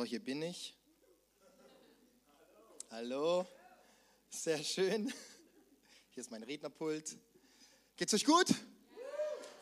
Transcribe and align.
So, 0.00 0.06
hier 0.06 0.24
bin 0.24 0.40
ich. 0.40 0.74
Hallo. 2.90 3.46
Sehr 4.30 4.64
schön. 4.64 5.12
Hier 6.12 6.22
ist 6.22 6.30
mein 6.30 6.42
Rednerpult. 6.42 7.18
Geht's 7.96 8.14
euch 8.14 8.24
gut? 8.24 8.46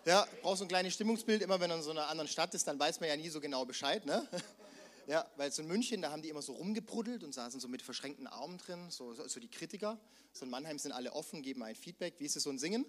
Ja, 0.05 0.29
brauchst 0.41 0.59
so 0.59 0.65
ein 0.65 0.69
kleines 0.69 0.95
Stimmungsbild. 0.95 1.43
Immer 1.43 1.59
wenn 1.59 1.69
man 1.71 1.81
in 1.81 1.85
so 1.85 1.91
einer 1.91 2.07
anderen 2.07 2.29
Stadt 2.29 2.55
ist, 2.55 2.69
dann 2.69 2.79
weiß 2.79 3.01
man 3.01 3.09
ja 3.09 3.17
nie 3.17 3.29
so 3.31 3.41
genau 3.41 3.65
Bescheid. 3.65 4.07
Ne? 4.07 4.29
Ja, 5.09 5.29
weil 5.37 5.51
so 5.51 5.63
in 5.63 5.69
München, 5.69 6.03
da 6.03 6.13
haben 6.13 6.23
die 6.23 6.29
immer 6.29 6.43
so 6.43 6.53
rumgebruddelt 6.53 7.25
und 7.25 7.35
saßen 7.35 7.59
so 7.59 7.67
mit 7.67 7.83
verschränkten 7.83 8.29
Armen 8.29 8.59
drin, 8.59 8.91
so, 8.91 9.15
so 9.15 9.41
die 9.41 9.51
Kritiker. 9.51 9.99
So 10.33 10.45
in 10.45 10.53
Mannheim 10.53 10.79
sind 10.79 10.93
alle 10.93 11.15
offen, 11.15 11.43
geben 11.43 11.65
ein 11.65 11.75
Feedback. 11.75 12.15
Wie 12.19 12.27
ist 12.27 12.37
es 12.37 12.45
so 12.45 12.51
ein 12.51 12.61
Singen? 12.61 12.87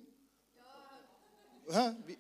Ja. 1.68 1.98
Wie, 2.06 2.20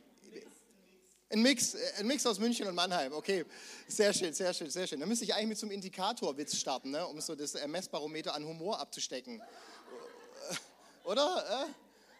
ein 1.29 1.41
Mix, 1.41 1.75
äh, 1.75 1.79
ein 1.99 2.07
Mix 2.07 2.25
aus 2.25 2.39
München 2.39 2.67
und 2.67 2.75
Mannheim, 2.75 3.13
okay. 3.13 3.45
Sehr 3.87 4.13
schön, 4.13 4.33
sehr 4.33 4.53
schön, 4.53 4.69
sehr 4.69 4.87
schön. 4.87 4.99
Da 4.99 5.05
müsste 5.05 5.25
ich 5.25 5.33
eigentlich 5.33 5.49
mit 5.49 5.57
so 5.57 5.65
einem 5.65 5.73
Indikatorwitz 5.73 6.55
starten, 6.55 6.91
ne? 6.91 7.05
um 7.07 7.21
so 7.21 7.35
das 7.35 7.53
Messbarometer 7.67 8.33
an 8.33 8.45
Humor 8.45 8.79
abzustecken. 8.79 9.41
Oder? 11.03 11.67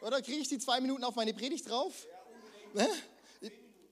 Äh? 0.01 0.05
Oder 0.05 0.21
kriege 0.21 0.39
ich 0.39 0.47
die 0.47 0.59
zwei 0.59 0.79
Minuten 0.79 1.03
auf 1.03 1.15
meine 1.15 1.33
Predigt 1.33 1.69
drauf? 1.69 1.93
Ja, 2.73 2.87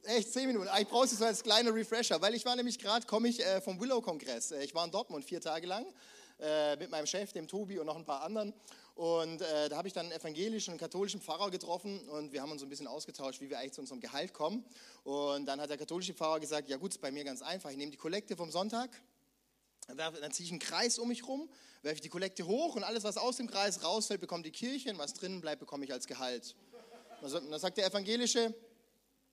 Echt, 0.08 0.31
zehn 0.31 0.48
Minuten. 0.48 0.70
Ich 0.80 0.88
brauche 0.88 1.03
es 1.03 1.11
so 1.11 1.25
als 1.25 1.44
kleiner 1.44 1.75
Refresher, 1.75 2.22
weil 2.22 2.33
ich 2.33 2.45
war 2.45 2.55
nämlich 2.55 2.80
gerade, 2.80 3.05
komme 3.05 3.27
ich 3.27 3.45
äh, 3.45 3.59
vom 3.59 3.77
Willow-Kongress. 3.77 4.52
Äh, 4.52 4.64
ich 4.64 4.73
war 4.73 4.86
in 4.86 4.92
Dortmund 4.92 5.25
vier 5.25 5.42
Tage 5.42 5.67
lang 5.67 5.86
äh, 6.39 6.77
mit 6.77 6.89
meinem 6.89 7.05
Chef, 7.05 7.33
dem 7.33 7.45
Tobi 7.45 7.77
und 7.77 7.88
noch 7.88 7.97
ein 7.97 8.05
paar 8.05 8.22
anderen. 8.22 8.53
Und 8.98 9.44
äh, 9.44 9.70
da 9.70 9.78
habe 9.78 9.88
ich 9.88 9.94
dann 9.94 10.08
einen 10.08 10.20
evangelischen 10.20 10.73
und 10.73 10.80
katholischen 10.80 11.22
Pfarrer 11.22 11.52
getroffen 11.52 12.00
und 12.09 12.34
wir 12.34 12.42
haben 12.42 12.52
uns 12.52 12.62
so 12.62 12.66
ein 12.66 12.70
bisschen 12.70 12.88
ausgetauscht, 12.88 13.39
wie 13.42 13.48
wir 13.48 13.59
eigentlich 13.59 13.73
zu 13.73 13.81
unserem 13.81 14.00
Gehalt 14.00 14.34
kommen. 14.34 14.66
Und 15.04 15.45
dann 15.45 15.62
hat 15.62 15.70
der 15.70 15.78
katholische 15.78 16.16
Pfarrer 16.16 16.39
gesagt, 16.39 16.67
ja 16.67 16.78
gut, 16.78 16.94
ist 16.94 16.98
bei 16.98 17.12
mir 17.12 17.23
ganz 17.23 17.44
einfach. 17.44 17.70
Ich 17.70 17.78
nehme 17.78 17.92
die 17.92 17.98
Kollekte 17.98 18.36
vom 18.36 18.50
Sonntag, 18.50 18.89
dann 19.95 20.31
ziehe 20.31 20.48
ich 20.48 20.52
einen 20.52 20.59
Kreis 20.59 20.98
um 20.98 21.09
mich 21.09 21.28
rum, 21.28 21.48
werfe 21.84 21.98
ich 21.98 22.02
die 22.02 22.09
Kollekte 22.09 22.48
hoch 22.48 22.76
und 22.76 22.84
alles, 22.84 23.04
was 23.04 23.17
aus 23.17 23.38
dem 23.38 23.45
Kreis 23.45 23.84
rausfällt, 23.84 24.20
bekommt 24.20 24.48
die 24.48 24.52
Kirche 24.52 24.89
und 24.89 24.98
was 24.98 25.14
drinnen 25.14 25.42
bleibt, 25.42 25.59
bekomme 25.59 25.86
ich 25.86 25.94
als 25.94 26.08
Gehalt. 26.08 26.56
Und 27.22 27.32
dann 27.32 27.59
sagt 27.59 27.78
der 27.78 27.86
Evangelische, 27.86 28.56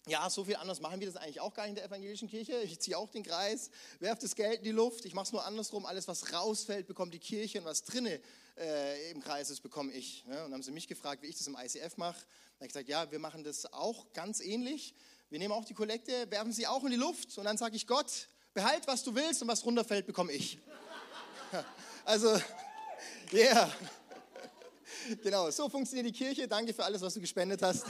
ja, 0.06 0.28
so 0.28 0.44
viel 0.44 0.56
anders 0.56 0.80
machen 0.80 1.00
wir 1.00 1.06
das 1.06 1.16
eigentlich 1.16 1.40
auch 1.40 1.54
gar 1.54 1.62
nicht 1.62 1.70
in 1.70 1.76
der 1.76 1.86
evangelischen 1.86 2.28
Kirche. 2.28 2.58
Ich 2.58 2.78
ziehe 2.80 2.98
auch 2.98 3.08
den 3.08 3.22
Kreis, 3.22 3.70
werfe 3.98 4.20
das 4.20 4.34
Geld 4.34 4.58
in 4.58 4.64
die 4.64 4.72
Luft. 4.72 5.06
Ich 5.06 5.14
mache 5.14 5.24
es 5.24 5.32
nur 5.32 5.42
andersrum. 5.42 5.86
Alles, 5.86 6.06
was 6.06 6.34
rausfällt, 6.34 6.86
bekommt 6.86 7.14
die 7.14 7.18
Kirche 7.18 7.60
und 7.60 7.64
was 7.64 7.82
drinne 7.82 8.20
äh, 8.56 9.10
im 9.10 9.20
Kreis 9.22 9.50
ist, 9.50 9.60
bekomme 9.60 9.92
ich. 9.92 10.24
Ja, 10.28 10.44
und 10.44 10.50
dann 10.50 10.54
haben 10.54 10.62
sie 10.62 10.70
mich 10.70 10.86
gefragt, 10.86 11.22
wie 11.22 11.26
ich 11.26 11.36
das 11.36 11.46
im 11.46 11.56
ICF 11.56 11.96
mache. 11.96 12.20
Dann 12.20 12.56
habe 12.56 12.66
ich 12.66 12.68
gesagt, 12.68 12.88
ja, 12.88 13.10
wir 13.10 13.18
machen 13.18 13.44
das 13.44 13.72
auch 13.72 14.12
ganz 14.12 14.40
ähnlich. 14.40 14.94
Wir 15.30 15.38
nehmen 15.38 15.52
auch 15.52 15.64
die 15.64 15.74
Kollekte, 15.74 16.30
werfen 16.30 16.52
sie 16.52 16.66
auch 16.66 16.84
in 16.84 16.90
die 16.90 16.96
Luft 16.96 17.36
und 17.38 17.44
dann 17.44 17.56
sage 17.56 17.76
ich 17.76 17.86
Gott, 17.86 18.28
behalt, 18.52 18.86
was 18.86 19.02
du 19.02 19.14
willst 19.14 19.42
und 19.42 19.48
was 19.48 19.64
runterfällt, 19.64 20.06
bekomme 20.06 20.32
ich. 20.32 20.58
Also, 22.06 22.34
ja. 23.32 23.38
Yeah. 23.38 23.72
Genau, 25.22 25.50
so 25.50 25.68
funktioniert 25.68 26.06
die 26.06 26.12
Kirche. 26.12 26.48
Danke 26.48 26.72
für 26.72 26.84
alles, 26.84 27.00
was 27.02 27.14
du 27.14 27.20
gespendet 27.20 27.62
hast. 27.62 27.86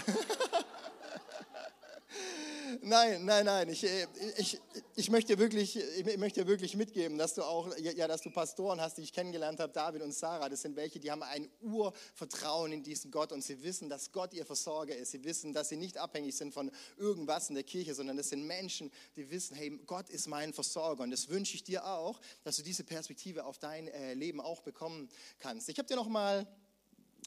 Nein, 2.86 3.24
nein, 3.24 3.46
nein. 3.46 3.68
Ich, 3.70 3.82
äh, 3.82 4.06
ich, 4.36 4.60
ich, 4.94 5.10
möchte 5.10 5.38
wirklich, 5.38 5.74
ich 5.74 6.18
möchte 6.18 6.46
wirklich 6.46 6.76
mitgeben, 6.76 7.16
dass 7.16 7.32
du 7.32 7.42
auch, 7.42 7.74
ja, 7.78 8.06
dass 8.06 8.20
du 8.20 8.30
Pastoren 8.30 8.78
hast, 8.78 8.98
die 8.98 9.02
ich 9.02 9.12
kennengelernt 9.14 9.58
habe, 9.58 9.72
David 9.72 10.02
und 10.02 10.12
Sarah. 10.12 10.50
Das 10.50 10.60
sind 10.60 10.76
welche, 10.76 11.00
die 11.00 11.10
haben 11.10 11.22
ein 11.22 11.48
Urvertrauen 11.62 12.72
in 12.72 12.82
diesen 12.82 13.10
Gott 13.10 13.32
und 13.32 13.42
sie 13.42 13.62
wissen, 13.62 13.88
dass 13.88 14.12
Gott 14.12 14.34
ihr 14.34 14.44
Versorger 14.44 14.94
ist. 14.94 15.12
Sie 15.12 15.24
wissen, 15.24 15.54
dass 15.54 15.70
sie 15.70 15.78
nicht 15.78 15.96
abhängig 15.96 16.36
sind 16.36 16.52
von 16.52 16.70
irgendwas 16.98 17.48
in 17.48 17.54
der 17.54 17.64
Kirche, 17.64 17.94
sondern 17.94 18.18
das 18.18 18.28
sind 18.28 18.46
Menschen, 18.46 18.92
die 19.16 19.30
wissen, 19.30 19.56
hey, 19.56 19.70
Gott 19.86 20.10
ist 20.10 20.26
mein 20.26 20.52
Versorger. 20.52 21.04
Und 21.04 21.10
das 21.10 21.30
wünsche 21.30 21.54
ich 21.54 21.64
dir 21.64 21.86
auch, 21.86 22.20
dass 22.42 22.56
du 22.56 22.62
diese 22.62 22.84
Perspektive 22.84 23.46
auf 23.46 23.56
dein 23.56 23.88
äh, 23.88 24.12
Leben 24.12 24.42
auch 24.42 24.60
bekommen 24.60 25.08
kannst. 25.38 25.70
Ich 25.70 25.78
habe 25.78 25.88
dir 25.88 25.96
noch 25.96 26.08
mal 26.08 26.46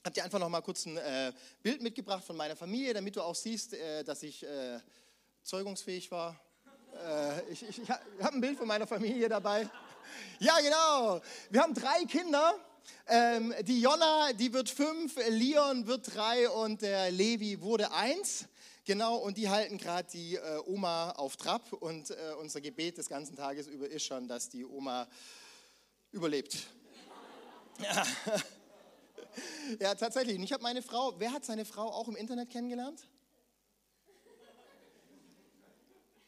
habe 0.04 0.14
dir 0.14 0.24
einfach 0.24 0.40
noch 0.40 0.50
mal 0.50 0.62
kurz 0.62 0.86
ein 0.86 0.98
äh, 0.98 1.34
Bild 1.64 1.82
mitgebracht 1.82 2.24
von 2.24 2.38
meiner 2.38 2.56
Familie, 2.56 2.94
damit 2.94 3.16
du 3.16 3.22
auch 3.24 3.34
siehst, 3.34 3.76
dass 4.06 4.22
ich 4.22 4.46
zeugungsfähig 5.48 6.12
war. 6.12 6.38
Äh, 6.94 7.52
ich, 7.52 7.64
ich, 7.64 7.82
ich 7.82 7.90
habe 7.90 8.04
ein 8.34 8.42
Bild 8.42 8.58
von 8.58 8.68
meiner 8.68 8.86
Familie 8.86 9.30
dabei. 9.30 9.70
Ja, 10.40 10.60
genau. 10.60 11.22
Wir 11.50 11.62
haben 11.62 11.74
drei 11.74 12.04
Kinder. 12.04 12.56
Ähm, 13.08 13.54
die 13.62 13.82
Jonna, 13.82 14.34
die 14.34 14.52
wird 14.52 14.70
fünf, 14.70 15.16
Leon 15.30 15.88
wird 15.88 16.14
drei 16.14 16.50
und 16.50 16.82
der 16.82 17.12
Levi 17.12 17.62
wurde 17.62 17.92
eins. 17.94 18.46
Genau, 18.84 19.18
und 19.18 19.38
die 19.38 19.50
halten 19.50 19.78
gerade 19.78 20.08
die 20.10 20.36
äh, 20.36 20.60
Oma 20.66 21.12
auf 21.12 21.38
Trab. 21.38 21.72
Und 21.74 22.12
äh, 22.12 22.16
unser 22.40 22.60
Gebet 22.60 22.98
des 22.98 23.08
ganzen 23.08 23.36
Tages 23.38 23.68
über 23.68 23.88
ist 23.88 24.04
schon, 24.04 24.28
dass 24.28 24.50
die 24.50 24.66
Oma 24.66 25.08
überlebt. 26.12 26.58
Ja, 27.80 28.06
ja 29.80 29.96
tatsächlich. 29.96 30.38
Und 30.38 30.44
ich 30.44 30.52
habe 30.52 30.64
meine 30.64 30.82
Frau, 30.82 31.14
wer 31.20 31.32
hat 31.32 31.46
seine 31.46 31.64
Frau 31.64 31.88
auch 31.90 32.10
im 32.10 32.18
Internet 32.18 32.50
kennengelernt? 32.50 33.08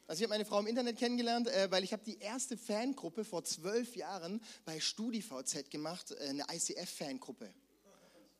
Also 0.09 0.21
ich 0.21 0.23
habe 0.23 0.33
meine 0.33 0.45
Frau 0.45 0.59
im 0.59 0.65
Internet 0.65 0.97
kennengelernt, 0.97 1.47
äh, 1.49 1.69
weil 1.69 1.83
ich 1.83 1.93
habe 1.93 2.03
die 2.03 2.17
erste 2.17 2.57
Fangruppe 2.57 3.23
vor 3.23 3.43
zwölf 3.43 3.95
Jahren 3.95 4.41
bei 4.65 4.79
StudiVZ 4.79 5.69
gemacht, 5.69 6.09
äh, 6.13 6.29
eine 6.29 6.45
ICF-Fangruppe. 6.51 7.47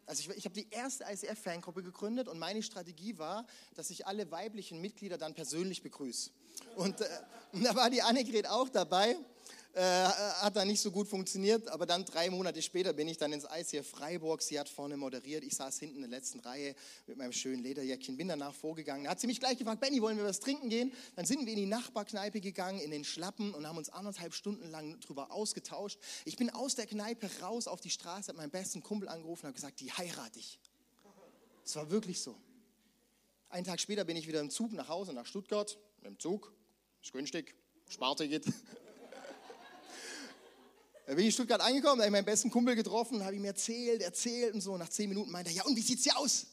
Also 0.08 0.32
ich, 0.32 0.38
ich 0.40 0.46
habe 0.46 0.56
die 0.56 0.68
erste 0.72 1.04
ICF-Fangruppe 1.04 1.84
gegründet 1.84 2.28
und 2.28 2.40
meine 2.40 2.64
Strategie 2.64 3.20
war, 3.20 3.46
dass 3.76 3.92
ich 3.92 4.08
alle 4.08 4.32
weiblichen 4.32 4.82
Mitglieder 4.82 5.20
dann 5.20 5.36
persönlich 5.36 5.84
begrüße. 5.84 6.32
Und, 6.76 7.02
äh, 7.02 7.06
und 7.52 7.64
da 7.64 7.76
war 7.76 7.92
die 7.92 8.02
Annegret 8.02 8.48
auch 8.48 8.70
dabei 8.70 9.16
äh, 9.74 9.82
hat 9.82 10.56
dann 10.56 10.68
nicht 10.68 10.82
so 10.82 10.90
gut 10.90 11.08
funktioniert, 11.08 11.68
aber 11.68 11.86
dann 11.86 12.04
drei 12.04 12.30
Monate 12.30 12.62
später 12.62 12.92
bin 12.92 13.08
ich 13.08 13.18
dann 13.18 13.32
ins 13.32 13.46
Eis 13.46 13.70
hier 13.70 13.84
Freiburg. 13.84 14.42
Sie 14.42 14.60
hat 14.60 14.68
vorne 14.68 14.98
moderiert, 14.98 15.44
ich 15.44 15.56
saß 15.56 15.78
hinten 15.80 15.98
in 15.98 16.02
der 16.02 16.10
letzten 16.10 16.40
Reihe 16.40 16.76
mit 17.06 17.18
meinem 17.18 17.32
schönen 17.32 17.62
Lederjäckchen, 17.62 18.18
bin 18.18 18.28
danach 18.28 18.54
vorgegangen. 18.56 19.04
Da 19.04 19.12
hat 19.12 19.20
sie 19.20 19.28
mich 19.28 19.40
gleich 19.40 19.60
gefragt, 19.60 19.80
Benny, 19.80 20.02
wollen 20.02 20.18
wir 20.18 20.26
was 20.26 20.40
trinken 20.40 20.70
gehen? 20.70 20.92
Dann 21.16 21.26
sind 21.26 21.46
wir 21.46 21.54
in 21.54 21.60
die 21.60 21.66
Nachbarkneipe 21.68 22.42
gegangen, 22.42 22.80
in 22.80 22.90
den 22.90 23.04
Schlappen 23.04 23.54
und 23.54 23.68
haben 23.68 23.78
uns 23.78 23.90
anderthalb 23.90 24.34
Stunden 24.34 24.70
lang 24.72 25.00
darüber 25.02 25.32
ausgetauscht. 25.32 26.00
Ich 26.26 26.36
bin 26.36 26.50
aus 26.50 26.74
der 26.74 26.88
Kneipe 26.88 27.30
raus 27.42 27.68
auf 27.68 27.80
die 27.80 27.92
Straße, 27.92 28.30
habe 28.30 28.38
meinen 28.38 28.52
besten 28.52 28.82
Kumpel 28.82 29.08
angerufen 29.08 29.46
und 29.46 29.54
gesagt, 29.54 29.80
die 29.82 29.92
heirate 29.92 30.40
ich. 30.40 30.60
Es 31.64 31.76
war 31.76 31.92
wirklich 31.92 32.22
so. 32.22 32.36
Einen 33.50 33.66
Tag 33.66 33.80
später 33.80 34.04
bin 34.04 34.18
ich 34.18 34.28
wieder 34.28 34.40
im 34.40 34.50
Zug 34.50 34.74
nach 34.74 34.90
Hause, 34.90 35.14
nach 35.14 35.28
Stuttgart, 35.28 35.78
mit 35.98 36.08
dem 36.08 36.20
Zug, 36.20 36.52
ist 37.04 37.14
günstig, 37.14 37.56
Sparticket. 37.88 38.46
Da 41.10 41.16
bin 41.16 41.24
ich 41.24 41.30
in 41.30 41.32
Stuttgart 41.32 41.60
angekommen, 41.60 41.98
da 41.98 42.04
habe 42.04 42.10
ich 42.10 42.12
meinen 42.12 42.26
besten 42.26 42.52
Kumpel 42.52 42.76
getroffen, 42.76 43.26
habe 43.26 43.36
ihm 43.36 43.44
erzählt, 43.44 44.04
erzählt 44.04 44.54
und 44.54 44.62
so. 44.62 44.78
Nach 44.78 44.90
zehn 44.90 45.10
Minuten 45.10 45.32
meinte 45.32 45.50
er, 45.50 45.56
ja 45.56 45.64
und 45.64 45.76
wie 45.76 45.82
sieht 45.82 46.00
sie 46.04 46.12
aus? 46.12 46.46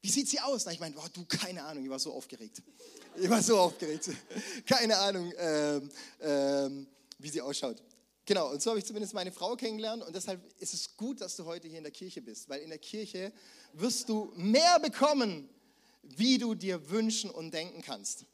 Wie 0.00 0.08
sieht 0.08 0.26
sie 0.26 0.40
aus? 0.40 0.64
Da 0.64 0.70
ich 0.70 0.80
meinte, 0.80 0.98
boah, 0.98 1.06
du, 1.10 1.26
keine 1.26 1.62
Ahnung, 1.62 1.84
ich 1.84 1.90
war 1.90 1.98
so 1.98 2.14
aufgeregt. 2.14 2.62
Ich 3.20 3.28
war 3.28 3.42
so 3.42 3.58
aufgeregt. 3.58 4.08
Keine 4.66 4.96
Ahnung, 4.96 5.32
ähm, 5.36 5.90
ähm, 6.20 6.86
wie 7.18 7.28
sie 7.28 7.40
ausschaut. 7.40 7.82
Genau, 8.24 8.52
und 8.52 8.62
so 8.62 8.70
habe 8.70 8.78
ich 8.78 8.86
zumindest 8.86 9.12
meine 9.12 9.32
Frau 9.32 9.56
kennengelernt 9.56 10.04
und 10.04 10.14
deshalb 10.14 10.40
ist 10.60 10.72
es 10.72 10.96
gut, 10.96 11.20
dass 11.20 11.34
du 11.34 11.44
heute 11.44 11.66
hier 11.66 11.78
in 11.78 11.84
der 11.84 11.92
Kirche 11.92 12.22
bist, 12.22 12.48
weil 12.48 12.60
in 12.60 12.68
der 12.68 12.78
Kirche 12.78 13.32
wirst 13.72 14.08
du 14.08 14.32
mehr 14.36 14.78
bekommen, 14.78 15.48
wie 16.02 16.38
du 16.38 16.54
dir 16.54 16.88
wünschen 16.90 17.28
und 17.28 17.52
denken 17.52 17.82
kannst. 17.82 18.24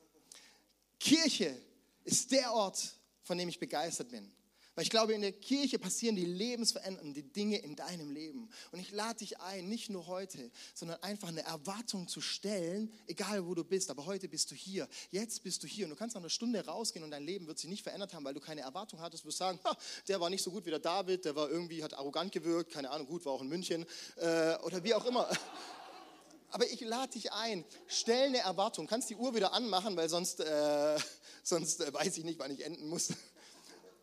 Kirche 1.01 1.57
ist 2.05 2.31
der 2.31 2.53
Ort, 2.53 2.95
von 3.23 3.39
dem 3.39 3.49
ich 3.49 3.59
begeistert 3.59 4.11
bin. 4.11 4.31
Weil 4.75 4.83
ich 4.83 4.91
glaube, 4.91 5.13
in 5.13 5.21
der 5.21 5.33
Kirche 5.33 5.79
passieren 5.79 6.17
die 6.17 6.25
lebensverändernden 6.25 7.33
Dinge 7.33 7.59
in 7.59 7.77
deinem 7.77 8.11
Leben. 8.11 8.49
Und 8.73 8.81
ich 8.81 8.91
lade 8.91 9.19
dich 9.19 9.41
ein, 9.41 9.69
nicht 9.69 9.89
nur 9.89 10.09
heute, 10.09 10.51
sondern 10.75 11.01
einfach 11.03 11.29
eine 11.29 11.45
Erwartung 11.45 12.09
zu 12.09 12.21
stellen, 12.21 12.93
egal 13.07 13.47
wo 13.47 13.55
du 13.55 13.63
bist. 13.63 13.91
Aber 13.91 14.07
heute 14.07 14.29
bist 14.29 14.51
du 14.51 14.57
hier, 14.57 14.89
jetzt 15.13 15.45
bist 15.45 15.63
du 15.63 15.69
hier. 15.69 15.87
Und 15.87 15.91
du 15.91 15.97
kannst 15.97 16.17
nach 16.17 16.23
einer 16.23 16.31
Stunde 16.31 16.65
rausgehen 16.67 17.05
und 17.05 17.13
dein 17.13 17.23
Leben 17.23 17.47
wird 17.47 17.59
sich 17.59 17.71
nicht 17.71 17.85
verändert 17.85 18.15
haben, 18.15 18.25
weil 18.25 18.35
du 18.35 18.41
keine 18.41 18.63
Erwartung 18.63 19.01
hattest. 19.01 19.23
Du 19.23 19.29
wirst 19.29 19.39
sagen, 19.39 19.61
der 20.09 20.21
war 20.21 20.29
nicht 20.29 20.43
so 20.43 20.51
gut 20.51 20.67
wie 20.67 20.71
der 20.71 20.81
David, 20.81 21.25
der 21.25 21.37
war 21.37 21.49
irgendwie, 21.49 21.85
hat 21.85 21.95
arrogant 21.95 22.33
gewirkt, 22.33 22.73
keine 22.73 22.91
Ahnung, 22.91 23.07
gut, 23.07 23.25
war 23.25 23.33
auch 23.33 23.43
in 23.43 23.49
München 23.49 23.87
äh, 24.17 24.57
oder 24.65 24.83
wie 24.83 24.95
auch 24.95 25.05
immer. 25.05 25.29
Aber 26.51 26.69
ich 26.71 26.81
lade 26.81 27.13
dich 27.13 27.33
ein, 27.33 27.65
stell 27.87 28.29
eine 28.29 28.39
Erwartung. 28.39 28.87
Kannst 28.87 29.11
die 29.11 29.17
Uhr 29.17 29.35
wieder 29.35 29.53
anmachen, 29.53 29.97
weil 29.97 30.09
sonst, 30.09 30.41
äh, 30.41 30.99
sonst 31.45 31.81
äh, 31.81 31.93
weiß 31.93 32.17
ich 32.19 32.25
nicht, 32.25 32.41
wann 32.41 32.51
ich 32.51 32.65
enden 32.65 32.89
muss 32.89 33.11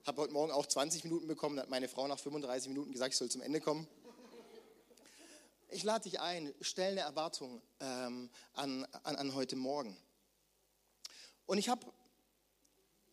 habe 0.05 0.21
heute 0.21 0.33
Morgen 0.33 0.51
auch 0.51 0.65
20 0.65 1.03
Minuten 1.03 1.27
bekommen, 1.27 1.59
hat 1.59 1.69
meine 1.69 1.87
Frau 1.87 2.07
nach 2.07 2.19
35 2.19 2.69
Minuten 2.69 2.91
gesagt, 2.91 3.13
ich 3.13 3.17
soll 3.17 3.29
zum 3.29 3.41
Ende 3.41 3.61
kommen. 3.61 3.87
Ich 5.69 5.83
lade 5.83 6.03
dich 6.03 6.19
ein, 6.19 6.53
stell 6.61 6.91
eine 6.91 7.01
Erwartung 7.01 7.61
ähm, 7.79 8.29
an, 8.53 8.85
an, 9.03 9.15
an 9.15 9.35
heute 9.35 9.55
Morgen. 9.55 9.95
Und 11.45 11.57
ich 11.57 11.69
habe 11.69 11.85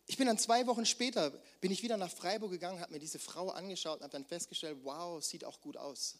ich 0.09 0.17
bin 0.17 0.25
dann 0.25 0.39
zwei 0.39 0.65
Wochen 0.65 0.87
später, 0.87 1.29
bin 1.61 1.71
ich 1.71 1.83
wieder 1.83 1.95
nach 1.95 2.09
Freiburg 2.09 2.49
gegangen, 2.49 2.81
habe 2.81 2.93
mir 2.93 2.99
diese 2.99 3.19
Frau 3.19 3.49
angeschaut 3.49 3.97
und 3.97 4.03
habe 4.03 4.11
dann 4.11 4.25
festgestellt, 4.25 4.79
wow, 4.81 5.23
sieht 5.23 5.45
auch 5.45 5.61
gut 5.61 5.77
aus. 5.77 6.17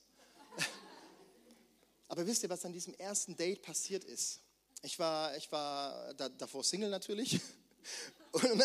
Aber 2.07 2.27
wisst 2.27 2.43
ihr, 2.43 2.49
was 2.51 2.63
an 2.65 2.71
diesem 2.71 2.93
ersten 2.93 3.35
Date 3.35 3.63
passiert 3.63 4.03
ist? 4.03 4.41
Ich 4.83 4.99
war, 4.99 5.35
ich 5.37 5.51
war 5.51 6.13
da, 6.13 6.29
davor 6.29 6.63
Single 6.63 6.91
natürlich. 6.91 7.41
Und, 8.31 8.63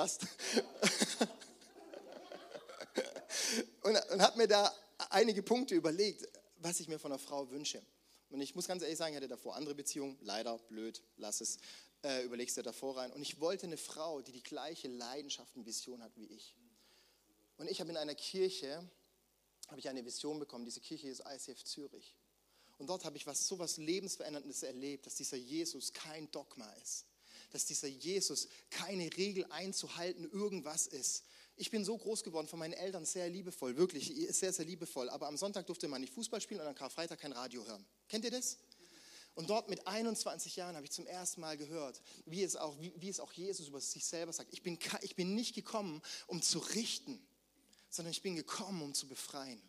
fast. 0.00 0.22
und 3.82 3.98
und 4.12 4.22
habe 4.22 4.38
mir 4.38 4.48
da 4.48 4.74
einige 5.10 5.42
Punkte 5.42 5.74
überlegt, 5.74 6.26
was 6.58 6.80
ich 6.80 6.88
mir 6.88 6.98
von 6.98 7.12
einer 7.12 7.18
Frau 7.18 7.50
wünsche. 7.50 7.82
Und 8.30 8.40
ich 8.40 8.54
muss 8.54 8.66
ganz 8.66 8.82
ehrlich 8.82 8.96
sagen, 8.96 9.12
ich 9.12 9.16
hatte 9.16 9.28
davor 9.28 9.56
andere 9.56 9.74
Beziehungen, 9.74 10.16
leider, 10.22 10.56
blöd, 10.58 11.02
lass 11.16 11.40
es, 11.42 11.58
äh, 12.02 12.24
überlegst 12.24 12.56
dir 12.56 12.62
davor 12.62 12.96
rein. 12.96 13.12
Und 13.12 13.20
ich 13.20 13.40
wollte 13.40 13.66
eine 13.66 13.76
Frau, 13.76 14.22
die 14.22 14.32
die 14.32 14.42
gleiche 14.42 14.88
Leidenschaft 14.88 15.54
und 15.56 15.66
Vision 15.66 16.02
hat 16.02 16.16
wie 16.16 16.26
ich. 16.26 16.54
Und 17.58 17.68
ich 17.68 17.80
habe 17.80 17.90
in 17.90 17.98
einer 17.98 18.14
Kirche, 18.14 18.88
habe 19.68 19.80
ich 19.80 19.88
eine 19.88 20.04
Vision 20.04 20.38
bekommen, 20.38 20.64
diese 20.64 20.80
Kirche 20.80 21.08
ist 21.08 21.22
ICF 21.26 21.62
Zürich. 21.64 22.16
Und 22.78 22.86
dort 22.86 23.04
habe 23.04 23.18
ich 23.18 23.26
was 23.26 23.46
so 23.46 23.58
was 23.58 23.76
Lebensveränderndes 23.76 24.62
erlebt, 24.62 25.04
dass 25.04 25.16
dieser 25.16 25.36
Jesus 25.36 25.92
kein 25.92 26.30
Dogma 26.30 26.70
ist. 26.82 27.04
Dass 27.50 27.66
dieser 27.66 27.88
Jesus 27.88 28.48
keine 28.70 29.14
Regel 29.16 29.44
einzuhalten 29.50 30.30
irgendwas 30.30 30.86
ist. 30.86 31.24
Ich 31.56 31.70
bin 31.70 31.84
so 31.84 31.98
groß 31.98 32.22
geworden 32.22 32.48
von 32.48 32.58
meinen 32.58 32.72
Eltern, 32.72 33.04
sehr 33.04 33.28
liebevoll, 33.28 33.76
wirklich, 33.76 34.14
sehr, 34.30 34.52
sehr 34.52 34.64
liebevoll. 34.64 35.10
Aber 35.10 35.26
am 35.26 35.36
Sonntag 35.36 35.66
durfte 35.66 35.88
man 35.88 36.00
nicht 36.00 36.14
Fußball 36.14 36.40
spielen 36.40 36.60
und 36.60 36.66
am 36.66 36.74
Karfreitag 36.74 37.20
kein 37.20 37.32
Radio 37.32 37.66
hören. 37.66 37.84
Kennt 38.08 38.24
ihr 38.24 38.30
das? 38.30 38.56
Und 39.34 39.50
dort 39.50 39.68
mit 39.68 39.86
21 39.86 40.56
Jahren 40.56 40.74
habe 40.74 40.84
ich 40.84 40.92
zum 40.92 41.06
ersten 41.06 41.40
Mal 41.40 41.56
gehört, 41.56 42.00
wie 42.26 42.42
es 42.42 42.56
auch, 42.56 42.78
wie, 42.80 42.92
wie 42.96 43.08
es 43.08 43.20
auch 43.20 43.32
Jesus 43.32 43.68
über 43.68 43.80
sich 43.80 44.04
selber 44.04 44.32
sagt. 44.32 44.52
Ich 44.52 44.62
bin, 44.62 44.78
ich 45.02 45.16
bin 45.16 45.34
nicht 45.34 45.54
gekommen, 45.54 46.02
um 46.26 46.42
zu 46.42 46.58
richten, 46.58 47.20
sondern 47.90 48.12
ich 48.12 48.22
bin 48.22 48.36
gekommen, 48.36 48.82
um 48.82 48.94
zu 48.94 49.06
befreien. 49.06 49.60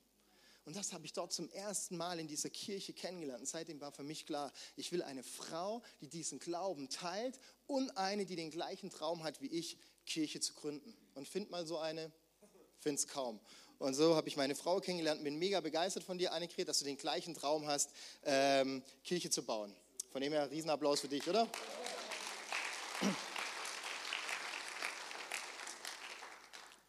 Und 0.72 0.78
das 0.78 0.94
habe 0.94 1.06
ich 1.06 1.12
dort 1.12 1.34
zum 1.34 1.50
ersten 1.50 1.98
Mal 1.98 2.18
in 2.18 2.30
dieser 2.30 2.50
Kirche 2.50 2.94
kennengelernt. 2.94 3.42
Und 3.42 3.46
seitdem 3.46 3.82
war 3.82 3.92
für 3.92 4.04
mich 4.04 4.26
klar, 4.26 4.54
ich 4.78 4.94
will 4.94 5.04
eine 5.04 5.22
Frau, 5.22 5.84
die 6.00 6.08
diesen 6.08 6.40
Glauben 6.40 6.88
teilt 6.88 7.38
und 7.68 7.98
eine, 7.98 8.26
die 8.26 8.38
den 8.38 8.52
gleichen 8.52 8.90
Traum 8.90 9.22
hat 9.24 9.42
wie 9.42 9.48
ich, 9.48 9.78
Kirche 10.06 10.40
zu 10.40 10.54
gründen. 10.54 10.96
Und 11.14 11.28
find 11.28 11.52
mal 11.52 11.68
so 11.68 11.78
eine, 11.78 12.10
find's 12.80 13.06
kaum. 13.06 13.42
Und 13.80 13.96
so 13.96 14.16
habe 14.16 14.30
ich 14.30 14.38
meine 14.38 14.56
Frau 14.56 14.80
kennengelernt, 14.80 15.22
bin 15.26 15.38
mega 15.38 15.60
begeistert 15.60 16.06
von 16.06 16.18
dir, 16.18 16.32
Annegret, 16.32 16.70
dass 16.70 16.80
du 16.80 16.86
den 16.86 16.96
gleichen 16.96 17.34
Traum 17.34 17.68
hast, 17.68 17.90
ähm, 18.24 18.82
Kirche 19.04 19.30
zu 19.30 19.44
bauen. 19.44 19.76
Von 20.14 20.22
dem 20.22 20.32
her, 20.32 20.50
Riesenapplaus 20.50 21.02
für 21.02 21.10
dich, 21.10 21.28
oder? 21.28 21.50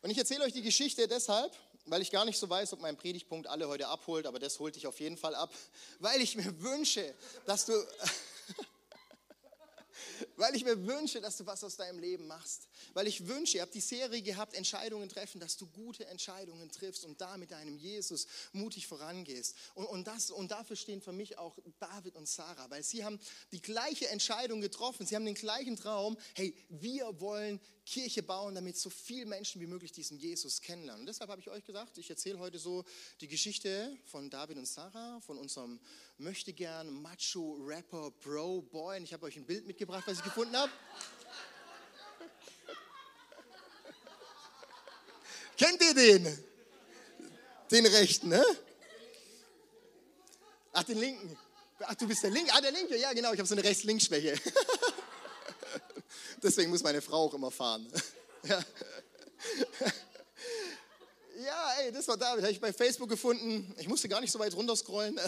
Und 0.02 0.11
ich 0.11 0.19
erzähle 0.19 0.44
euch 0.44 0.52
die 0.52 0.62
Geschichte 0.62 1.08
deshalb, 1.08 1.52
weil 1.87 2.02
ich 2.02 2.11
gar 2.11 2.25
nicht 2.25 2.38
so 2.38 2.49
weiß, 2.49 2.73
ob 2.73 2.81
mein 2.81 2.96
Predigpunkt 2.96 3.46
alle 3.46 3.69
heute 3.69 3.88
abholt, 3.88 4.26
aber 4.26 4.38
das 4.38 4.58
holt 4.58 4.76
dich 4.76 4.87
auf 4.87 5.00
jeden 5.00 5.17
Fall 5.17 5.34
ab, 5.34 5.52
weil 5.99 6.20
ich 6.20 6.37
mir 6.37 6.62
wünsche, 6.62 7.14
dass 7.46 7.67
du, 7.67 7.73
weil 10.53 10.59
ich 10.59 10.65
mir 10.67 10.87
wünsche, 10.87 11.19
dass 11.23 11.39
du 11.39 11.47
was 11.47 11.65
aus 11.65 11.77
deinem 11.77 11.99
Leben 11.99 12.27
machst. 12.27 12.69
Weil 12.93 13.07
ich 13.07 13.27
wünsche, 13.27 13.57
ihr 13.57 13.63
habt 13.63 13.75
die 13.75 13.81
Serie 13.81 14.21
gehabt, 14.21 14.53
Entscheidungen 14.55 15.09
treffen, 15.09 15.41
dass 15.41 15.57
du 15.57 15.67
gute 15.67 16.05
Entscheidungen 16.07 16.71
triffst 16.71 17.07
und 17.07 17.19
da 17.23 17.39
mit 17.39 17.53
deinem 17.53 17.79
Jesus 17.79 18.27
mutig 18.53 18.87
vorangehst. 18.87 19.57
Und, 19.75 19.87
und, 19.87 20.07
das, 20.07 20.31
und 20.31 20.51
dafür 20.51 20.77
stehen 20.77 21.01
für 21.01 21.13
mich 21.13 21.39
auch 21.39 21.57
David 21.81 22.17
und 22.17 22.29
Sarah, 22.29 22.69
weil 22.69 22.83
sie 22.83 23.03
haben 23.03 23.19
die 23.51 23.63
gleiche 23.63 24.09
Entscheidung 24.09 24.61
getroffen. 24.61 25.07
Sie 25.07 25.17
haben 25.17 25.25
den 25.25 25.35
gleichen 25.35 25.77
Traum. 25.77 26.19
Hey, 26.35 26.55
wir 26.69 27.19
wollen 27.19 27.59
Kirche 27.87 28.23
bauen, 28.23 28.55
damit 28.55 28.77
so 28.77 28.91
viele 28.91 29.27
Menschen 29.27 29.61
wie 29.61 29.67
möglich 29.67 29.91
diesen 29.93 30.19
Jesus 30.19 30.61
kennenlernen. 30.61 31.01
Und 31.01 31.07
deshalb 31.07 31.31
habe 31.31 31.41
ich 31.41 31.49
euch 31.49 31.65
gesagt, 31.65 31.97
ich 31.97 32.11
erzähle 32.11 32.39
heute 32.39 32.59
so 32.59 32.85
die 33.23 33.29
Geschichte 33.29 33.97
von 34.05 34.29
David 34.29 34.59
und 34.59 34.69
Sarah, 34.69 35.19
von 35.21 35.39
unserem 35.39 35.81
möchte 36.23 36.53
gern 36.53 37.03
Macho 37.03 37.57
Rapper 37.67 38.13
Bro 38.23 38.63
Boy. 38.71 38.99
Und 38.99 39.05
ich 39.05 39.13
habe 39.13 39.27
euch 39.27 39.37
ein 39.37 39.45
Bild 39.45 39.67
mitgebracht, 39.67 40.05
was 40.07 40.19
ich 40.19 40.25
gefunden 40.25 40.57
habe. 40.57 40.71
Kennt 45.57 45.83
ihr 45.83 45.95
den? 45.95 46.45
Den 47.71 47.87
rechten, 47.87 48.29
ne? 48.29 48.45
Ach, 50.73 50.85
den 50.85 50.99
linken. 50.99 51.37
Ach, 51.81 51.97
du 51.97 52.07
bist 52.07 52.23
der 52.23 52.31
linke. 52.31 52.53
Ah, 52.55 52.61
der 52.61 52.71
linke, 52.71 52.97
ja, 52.97 53.13
genau. 53.13 53.33
Ich 53.33 53.39
habe 53.39 53.49
so 53.49 53.57
eine 53.57 53.65
Rechts-Links-Schwäche. 53.65 54.39
Deswegen 56.43 56.71
muss 56.71 56.85
meine 56.85 57.03
Frau 57.03 57.25
auch 57.25 57.35
immer 57.35 57.51
fahren. 57.51 57.93
Ja. 58.45 58.61
Ja, 61.45 61.75
ey, 61.81 61.93
das 61.93 62.09
war 62.09 62.17
David, 62.17 62.43
habe 62.43 62.53
ich 62.53 62.61
bei 62.61 62.73
Facebook 62.73 63.09
gefunden. 63.09 63.73
Ich 63.79 63.87
musste 63.87 64.09
gar 64.09 64.21
nicht 64.21 64.33
so 64.33 64.41
weit 64.41 64.53
runterscrollen. 64.55 65.21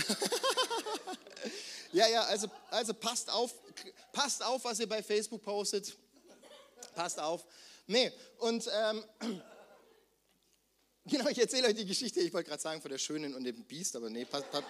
Ja, 1.94 2.08
ja, 2.08 2.24
also, 2.24 2.48
also 2.70 2.92
passt 2.92 3.30
auf, 3.30 3.54
passt 4.12 4.42
auf, 4.42 4.64
was 4.64 4.80
ihr 4.80 4.88
bei 4.88 5.00
Facebook 5.00 5.40
postet. 5.42 5.96
Passt 6.92 7.20
auf. 7.20 7.46
Nee, 7.86 8.10
und 8.38 8.68
ähm, 8.72 9.04
genau, 11.06 11.28
ich 11.28 11.38
erzähle 11.38 11.68
euch 11.68 11.76
die 11.76 11.86
Geschichte, 11.86 12.18
ich 12.18 12.32
wollte 12.32 12.48
gerade 12.48 12.60
sagen, 12.60 12.82
von 12.82 12.90
der 12.90 12.98
Schönen 12.98 13.32
und 13.32 13.44
dem 13.44 13.62
Biest, 13.62 13.94
aber 13.94 14.10
nee, 14.10 14.24
passt, 14.24 14.50
passt, 14.50 14.66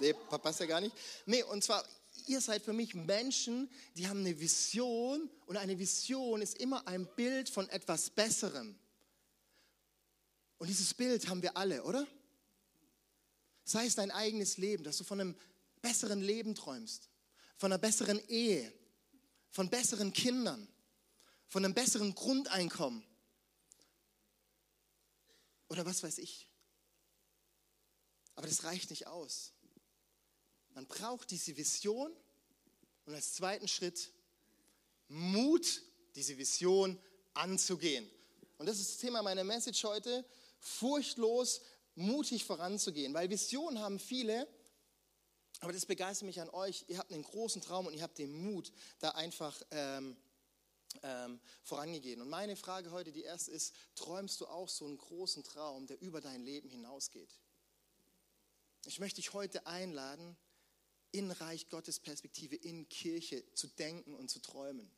nee, 0.00 0.12
passt 0.14 0.58
ja 0.58 0.66
gar 0.66 0.80
nicht. 0.80 0.96
Nee, 1.26 1.44
und 1.44 1.62
zwar, 1.62 1.84
ihr 2.26 2.40
seid 2.40 2.64
für 2.64 2.72
mich 2.72 2.92
Menschen, 2.96 3.70
die 3.96 4.08
haben 4.08 4.18
eine 4.18 4.40
Vision 4.40 5.30
und 5.46 5.56
eine 5.56 5.78
Vision 5.78 6.42
ist 6.42 6.58
immer 6.58 6.88
ein 6.88 7.06
Bild 7.14 7.48
von 7.48 7.68
etwas 7.68 8.10
Besserem. 8.10 8.76
Und 10.58 10.66
dieses 10.66 10.92
Bild 10.92 11.28
haben 11.28 11.40
wir 11.40 11.56
alle, 11.56 11.84
oder? 11.84 12.04
Sei 13.62 13.86
es 13.86 13.94
dein 13.94 14.10
eigenes 14.10 14.58
Leben, 14.58 14.82
dass 14.82 14.98
du 14.98 15.04
von 15.04 15.20
einem 15.20 15.36
besseren 15.84 16.22
Leben 16.22 16.54
träumst, 16.54 17.10
von 17.58 17.70
einer 17.70 17.78
besseren 17.78 18.18
Ehe, 18.28 18.72
von 19.50 19.68
besseren 19.68 20.14
Kindern, 20.14 20.66
von 21.46 21.62
einem 21.62 21.74
besseren 21.74 22.14
Grundeinkommen 22.14 23.04
oder 25.68 25.84
was 25.84 26.02
weiß 26.02 26.18
ich. 26.18 26.48
Aber 28.34 28.46
das 28.46 28.64
reicht 28.64 28.90
nicht 28.90 29.06
aus. 29.06 29.52
Man 30.70 30.86
braucht 30.86 31.30
diese 31.30 31.56
Vision 31.56 32.10
und 33.04 33.14
als 33.14 33.34
zweiten 33.34 33.68
Schritt 33.68 34.10
Mut, 35.08 35.82
diese 36.16 36.38
Vision 36.38 36.98
anzugehen. 37.34 38.10
Und 38.56 38.66
das 38.66 38.80
ist 38.80 38.92
das 38.92 38.98
Thema 38.98 39.22
meiner 39.22 39.44
Message 39.44 39.84
heute, 39.84 40.24
furchtlos, 40.58 41.60
mutig 41.94 42.44
voranzugehen, 42.44 43.12
weil 43.12 43.28
Visionen 43.28 43.78
haben 43.78 43.98
viele, 43.98 44.48
aber 45.60 45.72
das 45.72 45.86
begeistert 45.86 46.26
mich 46.26 46.40
an 46.40 46.50
euch. 46.50 46.84
Ihr 46.88 46.98
habt 46.98 47.12
einen 47.12 47.22
großen 47.22 47.62
Traum 47.62 47.86
und 47.86 47.94
ihr 47.94 48.02
habt 48.02 48.18
den 48.18 48.32
Mut, 48.32 48.72
da 48.98 49.10
einfach 49.10 49.60
ähm, 49.70 50.16
ähm, 51.02 51.40
vorangegeben. 51.62 52.22
Und 52.22 52.30
meine 52.30 52.56
Frage 52.56 52.90
heute, 52.90 53.12
die 53.12 53.22
erste 53.22 53.50
ist, 53.50 53.74
träumst 53.94 54.40
du 54.40 54.46
auch 54.46 54.68
so 54.68 54.84
einen 54.84 54.98
großen 54.98 55.42
Traum, 55.42 55.86
der 55.86 56.00
über 56.00 56.20
dein 56.20 56.42
Leben 56.42 56.68
hinausgeht? 56.68 57.38
Ich 58.86 59.00
möchte 59.00 59.16
dich 59.16 59.32
heute 59.32 59.66
einladen, 59.66 60.36
in 61.10 61.30
Reich 61.30 61.68
Gottes 61.68 62.00
Perspektive, 62.00 62.56
in 62.56 62.88
Kirche 62.88 63.44
zu 63.54 63.68
denken 63.68 64.14
und 64.14 64.28
zu 64.28 64.40
träumen. 64.40 64.90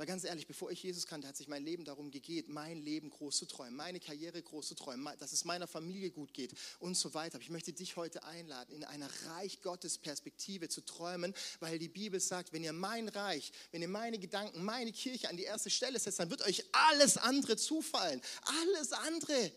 Weil 0.00 0.06
ganz 0.06 0.24
ehrlich, 0.24 0.46
bevor 0.46 0.70
ich 0.70 0.82
Jesus 0.82 1.04
kannte, 1.04 1.28
hat 1.28 1.36
sich 1.36 1.46
mein 1.46 1.62
Leben 1.62 1.84
darum 1.84 2.10
gegeben, 2.10 2.54
mein 2.54 2.80
Leben 2.80 3.10
groß 3.10 3.36
zu 3.36 3.44
träumen, 3.44 3.76
meine 3.76 4.00
Karriere 4.00 4.40
groß 4.40 4.68
zu 4.68 4.74
träumen, 4.74 5.06
dass 5.18 5.32
es 5.32 5.44
meiner 5.44 5.66
Familie 5.66 6.10
gut 6.10 6.32
geht 6.32 6.54
und 6.78 6.94
so 6.94 7.12
weiter. 7.12 7.34
Aber 7.34 7.42
ich 7.42 7.50
möchte 7.50 7.74
dich 7.74 7.96
heute 7.96 8.24
einladen, 8.24 8.74
in 8.74 8.82
einer 8.84 9.10
Reich 9.26 9.60
Gottes 9.60 9.98
Perspektive 9.98 10.70
zu 10.70 10.80
träumen, 10.80 11.34
weil 11.58 11.78
die 11.78 11.90
Bibel 11.90 12.18
sagt, 12.18 12.54
wenn 12.54 12.64
ihr 12.64 12.72
mein 12.72 13.10
Reich, 13.10 13.52
wenn 13.72 13.82
ihr 13.82 13.88
meine 13.88 14.18
Gedanken, 14.18 14.64
meine 14.64 14.90
Kirche 14.90 15.28
an 15.28 15.36
die 15.36 15.42
erste 15.42 15.68
Stelle 15.68 15.98
setzt, 15.98 16.18
dann 16.18 16.30
wird 16.30 16.40
euch 16.46 16.64
alles 16.72 17.18
andere 17.18 17.58
zufallen. 17.58 18.22
Alles 18.62 18.92
andere. 18.92 19.52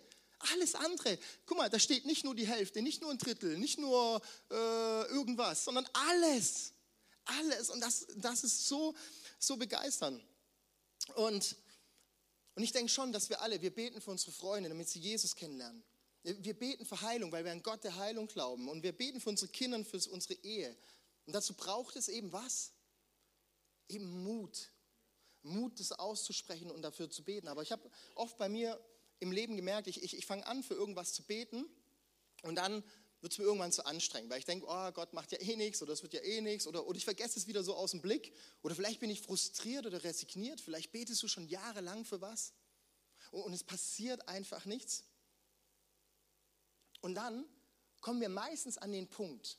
Alles 0.51 0.75
andere. 0.75 1.19
Guck 1.45 1.57
mal, 1.57 1.69
da 1.69 1.79
steht 1.79 2.05
nicht 2.05 2.25
nur 2.25 2.35
die 2.35 2.47
Hälfte, 2.47 2.81
nicht 2.81 3.01
nur 3.01 3.11
ein 3.11 3.17
Drittel, 3.17 3.57
nicht 3.57 3.79
nur 3.79 4.21
äh, 4.51 4.55
irgendwas, 5.05 5.63
sondern 5.63 5.87
alles. 5.93 6.73
Alles. 7.23 7.69
Und 7.69 7.79
das, 7.79 8.07
das 8.17 8.43
ist 8.43 8.67
so, 8.67 8.93
so 9.39 9.55
begeisternd. 9.55 10.21
Und, 11.15 11.55
und 12.55 12.63
ich 12.63 12.71
denke 12.71 12.89
schon, 12.89 13.11
dass 13.11 13.29
wir 13.29 13.41
alle, 13.41 13.61
wir 13.61 13.73
beten 13.73 14.01
für 14.01 14.11
unsere 14.11 14.31
Freunde, 14.31 14.69
damit 14.69 14.89
sie 14.89 14.99
Jesus 14.99 15.35
kennenlernen. 15.35 15.83
Wir 16.23 16.53
beten 16.53 16.85
für 16.85 17.01
Heilung, 17.01 17.31
weil 17.33 17.43
wir 17.43 17.51
an 17.51 17.61
Gott 17.61 17.83
der 17.83 17.95
Heilung 17.97 18.27
glauben. 18.27 18.69
Und 18.69 18.81
wir 18.81 18.93
beten 18.93 19.19
für 19.19 19.29
unsere 19.29 19.51
Kinder, 19.51 19.83
für 19.83 19.97
unsere 20.09 20.35
Ehe. 20.35 20.75
Und 21.25 21.33
dazu 21.33 21.53
braucht 21.53 21.97
es 21.97 22.07
eben 22.07 22.31
was? 22.31 22.71
Eben 23.89 24.23
Mut. 24.23 24.71
Mut, 25.41 25.79
das 25.79 25.91
auszusprechen 25.91 26.71
und 26.71 26.81
dafür 26.81 27.09
zu 27.09 27.23
beten. 27.23 27.49
Aber 27.49 27.61
ich 27.61 27.73
habe 27.73 27.89
oft 28.15 28.37
bei 28.37 28.47
mir 28.47 28.79
im 29.19 29.31
Leben 29.31 29.57
gemerkt, 29.57 29.87
ich, 29.87 30.01
ich, 30.01 30.17
ich 30.17 30.25
fange 30.25 30.45
an, 30.45 30.63
für 30.63 30.73
irgendwas 30.73 31.13
zu 31.13 31.23
beten 31.23 31.65
und 32.43 32.55
dann 32.55 32.83
wird 33.23 33.31
es 33.31 33.39
mir 33.39 33.45
irgendwann 33.45 33.71
zu 33.71 33.85
anstrengend, 33.85 34.29
weil 34.29 34.39
ich 34.39 34.45
denke, 34.45 34.65
oh, 34.69 34.91
Gott 34.91 35.13
macht 35.13 35.31
ja 35.31 35.39
eh 35.39 35.55
nichts 35.55 35.81
oder 35.81 35.93
es 35.93 36.03
wird 36.03 36.13
ja 36.13 36.21
eh 36.21 36.41
nichts 36.41 36.67
oder, 36.67 36.85
oder 36.85 36.97
ich 36.97 37.05
vergesse 37.05 37.39
es 37.39 37.47
wieder 37.47 37.63
so 37.63 37.73
aus 37.73 37.91
dem 37.91 38.01
Blick 38.01 38.33
oder 38.61 38.75
vielleicht 38.75 38.99
bin 38.99 39.09
ich 39.09 39.21
frustriert 39.21 39.85
oder 39.85 40.03
resigniert, 40.03 40.59
vielleicht 40.59 40.91
betest 40.91 41.23
du 41.23 41.27
schon 41.29 41.47
jahrelang 41.47 42.03
für 42.03 42.19
was 42.19 42.53
und, 43.31 43.43
und 43.43 43.53
es 43.53 43.63
passiert 43.63 44.27
einfach 44.27 44.65
nichts. 44.65 45.05
Und 46.99 47.15
dann 47.15 47.45
kommen 48.01 48.19
wir 48.19 48.29
meistens 48.29 48.77
an 48.77 48.91
den 48.91 49.07
Punkt, 49.07 49.57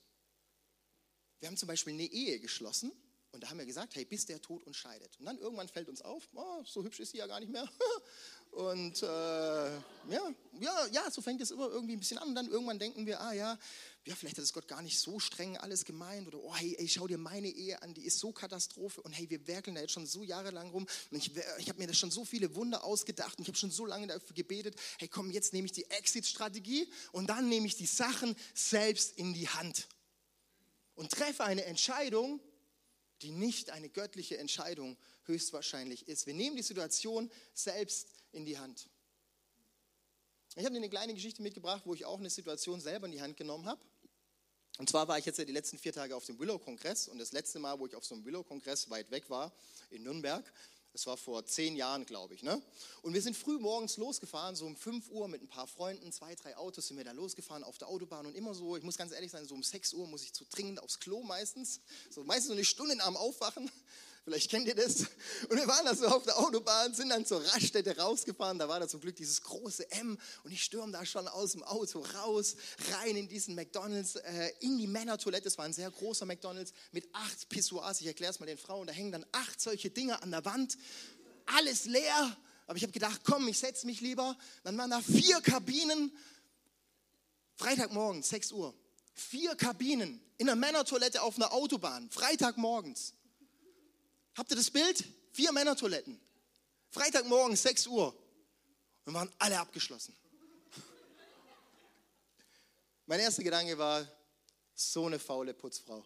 wir 1.41 1.49
haben 1.49 1.57
zum 1.57 1.67
Beispiel 1.67 1.95
eine 1.95 2.05
Ehe 2.05 2.41
geschlossen 2.41 2.93
Und 3.33 3.43
da 3.43 3.51
haben 3.51 3.59
wir 3.59 3.67
gesagt, 3.67 3.97
hey, 3.97 4.05
bis 4.05 4.27
der 4.27 4.41
Tod 4.41 4.63
uns 4.63 4.77
scheidet. 4.77 5.19
Und 5.19 5.27
dann 5.27 5.39
irgendwann 5.39 5.69
fällt 5.69 5.89
uns 5.89 6.03
auf, 6.03 6.29
oh, 6.35 6.63
so 6.65 6.85
hübsch 6.85 7.01
ist 7.01 7.11
sie 7.11 7.19
ja 7.19 7.27
gar 7.27 7.41
nicht 7.41 7.51
mehr. 7.51 7.69
Und 8.55 9.03
äh, 9.03 9.07
ja, 9.07 10.87
ja, 10.93 11.11
so 11.11 11.21
fängt 11.21 11.41
es 11.41 11.51
immer 11.51 11.69
irgendwie 11.69 11.95
ein 11.95 11.99
bisschen 11.99 12.19
an. 12.19 12.29
Und 12.29 12.35
dann 12.37 12.49
irgendwann 12.49 12.79
denken 12.79 13.05
wir, 13.05 13.21
ah 13.21 13.33
ja, 13.33 13.59
ja, 14.05 14.15
vielleicht 14.15 14.37
hat 14.37 14.45
es 14.45 14.53
Gott 14.53 14.69
gar 14.69 14.81
nicht 14.81 14.99
so 14.99 15.19
streng 15.19 15.57
alles 15.57 15.85
gemeint. 15.85 16.29
Oder, 16.29 16.39
oh 16.39 16.55
hey, 16.55 16.77
ey, 16.79 16.87
schau 16.87 17.09
dir 17.09 17.19
meine 17.19 17.49
Ehe 17.49 17.83
an, 17.83 17.95
die 17.95 18.05
ist 18.05 18.21
so 18.21 18.31
Katastrophe. 18.31 19.03
Und 19.03 19.13
hey, 19.13 19.29
wir 19.29 19.45
werkeln 19.49 19.75
da 19.75 19.81
jetzt 19.81 19.93
schon 19.93 20.07
so 20.07 20.23
jahrelang 20.23 20.71
rum. 20.71 20.87
Und 21.11 21.17
ich, 21.17 21.33
ich 21.59 21.69
habe 21.69 21.81
mir 21.81 21.89
das 21.89 21.99
schon 21.99 22.13
so 22.13 22.25
viele 22.25 22.55
Wunder 22.55 22.85
ausgedacht. 22.85 23.39
Und 23.39 23.43
ich 23.43 23.49
habe 23.49 23.59
schon 23.59 23.73
so 23.73 23.87
lange 23.87 24.07
dafür 24.07 24.37
gebetet. 24.37 24.77
Hey, 24.99 25.09
komm, 25.09 25.33
jetzt 25.33 25.53
nehme 25.53 25.67
ich 25.67 25.73
die 25.73 25.91
Exit-Strategie 25.91 26.89
und 27.11 27.29
dann 27.29 27.49
nehme 27.49 27.67
ich 27.67 27.75
die 27.75 27.87
Sachen 27.87 28.37
selbst 28.55 29.19
in 29.19 29.35
die 29.35 29.49
Hand. 29.49 29.89
Und 30.95 31.11
treffe 31.11 31.43
eine 31.43 31.65
Entscheidung, 31.65 32.41
die 33.23 33.33
nicht 33.33 33.71
eine 33.71 33.89
göttliche 33.89 34.39
Entscheidung 34.39 34.97
höchstwahrscheinlich 35.25 36.07
ist. 36.07 36.27
Wir 36.27 36.35
nehmen 36.35 36.57
die 36.57 36.63
Situation 36.63 37.31
selbst 37.53 38.09
in 38.35 38.45
die 38.45 38.59
Hand. 38.59 38.89
Ich 40.57 40.65
habe 40.65 40.73
dir 40.73 40.79
eine 40.79 40.91
kleine 40.91 41.15
Geschichte 41.15 41.43
mitgebracht, 41.43 41.83
wo 41.85 41.95
ich 41.95 42.05
auch 42.05 42.19
eine 42.19 42.31
Situation 42.31 42.81
selber 42.81 43.07
in 43.07 43.13
die 43.13 43.21
Hand 43.21 43.37
genommen 43.37 43.67
habe. 43.67 43.81
Und 44.79 44.89
zwar 44.89 45.07
war 45.07 45.19
ich 45.19 45.25
jetzt 45.25 45.39
ja 45.39 45.45
die 45.45 45.53
letzten 45.53 45.79
vier 45.79 45.93
Tage 45.93 46.17
auf 46.17 46.25
dem 46.25 46.39
Willow-Kongress 46.39 47.09
und 47.09 47.19
das 47.19 47.33
letzte 47.33 47.59
Mal, 47.59 47.79
wo 47.79 47.87
ich 47.87 47.95
auf 47.95 48.05
so 48.05 48.15
einem 48.15 48.25
Willow-Kongress 48.25 48.91
weit 48.91 49.11
weg 49.11 49.31
war, 49.31 49.53
in 49.91 50.03
Nürnberg, 50.03 50.45
das 50.95 51.07
war 51.07 51.17
vor 51.17 51.45
zehn 51.45 51.75
Jahren, 51.75 52.07
glaube 52.07 52.35
ich. 52.35 52.45
Ne? 52.45 52.63
Und 53.03 53.15
wir 53.15 53.21
sind 53.21 53.37
früh 53.37 53.59
morgens 53.59 53.97
losgefahren, 53.97 54.55
so 54.55 54.65
um 54.65 54.77
5 54.77 55.11
Uhr 55.11 55.27
mit 55.27 55.43
ein 55.43 55.49
paar 55.49 55.67
Freunden, 55.67 56.13
zwei, 56.13 56.37
drei 56.37 56.57
Autos 56.57 56.87
sind 56.87 56.97
wir 56.97 57.05
da 57.05 57.11
losgefahren 57.11 57.65
auf 57.65 57.79
der 57.79 57.89
Autobahn 57.89 58.27
und 58.27 58.37
immer 58.37 58.55
so, 58.55 58.77
ich 58.77 58.85
muss 58.85 58.97
ganz 58.97 59.11
ehrlich 59.11 59.33
sein, 59.33 59.45
so 59.45 59.57
um 59.57 59.65
6 59.65 59.93
Uhr 59.95 60.07
muss 60.07 60.23
ich 60.23 60.33
zu 60.33 60.45
dringend 60.45 60.81
aufs 60.81 61.01
Klo 61.01 61.25
meistens. 61.25 61.81
So 62.11 62.23
meistens 62.23 62.47
so 62.47 62.53
eine 62.53 62.65
Stunde 62.65 63.03
am 63.03 63.17
Aufwachen. 63.17 63.69
Vielleicht 64.25 64.51
kennt 64.51 64.67
ihr 64.67 64.75
das. 64.75 65.01
Und 65.51 65.59
wir 65.59 65.67
waren 65.67 65.85
da 65.85 65.95
so 65.95 66.07
auf 66.07 66.23
der 66.23 66.39
Autobahn, 66.39 66.95
sind 66.95 67.11
dann 67.11 67.27
zur 67.27 67.45
Raststätte 67.45 67.99
rausgefahren. 67.99 68.59
Da 68.59 68.67
war 68.69 68.81
da 68.81 68.89
zum 68.89 69.01
Glück 69.01 69.17
dieses 69.17 69.43
große 69.43 69.91
M. 69.91 70.19
Und 70.45 70.51
ich 70.51 70.63
stürme 70.63 70.93
da 70.93 71.05
schon 71.05 71.29
aus 71.29 71.53
dem 71.53 71.63
Auto 71.63 72.01
raus, 72.01 72.57
rein 72.93 73.17
in 73.17 73.29
diesen 73.29 73.55
McDonalds, 73.55 74.17
äh, 74.17 74.51
in 74.61 74.79
die 74.79 74.87
Männertoilette. 74.87 75.49
Es 75.49 75.59
war 75.59 75.67
ein 75.67 75.75
sehr 75.75 75.91
großer 75.91 76.25
McDonalds 76.25 76.73
mit 76.93 77.07
acht 77.13 77.51
Pissoirs. 77.51 78.01
Ich 78.01 78.07
erkläre 78.07 78.33
es 78.33 78.41
mal 78.41 78.47
den 78.47 78.57
Frauen. 78.57 78.87
Da 78.87 78.95
hängen 78.95 79.13
dann 79.13 79.27
acht 79.33 79.61
solche 79.61 79.91
Dinge 79.91 80.23
an 80.23 80.31
der 80.31 80.43
Wand. 80.47 80.79
Alles 81.45 81.85
leer. 81.85 82.35
Aber 82.67 82.79
ich 82.79 82.83
habe 82.83 82.93
gedacht, 82.93 83.21
komm, 83.25 83.47
ich 83.49 83.59
setze 83.59 83.85
mich 83.85 84.01
lieber. 84.01 84.39
Dann 84.63 84.79
waren 84.79 84.91
da 84.91 85.03
vier 85.03 85.43
Kabinen. 85.43 86.11
Freitagmorgen, 87.57 88.23
6 88.23 88.53
Uhr. 88.53 88.75
Vier 89.13 89.55
Kabinen 89.55 90.19
in 90.39 90.47
der 90.47 90.57
Männertoilette 90.57 91.21
auf 91.21 91.37
einer 91.37 91.53
Autobahn. 91.53 92.09
Freitagmorgens. 92.11 93.13
Habt 94.37 94.51
ihr 94.51 94.57
das 94.57 94.71
Bild? 94.71 95.05
Vier 95.33 95.53
Männertoiletten. 95.53 96.21
Freitagmorgen, 96.91 97.57
6 97.57 97.87
Uhr. 97.87 98.15
Und 99.05 99.15
waren 99.15 99.33
alle 99.39 99.59
abgeschlossen. 99.59 100.17
Mein 103.07 103.21
erster 103.21 103.43
Gedanke 103.43 103.77
war, 103.77 104.07
so 104.75 105.07
eine 105.07 105.19
faule 105.19 105.55
Putzfrau. 105.55 106.05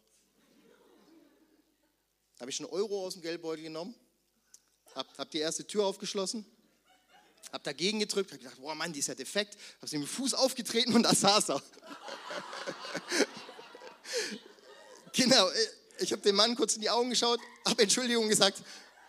Da 2.37 2.42
habe 2.42 2.50
ich 2.50 2.61
einen 2.61 2.70
Euro 2.70 3.06
aus 3.06 3.14
dem 3.14 3.23
Geldbeutel 3.23 3.64
genommen, 3.64 3.94
habe 4.94 5.08
hab 5.18 5.30
die 5.30 5.38
erste 5.38 5.66
Tür 5.66 5.87
aufgeschlossen, 5.87 6.47
habe 7.52 7.64
dagegen 7.64 7.99
gedrückt, 7.99 8.30
habe 8.30 8.38
gedacht, 8.38 8.61
boah 8.61 8.76
Mann, 8.76 8.92
die 8.92 9.00
ist 9.00 9.08
ja 9.08 9.14
defekt, 9.14 9.58
habe 9.78 9.88
sie 9.88 9.99
mit 9.99 10.06
dem 10.06 10.11
Fuß 10.11 10.35
aufgetreten 10.35 10.94
und 10.94 11.02
da 11.02 11.14
saß 11.14 11.50
er. 11.50 11.62
genau, 15.12 15.49
äh, 15.49 15.68
ich 15.99 16.12
habe 16.12 16.23
dem 16.23 16.37
Mann 16.37 16.55
kurz 16.55 16.75
in 16.75 16.81
die 16.81 16.90
Augen 16.90 17.11
geschaut, 17.11 17.40
habe 17.67 17.83
Entschuldigung 17.83 18.28
gesagt 18.28 18.62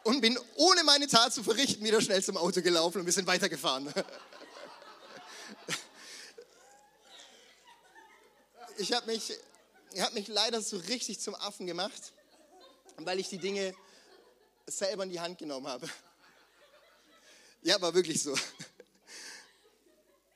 und 0.03 0.21
bin 0.21 0.37
ohne 0.55 0.83
meine 0.83 1.07
Tat 1.07 1.33
zu 1.33 1.43
verrichten 1.43 1.83
wieder 1.83 2.01
schnell 2.01 2.23
zum 2.23 2.37
Auto 2.37 2.61
gelaufen 2.61 2.99
und 2.99 3.05
wir 3.05 3.13
sind 3.13 3.27
weitergefahren. 3.27 3.93
Ich 8.81 8.93
habe 8.93 9.07
mich, 9.07 9.33
hab 9.97 10.13
mich 10.13 10.29
leider 10.29 10.61
so 10.61 10.77
richtig 10.77 11.19
zum 11.19 11.35
Affen 11.35 11.67
gemacht, 11.67 12.13
weil 12.95 13.19
ich 13.19 13.27
die 13.27 13.37
Dinge 13.37 13.75
selber 14.67 15.03
in 15.03 15.09
die 15.09 15.19
Hand 15.19 15.37
genommen 15.37 15.67
habe. 15.67 15.85
Ja, 17.61 17.81
war 17.81 17.93
wirklich 17.93 18.23
so. 18.23 18.33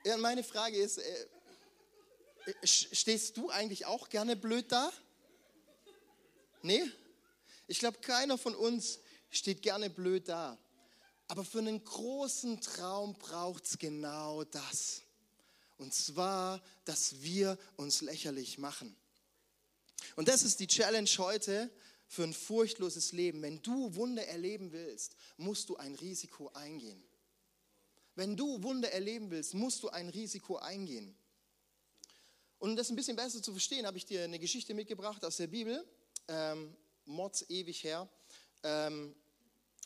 Ja, 0.04 0.18
meine 0.18 0.44
Frage 0.44 0.76
ist, 0.76 0.98
äh, 0.98 1.28
stehst 2.66 3.38
du 3.38 3.50
eigentlich 3.50 3.86
auch 3.86 4.10
gerne 4.10 4.36
blöd 4.36 4.70
da? 4.70 4.92
Nee? 6.64 6.90
Ich 7.68 7.80
glaube, 7.80 8.00
keiner 8.00 8.38
von 8.38 8.56
uns 8.56 9.00
steht 9.30 9.62
gerne 9.62 9.90
blöd 9.90 10.28
da. 10.28 10.58
Aber 11.28 11.44
für 11.44 11.60
einen 11.60 11.84
großen 11.84 12.62
Traum 12.62 13.14
braucht 13.14 13.66
es 13.66 13.78
genau 13.78 14.44
das. 14.46 15.02
Und 15.78 15.94
zwar, 15.94 16.62
dass 16.86 17.22
wir 17.22 17.58
uns 17.76 18.02
lächerlich 18.02 18.58
machen. 18.58 18.96
Und 20.16 20.28
das 20.28 20.44
ist 20.44 20.60
die 20.60 20.68
Challenge 20.68 21.10
heute 21.18 21.70
für 22.08 22.24
ein 22.24 22.34
furchtloses 22.34 23.12
Leben. 23.12 23.42
Wenn 23.42 23.62
du 23.62 23.96
Wunder 23.96 24.26
erleben 24.28 24.72
willst, 24.72 25.16
musst 25.38 25.70
du 25.70 25.78
ein 25.78 25.96
Risiko 25.96 26.50
eingehen. 26.54 27.04
Wenn 28.16 28.38
du 28.38 28.62
Wunder 28.64 28.92
erleben 28.92 29.32
willst, 29.32 29.54
musst 29.54 29.82
du 29.84 29.90
ein 29.90 30.10
Risiko 30.10 30.58
eingehen. 30.58 31.16
Und 32.60 32.72
um 32.72 32.76
das 32.78 32.90
ein 32.90 32.96
bisschen 32.96 33.18
besser 33.18 33.42
zu 33.42 33.52
verstehen, 33.52 33.86
habe 33.86 33.98
ich 33.98 34.06
dir 34.06 34.24
eine 34.24 34.40
Geschichte 34.40 34.74
mitgebracht 34.74 35.26
aus 35.26 35.38
der 35.38 35.48
Bibel 35.48 35.84
ähm, 36.28 36.76
Mords 37.06 37.46
ewig 37.50 37.84
her. 37.84 38.10
Ähm, 38.64 39.16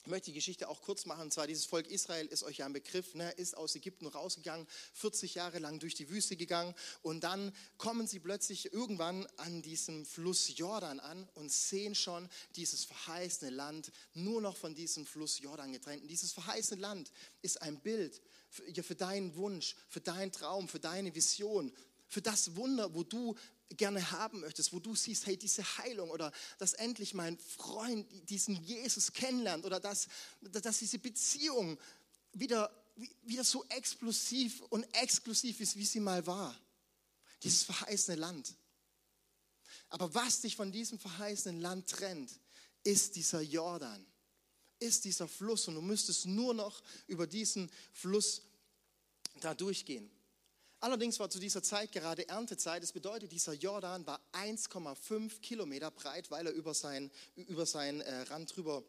ich 0.07 0.11
möchte 0.11 0.27
die 0.27 0.35
Geschichte 0.35 0.69
auch 0.69 0.81
kurz 0.81 1.05
machen. 1.05 1.23
Und 1.23 1.33
zwar 1.33 1.47
dieses 1.47 1.65
Volk 1.65 1.87
Israel 1.87 2.27
ist 2.27 2.43
euch 2.43 2.59
ja 2.59 2.65
ein 2.65 2.71
Begriff, 2.71 3.13
ne, 3.13 3.29
ist 3.31 3.57
aus 3.57 3.75
Ägypten 3.75 4.07
rausgegangen, 4.07 4.65
40 4.93 5.35
Jahre 5.35 5.59
lang 5.59 5.79
durch 5.79 5.95
die 5.95 6.09
Wüste 6.09 6.37
gegangen 6.37 6.73
und 7.01 7.25
dann 7.25 7.53
kommen 7.77 8.07
sie 8.07 8.19
plötzlich 8.19 8.71
irgendwann 8.71 9.27
an 9.35 9.61
diesem 9.61 10.05
Fluss 10.05 10.57
Jordan 10.57 11.01
an 11.01 11.27
und 11.33 11.51
sehen 11.51 11.93
schon 11.93 12.29
dieses 12.55 12.85
verheißene 12.85 13.51
Land 13.51 13.91
nur 14.13 14.39
noch 14.39 14.55
von 14.55 14.73
diesem 14.73 15.05
Fluss 15.05 15.39
Jordan 15.39 15.73
getrennt. 15.73 16.03
Und 16.03 16.07
dieses 16.07 16.31
verheißene 16.31 16.79
Land 16.79 17.11
ist 17.41 17.61
ein 17.61 17.77
Bild 17.81 18.21
für, 18.49 18.83
für 18.83 18.95
deinen 18.95 19.35
Wunsch, 19.35 19.75
für 19.89 19.99
deinen 19.99 20.31
Traum, 20.31 20.69
für 20.69 20.79
deine 20.79 21.13
Vision, 21.13 21.73
für 22.07 22.21
das 22.21 22.55
Wunder, 22.55 22.93
wo 22.93 23.03
du 23.03 23.35
gerne 23.75 24.11
haben 24.11 24.39
möchtest, 24.41 24.71
wo 24.71 24.79
du 24.79 24.95
siehst, 24.95 25.25
hey, 25.25 25.37
diese 25.37 25.63
Heilung 25.77 26.09
oder 26.09 26.31
dass 26.57 26.73
endlich 26.73 27.13
mein 27.13 27.37
Freund 27.37 28.07
diesen 28.29 28.55
Jesus 28.63 29.11
kennenlernt 29.11 29.65
oder 29.65 29.79
dass, 29.79 30.07
dass 30.41 30.79
diese 30.79 30.99
Beziehung 30.99 31.77
wieder, 32.33 32.71
wieder 33.23 33.43
so 33.43 33.65
explosiv 33.69 34.61
und 34.69 34.83
exklusiv 34.95 35.59
ist, 35.59 35.75
wie 35.75 35.85
sie 35.85 35.99
mal 35.99 36.25
war. 36.25 36.57
Dieses 37.43 37.63
verheißene 37.63 38.17
Land. 38.17 38.55
Aber 39.89 40.13
was 40.13 40.41
dich 40.41 40.55
von 40.55 40.71
diesem 40.71 40.99
verheißenen 40.99 41.61
Land 41.61 41.89
trennt, 41.89 42.31
ist 42.83 43.15
dieser 43.15 43.41
Jordan, 43.41 44.05
ist 44.79 45.05
dieser 45.05 45.27
Fluss 45.27 45.67
und 45.67 45.75
du 45.75 45.81
müsstest 45.81 46.25
nur 46.25 46.53
noch 46.53 46.81
über 47.07 47.27
diesen 47.27 47.69
Fluss 47.91 48.41
da 49.41 49.53
durchgehen. 49.53 50.09
Allerdings 50.79 51.19
war 51.19 51.29
zu 51.29 51.39
dieser 51.39 51.63
Zeit 51.63 51.91
gerade 51.91 52.27
Erntezeit. 52.29 52.83
Das 52.83 52.91
bedeutet, 52.91 53.31
dieser 53.31 53.53
Jordan 53.53 54.05
war 54.05 54.21
1,5 54.33 55.39
Kilometer 55.41 55.89
breit, 55.89 56.29
weil 56.29 56.45
er 56.45 56.53
über 56.53 56.73
seinen 56.73 57.11
über 57.35 57.65
sein, 57.65 58.01
äh, 58.01 58.21
Rand 58.23 58.55
drüber 58.55 58.83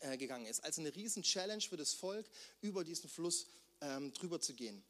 äh, 0.00 0.16
gegangen 0.16 0.46
ist. 0.46 0.64
Also 0.64 0.80
eine 0.80 0.94
riesen 0.94 1.22
Challenge 1.22 1.62
für 1.62 1.76
das 1.76 1.92
Volk, 1.92 2.26
über 2.62 2.82
diesen 2.82 3.10
Fluss 3.10 3.46
ähm, 3.82 4.12
drüber 4.14 4.40
zu 4.40 4.54
gehen. 4.54 4.82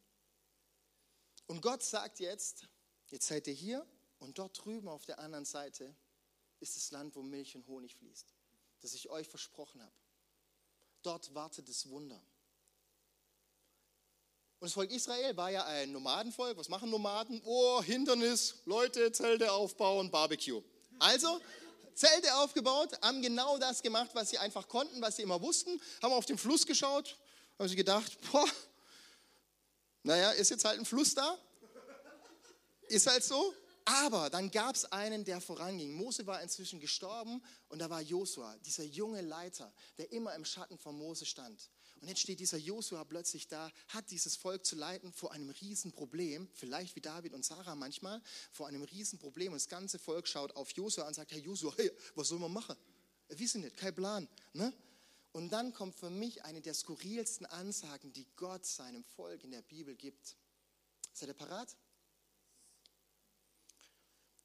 Und 1.49 1.61
Gott 1.61 1.83
sagt 1.83 2.21
jetzt, 2.21 2.69
jetzt 3.11 3.27
seid 3.27 3.49
ihr 3.49 3.55
hier 3.55 3.87
und 4.21 4.39
dort 4.39 4.65
drüben 4.65 4.89
auf 4.89 5.05
der 5.05 5.19
anderen 5.19 5.45
Seite 5.45 5.95
ist 6.61 6.77
das 6.77 6.93
Land, 6.93 7.17
wo 7.17 7.23
Milch 7.23 7.57
und 7.57 7.67
Honig 7.67 7.97
fließt, 7.97 8.33
das 8.81 8.95
ich 8.95 9.11
euch 9.11 9.27
versprochen 9.27 9.83
habe. 9.83 9.93
Dort 11.03 11.35
wartet 11.35 11.69
das 11.69 11.89
Wunder. 11.89 12.23
Und 14.63 14.67
das 14.67 14.75
Volk 14.75 14.93
Israel 14.93 15.37
war 15.37 15.51
ja 15.51 15.65
ein 15.65 15.91
Nomadenvolk. 15.91 16.57
Was 16.57 16.69
machen 16.69 16.89
Nomaden? 16.89 17.43
Oh, 17.45 17.83
Hindernis, 17.83 18.55
Leute, 18.65 19.11
Zelte 19.11 19.51
aufbauen, 19.51 20.09
Barbecue. 20.09 20.63
Also, 21.01 21.41
Zelte 21.97 22.33
aufgebaut, 22.37 22.91
haben 23.03 23.21
genau 23.23 23.59
das 23.59 23.83
gemacht, 23.83 24.11
was 24.13 24.31
sie 24.31 24.39
einfach 24.39 24.69
konnten, 24.69 25.03
was 25.03 25.17
sie 25.17 25.23
immer 25.23 25.43
wussten, 25.43 25.81
haben 26.01 26.13
auf 26.13 26.27
den 26.27 26.39
Fluss 26.39 26.65
geschaut, 26.65 27.19
haben 27.59 27.69
sie 27.69 27.75
gedacht, 27.75 28.17
boah, 28.31 28.47
naja, 30.05 30.31
ist 30.31 30.51
jetzt 30.51 30.65
halt 30.65 30.79
ein 30.79 30.87
Fluss 30.87 31.13
da. 31.13 31.37
Ist 32.83 33.09
halt 33.09 33.25
so. 33.25 33.53
Aber 33.85 34.31
dann 34.31 34.49
gab 34.49 34.77
es 34.77 34.85
einen, 34.93 35.25
der 35.25 35.41
voranging. 35.41 35.93
Mose 35.93 36.25
war 36.25 36.41
inzwischen 36.41 36.79
gestorben 36.79 37.43
und 37.69 37.81
da 37.81 37.91
war 37.91 38.01
Josua, 38.01 38.57
dieser 38.59 38.85
junge 38.85 39.23
Leiter, 39.23 39.73
der 39.99 40.13
immer 40.13 40.37
im 40.37 40.45
Schatten 40.45 40.79
von 40.79 40.97
Mose 40.97 41.27
stand. 41.27 41.69
Und 42.03 42.09
jetzt 42.09 42.21
steht 42.21 42.41
dieser 42.41 42.59
Josua 42.59 43.05
plötzlich 43.05 43.47
da, 43.47 43.71
hat 43.87 44.11
dieses 44.11 44.35
Volk 44.35 44.67
zu 44.67 44.75
leiten 44.75 45.13
vor 45.13 45.31
einem 45.31 45.51
Riesenproblem, 45.51 46.49
vielleicht 46.53 46.97
wie 46.97 47.01
David 47.01 47.33
und 47.33 47.45
Sarah 47.45 47.77
manchmal, 47.77 48.21
vor 48.51 48.67
einem 48.67 48.83
Riesenproblem. 48.83 49.53
Und 49.53 49.61
das 49.61 49.69
ganze 49.69 50.01
Volk 50.01 50.27
schaut 50.27 50.57
auf 50.57 50.73
Josua 50.73 51.07
und 51.07 51.15
sagt, 51.15 51.31
Herr 51.31 51.39
Josua, 51.39 51.73
hey, 51.77 51.93
was 52.17 52.27
soll 52.27 52.41
man 52.41 52.53
machen? 52.53 52.77
wissen 53.29 53.61
nicht, 53.61 53.77
kein 53.77 53.95
Plan. 53.95 54.29
Ne? 54.53 54.73
Und 55.31 55.51
dann 55.51 55.73
kommt 55.73 55.95
für 55.95 56.11
mich 56.11 56.45
eine 56.45 56.61
der 56.61 56.75
skurrilsten 56.75 57.47
Ansagen, 57.47 58.13
die 58.13 58.27
Gott 58.35 58.67
seinem 58.67 59.05
Volk 59.05 59.45
in 59.45 59.53
der 59.53 59.63
Bibel 59.63 59.95
gibt. 59.95 60.37
Seid 61.13 61.29
ihr 61.29 61.35
parat? 61.35 61.77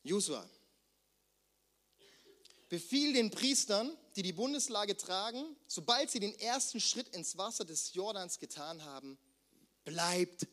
Josua. 0.04 0.48
Befiehl 2.70 3.14
den 3.14 3.32
Priestern, 3.32 3.96
die 4.16 4.24
die 4.24 4.34
Bundeslage 4.34 4.98
tragen, 4.98 5.56
sobald 5.68 6.12
sie 6.12 6.20
den 6.20 6.38
ersten 6.40 6.82
Schritt 6.82 7.08
ins 7.10 7.38
Wasser 7.38 7.64
des 7.64 7.94
Jordans 7.94 8.40
getan 8.40 8.84
haben, 8.84 9.18
bleibt 9.86 10.48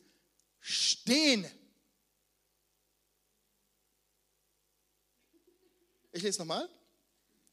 stehen. 0.61 1.45
Ich 6.13 6.23
lese 6.23 6.39
nochmal. 6.39 6.69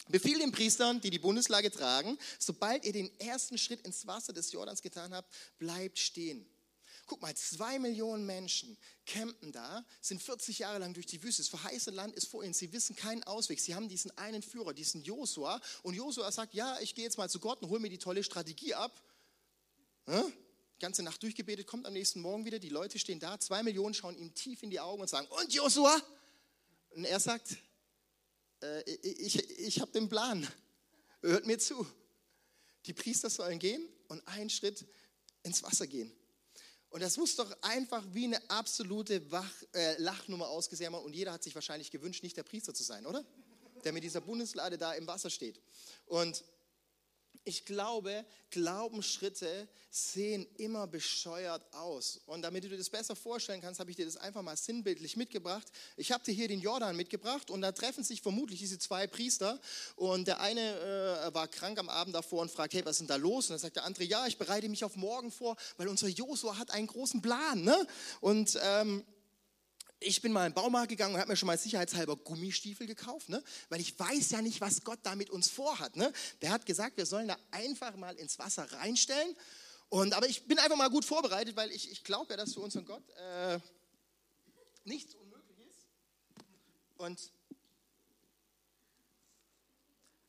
Befiehl 0.08 0.38
den 0.38 0.52
Priestern, 0.52 1.00
die 1.00 1.10
die 1.10 1.18
Bundeslage 1.18 1.70
tragen, 1.70 2.18
sobald 2.38 2.84
ihr 2.84 2.92
den 2.92 3.10
ersten 3.20 3.58
Schritt 3.58 3.82
ins 3.82 4.06
Wasser 4.06 4.32
des 4.32 4.52
Jordans 4.52 4.82
getan 4.82 5.12
habt, 5.14 5.32
bleibt 5.58 5.98
stehen. 5.98 6.46
Guck 7.06 7.20
mal, 7.20 7.34
zwei 7.34 7.78
Millionen 7.78 8.24
Menschen 8.24 8.78
campen 9.06 9.52
da, 9.52 9.84
sind 10.00 10.22
40 10.22 10.60
Jahre 10.60 10.78
lang 10.78 10.94
durch 10.94 11.06
die 11.06 11.22
Wüste. 11.22 11.42
Das 11.42 11.48
verheißene 11.48 11.96
Land 11.96 12.14
ist 12.14 12.26
vor 12.26 12.44
ihnen. 12.44 12.54
Sie 12.54 12.72
wissen 12.72 12.94
keinen 12.94 13.24
Ausweg. 13.24 13.60
Sie 13.60 13.74
haben 13.74 13.88
diesen 13.88 14.16
einen 14.16 14.42
Führer, 14.42 14.72
diesen 14.72 15.02
Josua. 15.02 15.60
Und 15.82 15.94
Josua 15.94 16.30
sagt, 16.30 16.54
ja, 16.54 16.78
ich 16.80 16.94
gehe 16.94 17.04
jetzt 17.04 17.18
mal 17.18 17.28
zu 17.28 17.40
Gott 17.40 17.60
und 17.62 17.70
hole 17.70 17.80
mir 17.80 17.90
die 17.90 17.98
tolle 17.98 18.22
Strategie 18.22 18.74
ab. 18.74 19.02
Ja? 20.06 20.24
Ganze 20.78 21.02
Nacht 21.02 21.22
durchgebetet, 21.22 21.66
kommt 21.66 21.86
am 21.86 21.92
nächsten 21.92 22.20
Morgen 22.20 22.44
wieder. 22.44 22.58
Die 22.58 22.68
Leute 22.68 22.98
stehen 22.98 23.20
da, 23.20 23.38
zwei 23.38 23.62
Millionen 23.62 23.94
schauen 23.94 24.16
ihm 24.16 24.34
tief 24.34 24.62
in 24.62 24.70
die 24.70 24.80
Augen 24.80 25.00
und 25.02 25.08
sagen, 25.08 25.26
und 25.28 25.52
Josua? 25.52 26.00
Und 26.90 27.04
er 27.04 27.20
sagt, 27.20 27.56
äh, 28.62 28.82
ich, 28.90 29.48
ich 29.58 29.80
habe 29.80 29.92
den 29.92 30.08
Plan. 30.08 30.46
Hört 31.20 31.46
mir 31.46 31.58
zu. 31.58 31.86
Die 32.86 32.92
Priester 32.92 33.30
sollen 33.30 33.58
gehen 33.58 33.88
und 34.08 34.26
einen 34.26 34.50
Schritt 34.50 34.84
ins 35.42 35.62
Wasser 35.62 35.86
gehen. 35.86 36.12
Und 36.92 37.00
das 37.00 37.16
muss 37.16 37.36
doch 37.36 37.50
einfach 37.62 38.04
wie 38.12 38.26
eine 38.26 38.50
absolute 38.50 39.32
Wach, 39.32 39.50
äh, 39.72 39.96
Lachnummer 39.96 40.48
ausgesehen 40.48 40.94
haben. 40.94 41.02
Und 41.02 41.16
jeder 41.16 41.32
hat 41.32 41.42
sich 41.42 41.54
wahrscheinlich 41.54 41.90
gewünscht, 41.90 42.22
nicht 42.22 42.36
der 42.36 42.42
Priester 42.42 42.74
zu 42.74 42.82
sein, 42.82 43.06
oder? 43.06 43.24
Der 43.82 43.92
mit 43.92 44.04
dieser 44.04 44.20
Bundeslade 44.20 44.76
da 44.76 44.92
im 44.92 45.06
Wasser 45.06 45.30
steht. 45.30 45.58
Und 46.04 46.44
ich 47.44 47.64
glaube, 47.64 48.24
Glaubensschritte 48.50 49.68
sehen 49.90 50.46
immer 50.58 50.86
bescheuert 50.86 51.62
aus. 51.74 52.20
Und 52.26 52.42
damit 52.42 52.64
du 52.64 52.68
dir 52.68 52.78
das 52.78 52.90
besser 52.90 53.16
vorstellen 53.16 53.60
kannst, 53.60 53.80
habe 53.80 53.90
ich 53.90 53.96
dir 53.96 54.04
das 54.04 54.16
einfach 54.16 54.42
mal 54.42 54.56
sinnbildlich 54.56 55.16
mitgebracht. 55.16 55.66
Ich 55.96 56.12
habe 56.12 56.22
dir 56.24 56.32
hier 56.32 56.48
den 56.48 56.60
Jordan 56.60 56.96
mitgebracht 56.96 57.50
und 57.50 57.62
da 57.62 57.72
treffen 57.72 58.04
sich 58.04 58.22
vermutlich 58.22 58.60
diese 58.60 58.78
zwei 58.78 59.06
Priester. 59.06 59.60
Und 59.96 60.28
der 60.28 60.40
eine 60.40 60.60
äh, 60.60 61.34
war 61.34 61.48
krank 61.48 61.78
am 61.78 61.88
Abend 61.88 62.14
davor 62.14 62.42
und 62.42 62.50
fragt, 62.50 62.74
hey, 62.74 62.84
was 62.84 62.92
ist 62.92 63.00
denn 63.00 63.08
da 63.08 63.16
los? 63.16 63.46
Und 63.46 63.54
dann 63.54 63.60
sagt 63.60 63.76
der 63.76 63.84
andere, 63.84 64.04
ja, 64.04 64.26
ich 64.26 64.38
bereite 64.38 64.68
mich 64.68 64.84
auf 64.84 64.96
morgen 64.96 65.30
vor, 65.30 65.56
weil 65.76 65.88
unser 65.88 66.08
Josua 66.08 66.58
hat 66.58 66.70
einen 66.70 66.86
großen 66.86 67.22
Plan. 67.22 67.62
Ne? 67.62 67.86
Und 68.20 68.58
ähm, 68.62 69.04
ich 70.04 70.22
bin 70.22 70.32
mal 70.32 70.46
in 70.46 70.52
den 70.52 70.54
Baumarkt 70.54 70.88
gegangen 70.88 71.14
und 71.14 71.20
habe 71.20 71.30
mir 71.30 71.36
schon 71.36 71.46
mal 71.46 71.58
sicherheitshalber 71.58 72.16
Gummistiefel 72.16 72.86
gekauft, 72.86 73.28
ne? 73.28 73.42
weil 73.68 73.80
ich 73.80 73.98
weiß 73.98 74.30
ja 74.30 74.42
nicht, 74.42 74.60
was 74.60 74.84
Gott 74.84 75.00
da 75.02 75.14
mit 75.14 75.30
uns 75.30 75.50
vorhat. 75.50 75.96
Ne? 75.96 76.12
Der 76.40 76.50
hat 76.50 76.66
gesagt, 76.66 76.96
wir 76.96 77.06
sollen 77.06 77.28
da 77.28 77.36
einfach 77.50 77.96
mal 77.96 78.14
ins 78.16 78.38
Wasser 78.38 78.70
reinstellen. 78.72 79.36
Und, 79.88 80.14
aber 80.14 80.26
ich 80.26 80.46
bin 80.46 80.58
einfach 80.58 80.76
mal 80.76 80.90
gut 80.90 81.04
vorbereitet, 81.04 81.56
weil 81.56 81.70
ich, 81.70 81.90
ich 81.90 82.04
glaube 82.04 82.30
ja, 82.30 82.36
dass 82.36 82.54
für 82.54 82.60
unseren 82.60 82.84
Gott 82.84 83.02
äh, 83.10 83.58
nichts 84.84 85.14
unmöglich 85.14 85.58
ist. 85.58 85.86
Und 86.96 87.32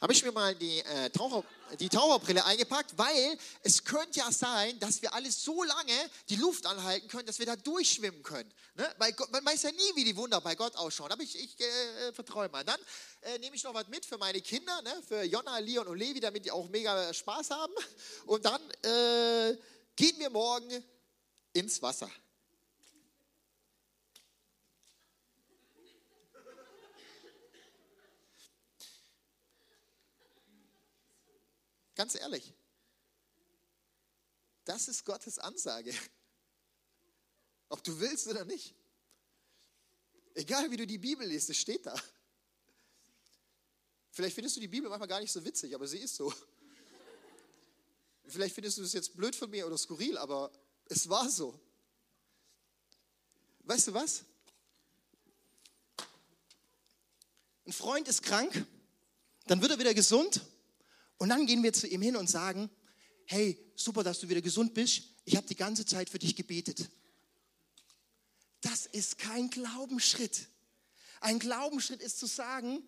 habe 0.03 0.11
ich 0.11 0.21
mir 0.21 0.33
mal 0.33 0.53
die, 0.53 0.79
äh, 0.79 1.09
Taucher, 1.11 1.45
die 1.79 1.87
Taucherbrille 1.87 2.43
eingepackt, 2.43 2.97
weil 2.97 3.37
es 3.61 3.85
könnte 3.85 4.19
ja 4.19 4.29
sein, 4.33 4.77
dass 4.81 5.01
wir 5.01 5.13
alles 5.13 5.41
so 5.41 5.63
lange 5.63 5.93
die 6.27 6.35
Luft 6.35 6.65
anhalten 6.65 7.07
können, 7.07 7.25
dass 7.25 7.39
wir 7.39 7.45
da 7.45 7.55
durchschwimmen 7.55 8.21
können. 8.21 8.53
Ne? 8.75 8.85
Weil 8.97 9.13
Gott, 9.13 9.31
man 9.31 9.45
weiß 9.45 9.63
ja 9.63 9.71
nie, 9.71 9.95
wie 9.95 10.03
die 10.03 10.17
Wunder 10.17 10.41
bei 10.41 10.55
Gott 10.55 10.75
ausschauen. 10.75 11.09
Aber 11.09 11.23
ich, 11.23 11.39
ich 11.39 11.57
äh, 11.57 12.11
vertraue 12.11 12.49
mal. 12.49 12.65
Dann 12.65 12.81
äh, 13.21 13.39
nehme 13.39 13.55
ich 13.55 13.63
noch 13.63 13.73
was 13.73 13.87
mit 13.87 14.05
für 14.05 14.17
meine 14.17 14.41
Kinder, 14.41 14.81
ne? 14.81 15.01
für 15.07 15.23
Jonna, 15.23 15.59
Leon 15.59 15.87
und 15.87 15.97
Levi, 15.97 16.19
damit 16.19 16.43
die 16.43 16.51
auch 16.51 16.67
mega 16.67 17.13
Spaß 17.13 17.51
haben. 17.51 17.73
Und 18.25 18.43
dann 18.43 18.61
äh, 18.81 19.57
gehen 19.95 20.19
wir 20.19 20.29
morgen 20.31 20.83
ins 21.53 21.81
Wasser. 21.81 22.11
Ganz 31.95 32.15
ehrlich. 32.15 32.53
Das 34.65 34.87
ist 34.87 35.05
Gottes 35.05 35.39
Ansage. 35.39 35.93
Ob 37.69 37.83
du 37.83 37.99
willst 37.99 38.27
oder 38.27 38.45
nicht. 38.45 38.75
Egal 40.35 40.71
wie 40.71 40.77
du 40.77 40.87
die 40.87 40.97
Bibel 40.97 41.27
liest, 41.27 41.49
es 41.49 41.57
steht 41.57 41.85
da. 41.85 41.95
Vielleicht 44.11 44.35
findest 44.35 44.55
du 44.55 44.59
die 44.59 44.67
Bibel 44.67 44.89
manchmal 44.89 45.07
gar 45.07 45.19
nicht 45.19 45.31
so 45.31 45.43
witzig, 45.43 45.73
aber 45.75 45.87
sie 45.87 45.99
ist 45.99 46.15
so. 46.15 46.33
Vielleicht 48.27 48.55
findest 48.55 48.77
du 48.77 48.83
es 48.83 48.93
jetzt 48.93 49.15
blöd 49.15 49.35
von 49.35 49.49
mir 49.49 49.67
oder 49.67 49.77
skurril, 49.77 50.17
aber 50.17 50.51
es 50.85 51.09
war 51.09 51.29
so. 51.29 51.59
Weißt 53.59 53.87
du 53.87 53.93
was? 53.93 54.23
Ein 57.65 57.73
Freund 57.73 58.07
ist 58.07 58.23
krank, 58.23 58.65
dann 59.47 59.61
wird 59.61 59.71
er 59.71 59.79
wieder 59.79 59.93
gesund 59.93 60.41
und 61.23 61.29
dann 61.29 61.45
gehen 61.45 61.63
wir 61.63 61.71
zu 61.71 61.87
ihm 61.87 62.01
hin 62.01 62.17
und 62.17 62.29
sagen, 62.29 62.69
hey, 63.27 63.57
super, 63.77 64.03
dass 64.03 64.19
du 64.19 64.27
wieder 64.27 64.41
gesund 64.41 64.73
bist. 64.73 65.03
Ich 65.23 65.37
habe 65.37 65.47
die 65.47 65.55
ganze 65.55 65.85
Zeit 65.85 66.09
für 66.09 66.19
dich 66.19 66.35
gebetet. 66.35 66.89
Das 68.59 68.87
ist 68.87 69.19
kein 69.19 69.49
Glaubensschritt. 69.49 70.49
Ein 71.21 71.39
Glaubensschritt 71.39 72.01
ist 72.01 72.19
zu 72.19 72.25
sagen, 72.25 72.85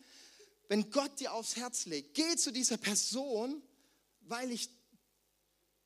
wenn 0.68 0.92
Gott 0.92 1.18
dir 1.22 1.32
aufs 1.32 1.56
Herz 1.56 1.86
legt, 1.86 2.14
geh 2.14 2.36
zu 2.36 2.52
dieser 2.52 2.76
Person, 2.76 3.64
weil 4.20 4.52
ich 4.52 4.70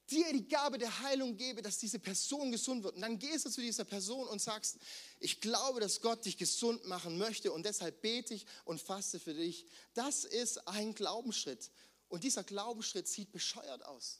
dir 0.10 0.34
die 0.34 0.48
Gabe 0.48 0.80
der 0.80 1.02
Heilung 1.02 1.38
gebe, 1.38 1.62
dass 1.62 1.78
diese 1.78 2.00
Person 2.00 2.52
gesund 2.52 2.84
wird. 2.84 2.96
Und 2.96 3.02
dann 3.02 3.20
gehst 3.20 3.46
du 3.46 3.52
zu 3.52 3.62
dieser 3.62 3.86
Person 3.86 4.28
und 4.28 4.42
sagst, 4.42 4.78
ich 5.20 5.40
glaube, 5.40 5.82
dass 5.82 6.02
Gott 6.02 6.26
dich 6.26 6.36
gesund 6.36 6.84
machen 6.88 7.20
möchte 7.20 7.52
und 7.52 7.64
deshalb 7.64 8.02
bete 8.02 8.34
ich 8.34 8.48
und 8.66 8.82
faste 8.82 9.20
für 9.20 9.36
dich. 9.36 9.68
Das 9.94 10.24
ist 10.24 10.68
ein 10.68 10.96
Glaubensschritt. 10.96 11.70
Und 12.10 12.24
dieser 12.24 12.44
Glaubensschritt 12.44 13.08
sieht 13.08 13.32
bescheuert 13.32 13.84
aus. 13.86 14.20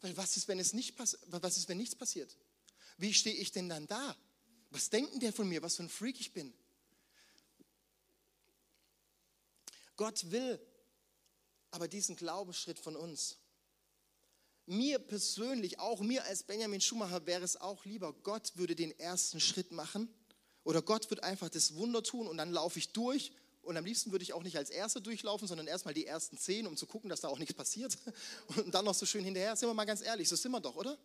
Weil 0.00 0.16
was 0.16 0.36
ist, 0.36 0.48
wenn, 0.48 0.58
es 0.58 0.72
nicht 0.72 0.98
was 0.98 1.56
ist, 1.56 1.68
wenn 1.68 1.78
nichts 1.78 1.94
passiert? 1.94 2.36
Wie 2.96 3.14
stehe 3.14 3.36
ich 3.36 3.52
denn 3.52 3.68
dann 3.68 3.86
da? 3.86 4.16
Was 4.70 4.90
denken 4.90 5.20
der 5.20 5.32
von 5.32 5.48
mir? 5.48 5.62
Was 5.62 5.76
für 5.76 5.84
ein 5.84 5.88
Freak 5.88 6.18
ich 6.20 6.32
bin? 6.32 6.52
Gott 9.96 10.30
will 10.30 10.60
aber 11.70 11.88
diesen 11.88 12.16
Glaubensschritt 12.16 12.78
von 12.78 12.96
uns. 12.96 13.36
Mir 14.66 14.98
persönlich, 14.98 15.78
auch 15.78 16.00
mir 16.00 16.24
als 16.24 16.42
Benjamin 16.42 16.80
Schumacher, 16.80 17.26
wäre 17.26 17.44
es 17.44 17.60
auch 17.60 17.84
lieber, 17.84 18.12
Gott 18.12 18.56
würde 18.56 18.74
den 18.74 18.98
ersten 18.98 19.40
Schritt 19.40 19.72
machen 19.72 20.12
oder 20.62 20.80
Gott 20.82 21.10
wird 21.10 21.22
einfach 21.22 21.50
das 21.50 21.74
Wunder 21.74 22.02
tun 22.02 22.26
und 22.26 22.38
dann 22.38 22.50
laufe 22.50 22.78
ich 22.78 22.92
durch 22.92 23.32
und 23.64 23.76
am 23.76 23.84
liebsten 23.84 24.12
würde 24.12 24.22
ich 24.22 24.32
auch 24.32 24.42
nicht 24.42 24.56
als 24.56 24.70
Erster 24.70 25.00
durchlaufen, 25.00 25.48
sondern 25.48 25.66
erstmal 25.66 25.94
die 25.94 26.06
ersten 26.06 26.36
zehn, 26.36 26.66
um 26.66 26.76
zu 26.76 26.86
gucken, 26.86 27.08
dass 27.08 27.20
da 27.20 27.28
auch 27.28 27.38
nichts 27.38 27.54
passiert. 27.54 27.96
Und 28.56 28.74
dann 28.74 28.84
noch 28.84 28.94
so 28.94 29.06
schön 29.06 29.24
hinterher. 29.24 29.56
Sind 29.56 29.68
wir 29.68 29.74
mal 29.74 29.84
ganz 29.84 30.02
ehrlich, 30.02 30.28
so 30.28 30.36
sind 30.36 30.52
wir 30.52 30.60
doch, 30.60 30.76
oder? 30.76 30.98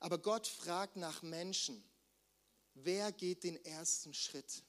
Aber 0.00 0.18
Gott 0.18 0.46
fragt 0.46 0.96
nach 0.96 1.22
Menschen. 1.22 1.82
Wer 2.74 3.12
geht 3.12 3.44
den 3.44 3.62
ersten 3.64 4.12
Schritt? 4.14 4.62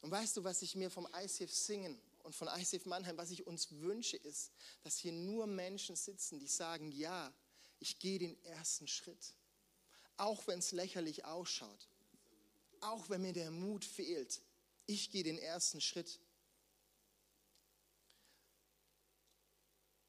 Und 0.00 0.10
weißt 0.10 0.36
du, 0.36 0.44
was 0.44 0.62
ich 0.62 0.74
mir 0.74 0.90
vom 0.90 1.08
ICF 1.14 1.52
singen 1.52 2.00
und 2.22 2.34
von 2.34 2.48
ICF 2.48 2.86
Mannheim, 2.86 3.16
was 3.16 3.30
ich 3.30 3.46
uns 3.46 3.70
wünsche, 3.70 4.16
ist, 4.16 4.50
dass 4.82 4.96
hier 4.96 5.12
nur 5.12 5.46
Menschen 5.46 5.96
sitzen, 5.96 6.38
die 6.38 6.48
sagen, 6.48 6.92
ja, 6.92 7.32
ich 7.78 7.98
gehe 7.98 8.18
den 8.18 8.42
ersten 8.44 8.86
Schritt. 8.86 9.34
Auch 10.16 10.46
wenn 10.46 10.58
es 10.58 10.72
lächerlich 10.72 11.24
ausschaut. 11.24 11.88
Auch 12.80 13.08
wenn 13.08 13.22
mir 13.22 13.32
der 13.32 13.50
Mut 13.50 13.84
fehlt 13.84 14.40
ich 14.86 15.10
gehe 15.10 15.22
den 15.22 15.38
ersten 15.38 15.80
Schritt. 15.80 16.20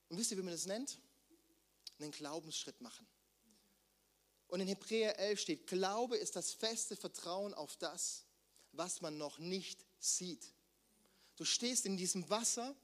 Und 0.10 0.18
wisst 0.18 0.32
ihr, 0.32 0.38
wie 0.38 0.44
man 0.44 0.54
das 0.54 0.66
nennt? 0.66 1.00
Einen 2.00 2.12
Glaubensschritt 2.12 2.82
machen. 2.82 3.08
Und 4.48 4.60
in 4.60 4.68
Hebräer 4.68 5.18
11 5.18 5.40
steht, 5.40 5.68
Glaube 5.68 6.18
ist 6.18 6.36
das 6.36 6.54
feste 6.54 6.96
Vertrauen 6.96 7.54
auf 7.54 7.76
das, 7.78 8.26
was 8.72 9.02
man 9.02 9.18
noch 9.18 9.40
nicht 9.40 9.84
sieht. 10.00 10.54
Du 11.36 11.46
stehst 11.46 11.86
in 11.86 11.98
diesem 11.98 12.30
Wasser, 12.30 12.76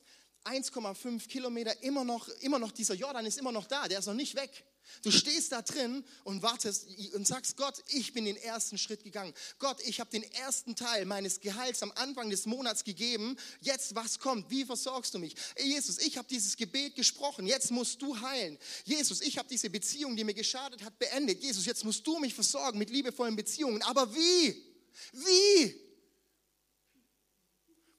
1,5 0.46 1.28
Kilometer, 1.28 1.84
immer 1.84 2.04
noch, 2.04 2.28
immer 2.40 2.58
noch, 2.58 2.72
dieser 2.72 2.96
Jordan 2.96 3.26
ist 3.26 3.38
immer 3.38 3.52
noch 3.52 3.68
da, 3.68 3.88
der 3.88 4.00
ist 4.00 4.08
noch 4.08 4.14
nicht 4.14 4.36
weg. 4.36 4.66
Du 5.02 5.12
stehst 5.12 5.52
da 5.52 5.62
drin 5.62 6.04
und 6.24 6.42
wartest 6.42 6.88
und 7.14 7.26
sagst, 7.26 7.56
Gott, 7.56 7.82
ich 7.88 8.12
bin 8.12 8.26
den 8.26 8.36
ersten 8.36 8.78
Schritt 8.78 9.04
gegangen. 9.04 9.34
Gott, 9.58 9.80
ich 9.86 10.00
habe 10.00 10.10
den 10.10 10.24
ersten 10.24 10.76
Teil 10.76 11.06
meines 11.06 11.40
Gehalts 11.40 11.82
am 11.84 11.92
Anfang 11.94 12.30
des 12.30 12.46
Monats 12.46 12.84
gegeben. 12.84 13.38
Jetzt, 13.62 13.96
was 13.96 14.20
kommt? 14.20 14.50
Wie 14.50 14.66
versorgst 14.66 15.14
du 15.14 15.20
mich? 15.20 15.36
Jesus, 15.58 16.00
ich 16.00 16.18
habe 16.18 16.28
dieses 16.28 16.58
Gebet 16.58 16.96
gesprochen. 16.96 17.48
Jetzt 17.48 17.72
musst 17.72 18.02
du 18.02 18.20
heilen. 18.20 18.58
Jesus, 18.84 19.22
ich 19.22 19.38
habe 19.38 19.48
diese 19.48 19.70
Beziehung, 19.70 20.16
die 20.16 20.24
mir 20.24 20.34
geschadet 20.34 20.84
hat, 20.84 21.00
beendet. 21.00 21.42
Jesus, 21.42 21.66
jetzt 21.66 21.86
musst 21.86 22.06
du 22.06 22.20
mich 22.20 22.34
versorgen 22.34 22.78
mit 22.78 22.90
liebevollen 22.90 23.36
Beziehungen. 23.36 23.82
Aber 23.84 24.14
wie? 24.14 24.66
Wie? 25.14 25.76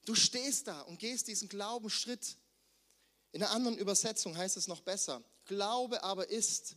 Du 0.04 0.14
stehst 0.14 0.66
da 0.66 0.82
und 0.82 0.98
gehst 0.98 1.28
diesen 1.28 1.48
Glaubensschritt. 1.48 2.36
In 3.32 3.42
einer 3.42 3.52
anderen 3.52 3.78
Übersetzung 3.78 4.36
heißt 4.36 4.56
es 4.56 4.66
noch 4.66 4.80
besser. 4.80 5.22
Glaube 5.50 6.04
aber 6.04 6.30
ist 6.30 6.76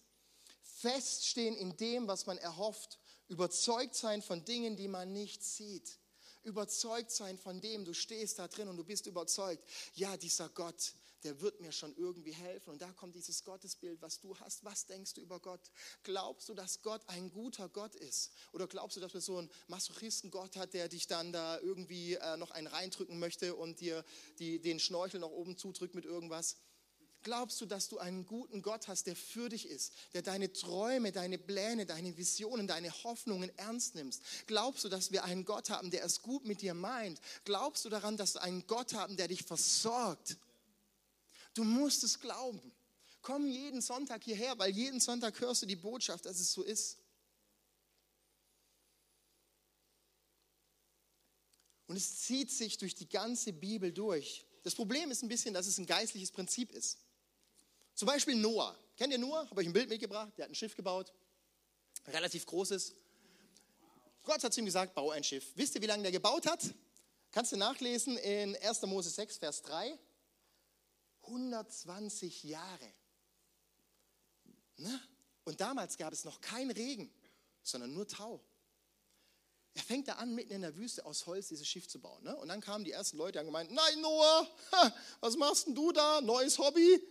feststehen 0.63 1.55
in 1.55 1.77
dem, 1.77 2.07
was 2.07 2.25
man 2.25 2.39
erhofft, 2.39 2.97
überzeugt 3.27 3.93
sein 3.93 4.23
von 4.23 4.45
Dingen, 4.45 4.75
die 4.75 4.88
man 4.88 5.13
nicht 5.13 5.43
sieht. 5.43 5.99
Überzeugt 6.41 7.12
sein 7.12 7.38
von 7.38 7.62
dem, 7.62 7.86
du 7.86 7.93
stehst 7.93 8.39
da 8.39 8.47
drin 8.47 8.67
und 8.67 8.77
du 8.77 8.83
bist 8.83 9.05
überzeugt, 9.05 9.63
ja, 9.93 10.17
dieser 10.17 10.49
Gott, 10.49 10.95
der 11.23 11.39
wird 11.39 11.62
mir 11.62 11.71
schon 11.71 11.95
irgendwie 11.97 12.31
helfen. 12.31 12.71
Und 12.71 12.81
da 12.81 12.91
kommt 12.93 13.13
dieses 13.13 13.43
Gottesbild, 13.43 14.01
was 14.01 14.19
du 14.19 14.36
hast. 14.39 14.63
Was 14.63 14.88
denkst 14.88 15.13
du 15.13 15.21
über 15.21 15.39
Gott? 15.39 15.69
Glaubst 16.01 16.49
du, 16.49 16.55
dass 16.55 16.81
Gott 16.81 17.03
ein 17.05 17.29
guter 17.29 17.69
Gott 17.69 17.93
ist? 17.93 18.31
Oder 18.53 18.65
glaubst 18.65 18.97
du, 18.97 19.01
dass 19.01 19.13
er 19.13 19.21
so 19.21 19.38
einen 19.38 19.51
Masochisten-Gott 19.67 20.55
hat, 20.55 20.73
der 20.73 20.89
dich 20.89 21.05
dann 21.05 21.31
da 21.31 21.59
irgendwie 21.59 22.15
äh, 22.15 22.38
noch 22.38 22.49
einen 22.49 22.65
reindrücken 22.65 23.19
möchte 23.19 23.53
und 23.53 23.81
dir 23.81 24.03
die, 24.39 24.59
den 24.59 24.79
Schnorchel 24.79 25.19
nach 25.19 25.29
oben 25.29 25.57
zudrückt 25.57 25.93
mit 25.93 26.05
irgendwas? 26.05 26.57
Glaubst 27.23 27.62
du, 27.62 27.65
dass 27.65 27.88
du 27.88 27.99
einen 27.99 28.25
guten 28.25 28.62
Gott 28.62 28.89
hast, 28.89 29.07
der 29.07 29.15
für 29.15 29.47
dich 29.47 29.65
ist, 29.67 29.93
der 30.13 30.21
deine 30.21 30.51
Träume, 30.51 31.13
deine 31.13 31.38
Pläne, 31.38 31.86
deine 31.86 32.17
Visionen, 32.17 32.67
deine 32.67 32.91
Hoffnungen 33.03 33.49
ernst 33.57 33.95
nimmst? 33.95 34.21
Glaubst 34.45 34.83
du, 34.83 34.89
dass 34.89 35.12
wir 35.12 35.23
einen 35.23 35.45
Gott 35.45 35.69
haben, 35.69 35.89
der 35.89 36.03
es 36.03 36.21
gut 36.21 36.45
mit 36.45 36.62
dir 36.62 36.73
meint? 36.73 37.21
Glaubst 37.45 37.86
du 37.86 37.89
daran, 37.89 38.17
dass 38.17 38.36
wir 38.36 38.43
einen 38.43 38.67
Gott 38.67 38.93
haben, 38.93 39.15
der 39.15 39.29
dich 39.29 39.43
versorgt? 39.43 40.38
Du 41.53 41.63
musst 41.63 42.03
es 42.03 42.19
glauben. 42.19 42.73
Komm 43.21 43.47
jeden 43.47 43.81
Sonntag 43.81 44.21
hierher, 44.23 44.59
weil 44.59 44.71
jeden 44.71 44.99
Sonntag 44.99 45.39
hörst 45.39 45.62
du 45.62 45.65
die 45.65 45.77
Botschaft, 45.77 46.25
dass 46.25 46.41
es 46.41 46.51
so 46.51 46.62
ist. 46.62 46.97
Und 51.88 51.95
es 51.95 52.19
zieht 52.19 52.51
sich 52.51 52.77
durch 52.77 52.95
die 52.95 53.07
ganze 53.07 53.53
Bibel 53.53 53.93
durch. 53.93 54.45
Das 54.63 54.75
Problem 54.75 55.09
ist 55.09 55.23
ein 55.23 55.29
bisschen, 55.29 55.53
dass 55.53 55.67
es 55.67 55.77
ein 55.77 55.86
geistliches 55.86 56.31
Prinzip 56.31 56.71
ist. 56.71 56.97
Zum 57.95 58.08
Beispiel 58.08 58.36
Noah. 58.36 58.77
Kennt 58.97 59.13
ihr 59.13 59.19
Noah? 59.19 59.49
Habe 59.49 59.62
euch 59.62 59.67
ein 59.67 59.73
Bild 59.73 59.89
mitgebracht. 59.89 60.32
Der 60.38 60.45
hat 60.45 60.51
ein 60.51 60.56
Schiff 60.56 60.75
gebaut. 60.75 61.13
Relativ 62.08 62.45
großes. 62.45 62.93
Gott 64.23 64.43
hat 64.43 64.53
zu 64.53 64.62
ihm 64.62 64.65
gesagt, 64.65 64.93
bau 64.93 65.12
ein 65.12 65.23
Schiff. 65.23 65.51
Wisst 65.56 65.75
ihr, 65.75 65.82
wie 65.82 65.88
lange 65.88 66.03
der 66.03 66.12
gebaut 66.12 66.45
hat? 66.45 66.63
Kannst 67.32 67.51
du 67.51 67.58
nachlesen 67.58 68.17
in 68.17 68.56
1. 68.56 68.82
Mose 68.84 69.10
6, 69.10 69.38
Vers 69.38 69.62
3. 69.63 69.97
120 71.23 72.43
Jahre. 72.43 72.93
Ne? 74.77 75.01
Und 75.43 75.62
damals 75.62 75.97
gab 75.97 76.13
es 76.13 76.25
noch 76.25 76.41
keinen 76.41 76.71
Regen, 76.71 77.13
sondern 77.63 77.93
nur 77.93 78.08
Tau. 78.08 78.43
Er 79.75 79.82
fängt 79.82 80.08
da 80.08 80.13
an, 80.13 80.36
mitten 80.36 80.53
in 80.53 80.62
der 80.62 80.75
Wüste 80.75 81.06
aus 81.06 81.25
Holz 81.25 81.47
dieses 81.47 81.67
Schiff 81.67 81.88
zu 81.88 81.99
bauen. 81.99 82.23
Ne? 82.23 82.36
Und 82.36 82.49
dann 82.49 82.62
kamen 82.62 82.86
die 82.86 82.91
ersten 82.91 83.17
Leute 83.17 83.39
und 83.39 83.45
gemeint, 83.45 83.71
nein 83.71 84.01
Noah, 84.01 84.47
was 85.19 85.36
machst 85.36 85.67
denn 85.67 85.75
du 85.75 85.91
da? 85.91 86.21
Neues 86.21 86.60
Hobby? 86.60 87.01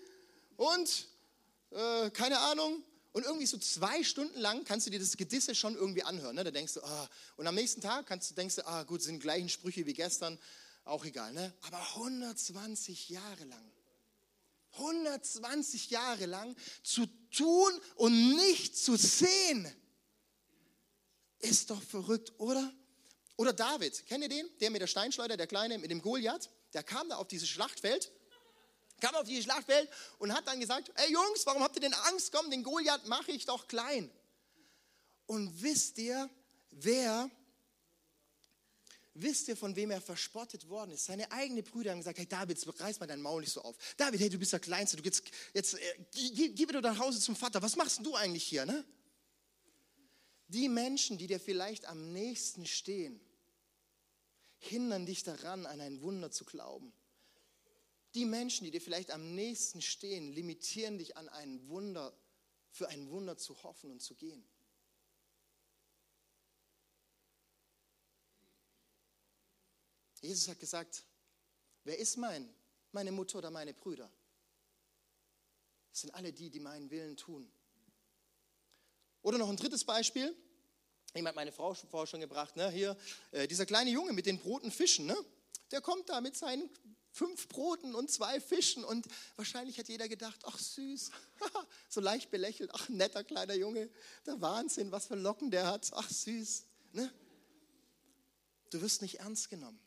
Und 0.63 1.09
äh, 1.71 2.11
keine 2.11 2.39
Ahnung. 2.39 2.85
Und 3.11 3.25
irgendwie 3.25 3.47
so 3.47 3.59
zwei 3.59 4.05
Stunden 4.05 4.39
lang 4.39 4.65
kannst 4.65 4.87
du 4.87 4.91
dir 4.93 5.01
das 5.01 5.17
Gedisse 5.17 5.57
schon 5.57 5.75
irgendwie 5.75 6.05
anhören. 6.05 6.37
Ne? 6.37 6.45
Da 6.45 6.53
denkst 6.53 6.75
du, 6.75 6.83
ah. 6.83 7.11
und 7.37 7.49
am 7.49 7.57
nächsten 7.57 7.81
Tag 7.81 8.07
kannst 8.07 8.39
denkst 8.39 8.57
du, 8.57 8.67
ah 8.67 8.85
gut, 8.85 9.03
sind 9.03 9.19
gleichen 9.19 9.49
Sprüche 9.49 9.85
wie 9.87 9.93
gestern, 9.93 10.39
auch 10.85 11.05
egal. 11.05 11.33
Ne? 11.33 11.53
Aber 11.63 11.79
120 11.97 13.09
Jahre 13.09 13.45
lang, 13.45 13.73
120 14.75 15.91
Jahre 15.91 16.27
lang 16.27 16.55
zu 16.85 17.07
tun 17.33 17.73
und 17.97 18.37
nicht 18.37 18.79
zu 18.79 18.97
sehen, 18.97 19.71
ist 21.41 21.71
doch 21.71 21.83
verrückt, 21.83 22.33
oder? 22.39 22.73
Oder 23.37 23.53
David, 23.53 24.07
kennt 24.07 24.23
ihr 24.23 24.29
den? 24.29 24.49
Der 24.61 24.71
mit 24.71 24.81
der 24.81 24.87
Steinschleuder, 24.87 25.37
der 25.37 25.49
Kleine 25.49 25.79
mit 25.79 25.91
dem 25.91 26.01
Goliath, 26.01 26.51
der 26.73 26.85
kam 26.85 27.09
da 27.09 27.17
auf 27.17 27.27
dieses 27.27 27.49
Schlachtfeld 27.49 28.13
kam 29.03 29.17
auf 29.17 29.27
die 29.27 29.43
Schlachtfeld 29.43 29.91
und 30.19 30.33
hat 30.33 30.47
dann 30.47 30.61
gesagt, 30.61 30.93
ey 30.95 31.13
Jungs, 31.13 31.45
warum 31.45 31.63
habt 31.63 31.75
ihr 31.77 31.81
denn 31.81 31.95
Angst? 31.95 32.31
Komm, 32.33 32.51
den 32.51 32.63
Goliath 32.63 33.07
mache 33.07 33.33
ich 33.33 33.45
doch 33.45 33.67
klein. 33.67 34.09
Und 35.27 35.61
wisst 35.61 35.99
ihr, 35.99 36.31
wer, 36.71 37.29
wisst 39.15 39.49
ihr, 39.49 39.57
von 39.57 39.75
wem 39.75 39.91
er 39.91 40.01
verspottet 40.01 40.69
worden 40.69 40.93
ist? 40.93 41.07
Seine 41.07 41.31
eigenen 41.33 41.65
Brüder 41.65 41.91
haben 41.91 41.99
gesagt, 41.99 42.19
hey 42.19 42.27
David, 42.27 42.65
reiß 42.81 43.01
mal 43.01 43.07
dein 43.07 43.21
Maul 43.21 43.41
nicht 43.41 43.53
so 43.53 43.63
auf. 43.63 43.77
David, 43.97 44.21
hey, 44.21 44.31
du 44.31 44.39
bist 44.39 44.53
der 44.53 44.61
Kleinste, 44.61 44.97
du 44.97 45.03
jetzt, 45.03 45.25
jetzt 45.53 45.75
äh, 45.75 45.99
geh, 46.13 46.51
geh 46.51 46.67
nach 46.67 46.99
Hause 46.99 47.19
zum 47.19 47.35
Vater. 47.35 47.61
Was 47.61 47.75
machst 47.75 48.07
du 48.07 48.15
eigentlich 48.15 48.45
hier, 48.45 48.65
ne? 48.65 48.85
Die 50.47 50.69
Menschen, 50.69 51.19
die 51.19 51.27
dir 51.27 51.41
vielleicht 51.41 51.87
am 51.87 52.13
nächsten 52.13 52.67
stehen, 52.67 53.21
hindern 54.59 55.07
dich 55.07 55.25
daran, 55.25 55.67
an 55.67 55.81
ein 55.81 56.03
Wunder 56.03 56.31
zu 56.31 56.45
glauben. 56.45 56.93
Die 58.15 58.25
Menschen, 58.27 58.65
die 58.65 58.71
dir 58.71 58.81
vielleicht 58.81 59.11
am 59.11 59.35
nächsten 59.35 59.81
stehen, 59.81 60.33
limitieren 60.33 60.99
dich 60.99 61.17
an 61.17 61.29
ein 61.31 61.69
Wunder, 61.69 62.15
für 62.71 62.89
ein 62.89 63.11
Wunder 63.11 63.37
zu 63.37 63.63
hoffen 63.63 63.91
und 63.91 64.01
zu 64.01 64.15
gehen. 64.15 64.45
Jesus 70.21 70.47
hat 70.49 70.61
gesagt, 70.61 71.05
wer 71.85 71.99
ist 71.99 72.17
mein, 72.17 72.49
meine 72.93 73.11
Mutter 73.11 73.39
oder 73.39 73.51
meine 73.51 73.75
Brüder? 73.75 74.11
Das 75.91 76.03
sind 76.03 76.15
alle 76.15 76.33
die, 76.33 76.49
die 76.49 76.61
meinen 76.61 76.91
Willen 76.91 77.17
tun. 77.17 77.51
Oder 79.23 79.39
noch 79.39 79.49
ein 79.49 79.57
drittes 79.57 79.85
Beispiel. 79.85 80.35
Ich 81.15 81.25
hat 81.25 81.35
meine 81.35 81.53
Frau 81.53 81.75
vorher 81.75 82.07
schon 82.07 82.21
gebracht, 82.21 82.57
ne? 82.57 82.71
hier, 82.71 82.97
äh, 83.33 83.47
dieser 83.47 83.67
kleine 83.67 83.91
Junge 83.91 84.13
mit 84.13 84.25
den 84.25 84.39
Broten 84.39 84.71
Fischen, 84.71 85.07
ne? 85.07 85.17
der 85.71 85.83
kommt 85.83 86.09
da 86.09 86.21
mit 86.21 86.37
seinen 86.37 86.71
fünf 87.13 87.49
Broten 87.49 87.95
und 87.95 88.11
zwei 88.11 88.41
Fischen. 88.41 88.85
Und 88.85 89.07
wahrscheinlich 89.37 89.79
hat 89.79 89.89
jeder 89.89 90.09
gedacht, 90.09 90.41
ach 90.45 90.59
süß, 90.59 91.11
so 91.89 92.01
leicht 92.01 92.31
belächelt, 92.31 92.71
ach 92.73 92.89
netter 92.89 93.23
kleiner 93.23 93.55
Junge, 93.55 93.89
der 94.27 94.41
Wahnsinn, 94.41 94.91
was 94.91 95.07
für 95.07 95.15
Locken 95.15 95.51
der 95.51 95.67
hat, 95.67 95.91
ach 95.93 96.11
süß. 96.11 96.65
Ne? 96.93 97.13
Du 98.71 98.81
wirst 98.81 99.03
nicht 99.03 99.21
ernst 99.21 99.51
genommen. 99.51 99.79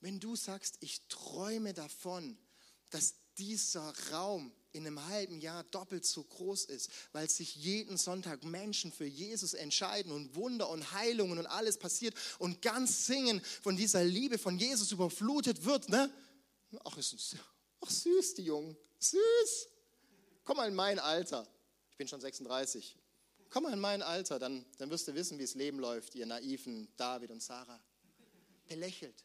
Wenn 0.00 0.20
du 0.20 0.36
sagst, 0.36 0.76
ich 0.80 1.06
träume 1.08 1.74
davon, 1.74 2.38
dass 2.90 3.14
dieser 3.38 3.92
Raum 4.10 4.52
in 4.72 4.86
einem 4.86 5.04
halben 5.06 5.40
Jahr 5.40 5.64
doppelt 5.64 6.04
so 6.04 6.22
groß 6.22 6.66
ist, 6.66 6.90
weil 7.12 7.28
sich 7.28 7.56
jeden 7.56 7.96
Sonntag 7.96 8.44
Menschen 8.44 8.92
für 8.92 9.06
Jesus 9.06 9.54
entscheiden 9.54 10.12
und 10.12 10.34
Wunder 10.34 10.68
und 10.68 10.92
Heilungen 10.92 11.38
und 11.38 11.46
alles 11.46 11.78
passiert 11.78 12.14
und 12.38 12.62
ganz 12.62 13.06
Singen 13.06 13.40
von 13.62 13.76
dieser 13.76 14.04
Liebe 14.04 14.38
von 14.38 14.58
Jesus 14.58 14.92
überflutet 14.92 15.64
wird, 15.64 15.88
ne? 15.88 16.12
Ach, 16.84 16.96
ist, 16.96 17.36
ach 17.80 17.90
süß, 17.90 18.34
die 18.34 18.44
Jungen. 18.44 18.76
Süß. 18.98 19.68
Komm 20.44 20.58
mal 20.58 20.68
in 20.68 20.74
mein 20.74 20.98
Alter. 20.98 21.46
Ich 21.90 21.96
bin 21.96 22.08
schon 22.08 22.20
36. 22.20 22.96
Komm 23.48 23.64
mal 23.64 23.72
in 23.72 23.80
mein 23.80 24.02
Alter, 24.02 24.38
dann, 24.38 24.66
dann 24.78 24.90
wirst 24.90 25.08
du 25.08 25.14
wissen, 25.14 25.38
wie 25.38 25.42
das 25.42 25.54
Leben 25.54 25.78
läuft, 25.78 26.14
ihr 26.14 26.26
naiven 26.26 26.88
David 26.96 27.30
und 27.30 27.42
Sarah. 27.42 27.82
Belächelt. 28.68 29.24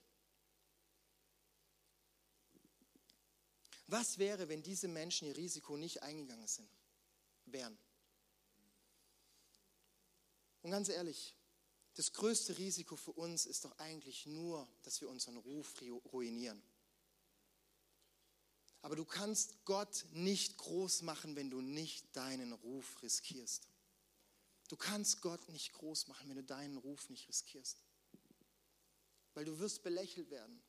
Was 3.87 4.17
wäre, 4.17 4.47
wenn 4.47 4.63
diese 4.63 4.87
Menschen 4.87 5.27
ihr 5.27 5.35
Risiko 5.35 5.75
nicht 5.75 6.01
eingegangen 6.01 6.47
sind, 6.47 6.69
wären? 7.45 7.77
Und 10.61 10.71
ganz 10.71 10.87
ehrlich, 10.87 11.35
das 11.95 12.13
größte 12.13 12.57
Risiko 12.57 12.95
für 12.95 13.11
uns 13.11 13.45
ist 13.45 13.65
doch 13.65 13.77
eigentlich 13.79 14.25
nur, 14.25 14.67
dass 14.83 15.01
wir 15.01 15.09
unseren 15.09 15.37
Ruf 15.37 15.81
ruinieren. 16.13 16.63
Aber 18.81 18.95
du 18.95 19.05
kannst 19.05 19.63
Gott 19.65 20.05
nicht 20.11 20.57
groß 20.57 21.03
machen, 21.03 21.35
wenn 21.35 21.49
du 21.49 21.61
nicht 21.61 22.15
deinen 22.15 22.51
Ruf 22.51 23.01
riskierst. 23.03 23.67
Du 24.69 24.75
kannst 24.75 25.21
Gott 25.21 25.49
nicht 25.49 25.73
groß 25.73 26.07
machen, 26.07 26.29
wenn 26.29 26.37
du 26.37 26.43
deinen 26.43 26.77
Ruf 26.77 27.09
nicht 27.09 27.27
riskierst. 27.27 27.83
Weil 29.33 29.45
du 29.45 29.59
wirst 29.59 29.83
belächelt 29.83 30.29
werden. 30.31 30.61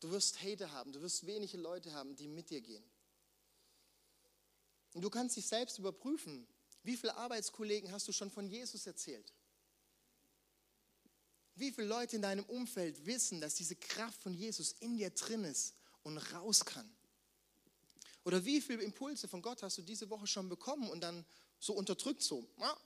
Du 0.00 0.10
wirst 0.10 0.42
Hater 0.42 0.70
haben, 0.72 0.92
du 0.92 1.00
wirst 1.00 1.26
wenige 1.26 1.56
Leute 1.56 1.92
haben, 1.92 2.14
die 2.14 2.28
mit 2.28 2.50
dir 2.50 2.60
gehen. 2.60 2.84
Und 4.92 5.02
du 5.02 5.10
kannst 5.10 5.36
dich 5.36 5.46
selbst 5.46 5.78
überprüfen. 5.78 6.46
Wie 6.82 6.96
viele 6.96 7.16
Arbeitskollegen 7.16 7.90
hast 7.90 8.06
du 8.08 8.12
schon 8.12 8.30
von 8.30 8.46
Jesus 8.46 8.86
erzählt? 8.86 9.32
Wie 11.54 11.72
viele 11.72 11.88
Leute 11.88 12.16
in 12.16 12.22
deinem 12.22 12.44
Umfeld 12.44 13.04
wissen, 13.06 13.40
dass 13.40 13.54
diese 13.54 13.74
Kraft 13.74 14.20
von 14.22 14.32
Jesus 14.32 14.72
in 14.72 14.96
dir 14.96 15.10
drin 15.10 15.44
ist 15.44 15.74
und 16.02 16.18
raus 16.32 16.64
kann? 16.64 16.97
Oder 18.28 18.44
wie 18.44 18.60
viele 18.60 18.82
Impulse 18.82 19.26
von 19.26 19.40
Gott 19.40 19.62
hast 19.62 19.78
du 19.78 19.82
diese 19.82 20.10
Woche 20.10 20.26
schon 20.26 20.50
bekommen 20.50 20.90
und 20.90 21.00
dann 21.00 21.24
so 21.58 21.72
unterdrückt 21.72 22.22
so? 22.22 22.46
Ah, 22.58 22.76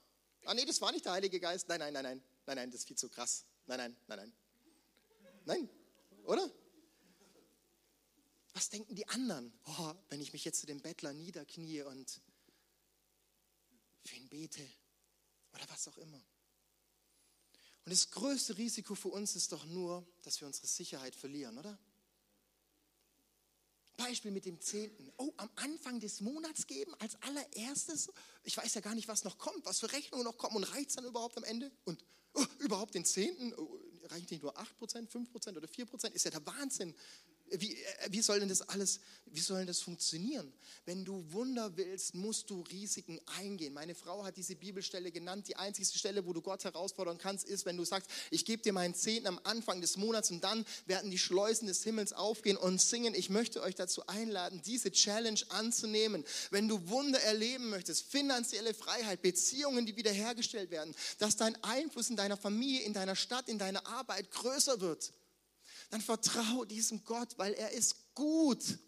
ah 0.45 0.53
nee, 0.53 0.63
das 0.63 0.79
war 0.79 0.93
nicht 0.93 1.03
der 1.03 1.11
Heilige 1.11 1.37
Geist. 1.37 1.67
Nein, 1.67 1.81
nein, 1.81 1.91
nein, 1.91 2.03
nein, 2.05 2.23
nein, 2.45 2.55
nein, 2.55 2.71
das 2.71 2.79
ist 2.79 2.87
viel 2.87 2.97
zu 2.97 3.09
krass. 3.09 3.43
Nein, 3.65 3.77
nein, 3.77 3.97
nein, 4.07 4.19
nein. 4.19 4.33
Nein, 5.43 5.69
oder? 6.23 6.49
Was 8.53 8.69
denken 8.69 8.95
die 8.95 9.05
anderen, 9.09 9.51
oh, 9.65 9.93
wenn 10.07 10.21
ich 10.21 10.31
mich 10.31 10.45
jetzt 10.45 10.61
zu 10.61 10.65
dem 10.65 10.79
Bettler 10.79 11.11
niederknie 11.11 11.81
und 11.81 12.21
für 14.05 14.15
ihn 14.15 14.29
bete 14.29 14.65
oder 15.51 15.65
was 15.67 15.89
auch 15.89 15.97
immer? 15.97 16.23
Und 17.83 17.91
das 17.91 18.09
größte 18.11 18.57
Risiko 18.57 18.95
für 18.95 19.09
uns 19.09 19.35
ist 19.35 19.51
doch 19.51 19.65
nur, 19.65 20.07
dass 20.21 20.39
wir 20.39 20.47
unsere 20.47 20.67
Sicherheit 20.67 21.17
verlieren, 21.17 21.57
oder? 21.57 21.77
Beispiel 23.95 24.31
mit 24.31 24.45
dem 24.45 24.59
Zehnten. 24.59 25.11
Oh, 25.17 25.31
am 25.37 25.49
Anfang 25.55 25.99
des 25.99 26.21
Monats 26.21 26.67
geben 26.67 26.93
als 26.99 27.15
allererstes. 27.21 28.09
Ich 28.43 28.57
weiß 28.57 28.73
ja 28.73 28.81
gar 28.81 28.95
nicht, 28.95 29.07
was 29.07 29.23
noch 29.23 29.37
kommt, 29.37 29.65
was 29.65 29.79
für 29.79 29.91
Rechnungen 29.91 30.25
noch 30.25 30.37
kommen 30.37 30.55
und 30.57 30.63
reicht 30.63 30.89
es 30.89 30.95
dann 30.95 31.05
überhaupt 31.05 31.37
am 31.37 31.43
Ende? 31.43 31.71
Und 31.85 32.03
oh, 32.33 32.45
überhaupt 32.59 32.95
den 32.95 33.05
Zehnten? 33.05 33.53
Oh, 33.55 33.79
reicht 34.05 34.31
nicht 34.31 34.43
nur 34.43 34.57
8%, 34.57 35.09
5% 35.09 35.57
oder 35.57 35.67
4%? 35.67 36.11
Ist 36.11 36.25
ja 36.25 36.31
der 36.31 36.45
Wahnsinn. 36.45 36.95
Wie, 37.57 37.73
äh, 37.73 38.07
wie 38.09 38.21
soll 38.21 38.39
denn 38.39 38.49
das 38.49 38.61
alles, 38.61 38.99
wie 39.25 39.39
soll 39.39 39.59
denn 39.59 39.67
das 39.67 39.81
funktionieren? 39.81 40.51
Wenn 40.85 41.05
du 41.05 41.23
Wunder 41.31 41.77
willst, 41.77 42.15
musst 42.15 42.49
du 42.49 42.61
Risiken 42.61 43.19
eingehen. 43.37 43.73
Meine 43.73 43.95
Frau 43.95 44.23
hat 44.23 44.37
diese 44.37 44.55
Bibelstelle 44.55 45.11
genannt. 45.11 45.47
Die 45.47 45.55
einzige 45.55 45.97
Stelle, 45.97 46.25
wo 46.25 46.33
du 46.33 46.41
Gott 46.41 46.63
herausfordern 46.63 47.17
kannst, 47.17 47.47
ist, 47.47 47.65
wenn 47.65 47.77
du 47.77 47.85
sagst, 47.85 48.09
ich 48.31 48.45
gebe 48.45 48.61
dir 48.61 48.73
meinen 48.73 48.95
Zehnten 48.95 49.27
am 49.27 49.39
Anfang 49.43 49.81
des 49.81 49.97
Monats 49.97 50.31
und 50.31 50.43
dann 50.43 50.65
werden 50.85 51.11
die 51.11 51.17
Schleusen 51.17 51.67
des 51.67 51.83
Himmels 51.83 52.13
aufgehen 52.13 52.57
und 52.57 52.81
singen. 52.81 53.13
Ich 53.15 53.29
möchte 53.29 53.61
euch 53.61 53.75
dazu 53.75 54.05
einladen, 54.07 54.61
diese 54.65 54.91
Challenge 54.91 55.39
anzunehmen. 55.49 56.25
Wenn 56.51 56.67
du 56.67 56.89
Wunder 56.89 57.21
erleben 57.21 57.69
möchtest, 57.69 58.11
finanzielle 58.11 58.73
Freiheit, 58.73 59.21
Beziehungen, 59.21 59.85
die 59.85 59.95
wiederhergestellt 59.95 60.71
werden, 60.71 60.93
dass 61.19 61.37
dein 61.37 61.61
Einfluss 61.63 62.09
in 62.09 62.15
deiner 62.15 62.37
Familie, 62.37 62.81
in 62.81 62.93
deiner 62.93 63.15
Stadt, 63.15 63.47
in 63.47 63.59
deiner 63.59 63.85
Arbeit 63.87 64.31
größer 64.31 64.81
wird 64.81 65.13
dann 65.93 66.01
vertraue 66.01 66.65
diesem 66.65 67.03
Gott, 67.03 67.37
weil 67.37 67.53
er 67.53 67.69
ist 67.69 68.15
gut. 68.15 68.79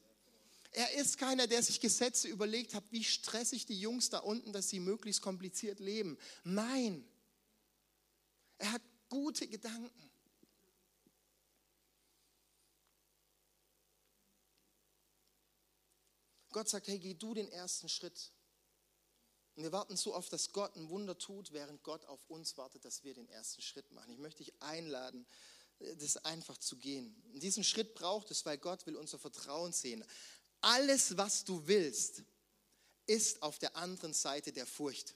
Er 0.72 0.91
ist 0.96 1.20
keiner, 1.20 1.46
der 1.46 1.62
sich 1.62 1.80
Gesetze 1.80 2.28
überlegt 2.28 2.74
hat, 2.74 2.84
wie 2.89 3.04
stressig 3.04 3.68
die 3.68 3.80
Jungs 3.80 4.10
da 4.10 4.18
unten, 4.18 4.52
dass 4.52 4.70
sie 4.70 4.80
möglichst 4.80 5.22
kompliziert 5.22 5.80
leben. 5.80 6.18
Nein, 6.44 7.08
er 8.58 8.72
hat 8.72 8.82
gute 9.08 9.48
Gedanken. 9.48 10.12
Gott 16.50 16.70
sagt, 16.70 16.88
hey, 16.88 16.98
geh 16.98 17.13
du 17.13 17.36
den 17.36 17.52
ersten 17.52 17.88
Schritt. 17.88 18.32
Und 19.56 19.62
wir 19.62 19.72
warten 19.72 19.96
so 19.96 20.15
oft, 20.15 20.34
dass 20.34 20.52
Gott 20.54 20.76
ein 20.76 20.89
Wunder 20.89 21.20
tut, 21.20 21.52
während 21.52 21.84
Gott 21.84 22.04
auf 22.06 22.28
uns 22.32 22.58
wartet, 22.58 22.84
dass 22.84 23.04
wir 23.04 23.13
den 23.13 23.30
ersten 23.30 23.62
Schritt 23.62 23.91
machen. 23.91 24.12
Ich 24.12 24.18
möchte 24.18 24.44
dich 24.44 24.60
einladen, 24.60 25.28
das 25.80 26.18
einfach 26.18 26.58
zu 26.58 26.78
gehen. 26.78 27.16
Und 27.34 27.44
diesen 27.44 27.64
Schritt 27.64 27.96
braucht 27.96 28.32
es, 28.32 28.46
weil 28.46 28.58
Gott 28.58 28.86
will 28.86 28.96
unser 28.96 29.20
Vertrauen 29.20 29.74
sehen. 29.74 30.04
Alles, 30.62 31.18
was 31.18 31.44
du 31.44 31.68
willst, 31.68 32.24
ist 33.08 33.42
auf 33.42 33.60
der 33.60 33.76
anderen 33.76 34.14
Seite 34.14 34.52
der 34.52 34.66
Furcht. 34.66 35.16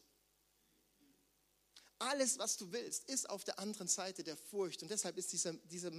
Alles, 1.97 2.39
was 2.39 2.55
du 2.55 2.71
willst, 2.71 3.09
ist 3.09 3.29
auf 3.29 3.43
der 3.43 3.59
anderen 3.59 3.87
Seite 3.89 4.23
der 4.23 4.37
Furcht. 4.37 4.81
Und 4.81 4.89
deshalb 4.89 5.17
ist 5.17 5.33
diese, 5.33 5.53
diese, 5.65 5.91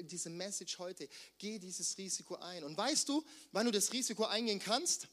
diese 0.00 0.30
Message 0.30 0.78
heute, 0.78 1.08
geh 1.38 1.58
dieses 1.60 1.96
Risiko 1.96 2.34
ein. 2.36 2.64
Und 2.64 2.76
weißt 2.76 3.08
du, 3.08 3.24
wann 3.52 3.66
du 3.66 3.72
das 3.72 3.92
Risiko 3.92 4.24
eingehen 4.24 4.58
kannst? 4.58 5.06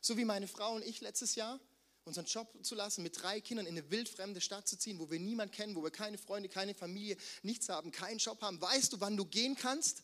So 0.00 0.16
wie 0.16 0.24
meine 0.24 0.48
Frau 0.48 0.74
und 0.74 0.84
ich 0.84 1.00
letztes 1.00 1.36
Jahr 1.36 1.60
unseren 2.04 2.26
Job 2.26 2.48
zu 2.62 2.74
lassen, 2.74 3.02
mit 3.02 3.20
drei 3.22 3.40
Kindern 3.40 3.66
in 3.66 3.76
eine 3.76 3.90
wildfremde 3.90 4.40
Stadt 4.40 4.66
zu 4.66 4.76
ziehen, 4.76 4.98
wo 4.98 5.10
wir 5.10 5.20
niemanden 5.20 5.54
kennen, 5.54 5.74
wo 5.76 5.82
wir 5.82 5.90
keine 5.90 6.18
Freunde, 6.18 6.48
keine 6.48 6.74
Familie, 6.74 7.16
nichts 7.42 7.68
haben, 7.68 7.92
keinen 7.92 8.18
Job 8.18 8.40
haben. 8.42 8.60
Weißt 8.60 8.92
du, 8.92 9.00
wann 9.00 9.16
du 9.16 9.24
gehen 9.24 9.56
kannst? 9.56 10.02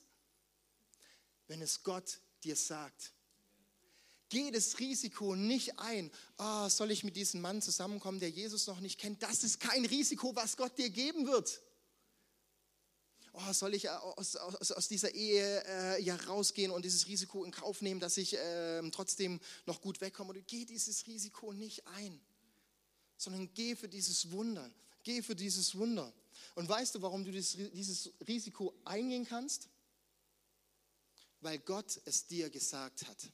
Wenn 1.47 1.63
es 1.63 1.83
Gott 1.83 2.21
dir 2.45 2.57
sagt. 2.57 3.13
Geh 4.29 4.51
das 4.51 4.79
Risiko 4.79 5.35
nicht 5.35 5.79
ein. 5.79 6.11
Oh, 6.37 6.69
soll 6.69 6.91
ich 6.91 7.03
mit 7.03 7.17
diesem 7.17 7.41
Mann 7.41 7.63
zusammenkommen, 7.63 8.21
der 8.21 8.31
Jesus 8.31 8.67
noch 8.67 8.81
nicht 8.81 9.01
kennt? 9.01 9.23
Das 9.23 9.43
ist 9.43 9.59
kein 9.59 9.87
Risiko, 9.87 10.37
was 10.37 10.57
Gott 10.57 10.77
dir 10.77 10.91
geben 10.91 11.27
wird 11.27 11.63
oh, 13.39 13.53
soll 13.53 13.75
ich 13.75 13.87
äh, 13.87 13.89
aus, 13.89 14.37
aus, 14.37 14.73
aus 14.73 14.89
dieser 14.89 15.15
Ehe 15.15 15.65
äh, 15.67 16.03
ja 16.03 16.17
rausgehen 16.17 16.71
und 16.71 16.85
dieses 16.85 17.07
Risiko 17.07 17.45
in 17.45 17.51
Kauf 17.51 17.83
nehmen, 17.83 18.01
dass 18.01 18.17
ich 18.17 18.37
äh, 18.37 18.91
trotzdem 18.91 19.41
noch 19.67 19.81
gut 19.81 20.01
wegkomme? 20.01 20.31
Oder 20.31 20.41
geh 20.43 20.65
dieses 20.65 21.07
Risiko 21.07 21.53
nicht 21.53 21.87
ein, 21.87 22.21
sondern 23.17 23.53
geh 23.55 23.77
für 23.77 23.89
dieses 23.89 24.31
Wunder. 24.31 24.71
Geh 25.03 25.23
für 25.23 25.37
dieses 25.37 25.77
Wunder. 25.77 26.13
Und 26.55 26.69
weißt 26.69 26.95
du, 26.95 27.03
warum 27.03 27.25
du 27.25 27.33
dieses, 27.33 27.57
dieses 27.73 28.13
Risiko 28.27 28.75
eingehen 28.85 29.27
kannst? 29.27 29.69
Weil 31.41 31.59
Gott 31.61 32.01
es 32.05 32.27
dir 32.27 32.51
gesagt 32.51 33.07
hat. 33.07 33.33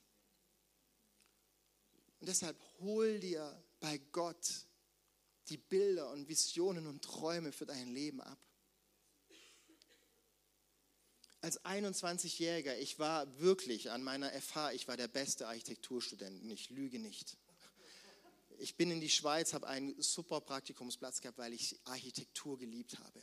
Und 2.21 2.29
deshalb 2.29 2.57
hol 2.81 3.19
dir 3.19 3.63
bei 3.81 3.99
Gott 4.13 4.67
die 5.49 5.59
Bilder 5.59 6.11
und 6.13 6.29
Visionen 6.29 6.87
und 6.87 7.03
Träume 7.03 7.53
für 7.53 7.67
dein 7.67 7.93
Leben 7.93 8.21
ab 8.21 8.39
als 11.45 11.63
21-Jähriger, 11.63 12.75
ich 12.79 12.99
war 12.99 13.39
wirklich 13.39 13.91
an 13.91 14.03
meiner 14.03 14.31
FH, 14.31 14.73
ich 14.73 14.89
war 14.89 14.97
der 14.97 15.09
beste 15.09 15.47
Architekturstudent 15.47 16.43
ich 16.51 16.71
lüge 16.71 16.99
nicht. 16.99 17.37
Ich 18.57 18.77
bin 18.77 18.91
in 18.91 18.99
die 18.99 19.11
Schweiz, 19.11 19.53
habe 19.53 19.67
einen 19.67 20.01
super 20.01 20.41
Praktikumsplatz 20.41 21.21
gehabt, 21.21 21.37
weil 21.37 21.53
ich 21.53 21.79
Architektur 21.85 22.59
geliebt 22.59 22.99
habe. 22.99 23.23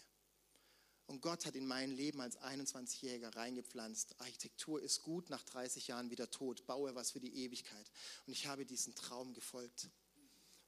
Und 1.07 1.21
Gott 1.21 1.47
hat 1.47 1.55
in 1.55 1.65
mein 1.65 1.89
Leben 1.89 2.21
als 2.21 2.37
21-Jähriger 2.39 3.35
reingepflanzt. 3.35 4.13
Architektur 4.19 4.79
ist 4.79 5.01
gut, 5.01 5.31
nach 5.31 5.43
30 5.43 5.87
Jahren 5.87 6.11
wieder 6.11 6.29
tot. 6.29 6.67
Baue 6.67 6.93
was 6.93 7.09
für 7.11 7.19
die 7.19 7.43
Ewigkeit. 7.43 7.91
Und 8.27 8.33
ich 8.33 8.45
habe 8.45 8.67
diesen 8.67 8.93
Traum 8.93 9.33
gefolgt. 9.33 9.89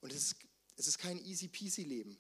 Und 0.01 0.11
es 0.11 0.17
ist, 0.17 0.35
es 0.75 0.87
ist 0.87 0.97
kein 0.97 1.23
easy 1.23 1.49
peasy 1.49 1.83
Leben. 1.83 2.17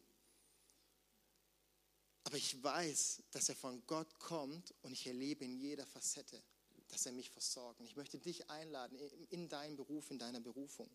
Aber 2.23 2.37
ich 2.37 2.61
weiß, 2.63 3.23
dass 3.31 3.49
er 3.49 3.55
von 3.55 3.85
Gott 3.85 4.19
kommt 4.19 4.73
und 4.81 4.93
ich 4.93 5.05
erlebe 5.07 5.43
in 5.43 5.55
jeder 5.57 5.85
Facette, 5.85 6.41
dass 6.87 7.05
er 7.05 7.11
mich 7.11 7.29
versorgt. 7.29 7.79
Und 7.79 7.85
ich 7.85 7.95
möchte 7.95 8.19
dich 8.19 8.49
einladen 8.49 8.97
in 9.29 9.49
deinen 9.49 9.75
Beruf, 9.75 10.09
in 10.09 10.19
deiner 10.19 10.39
Berufung. 10.39 10.89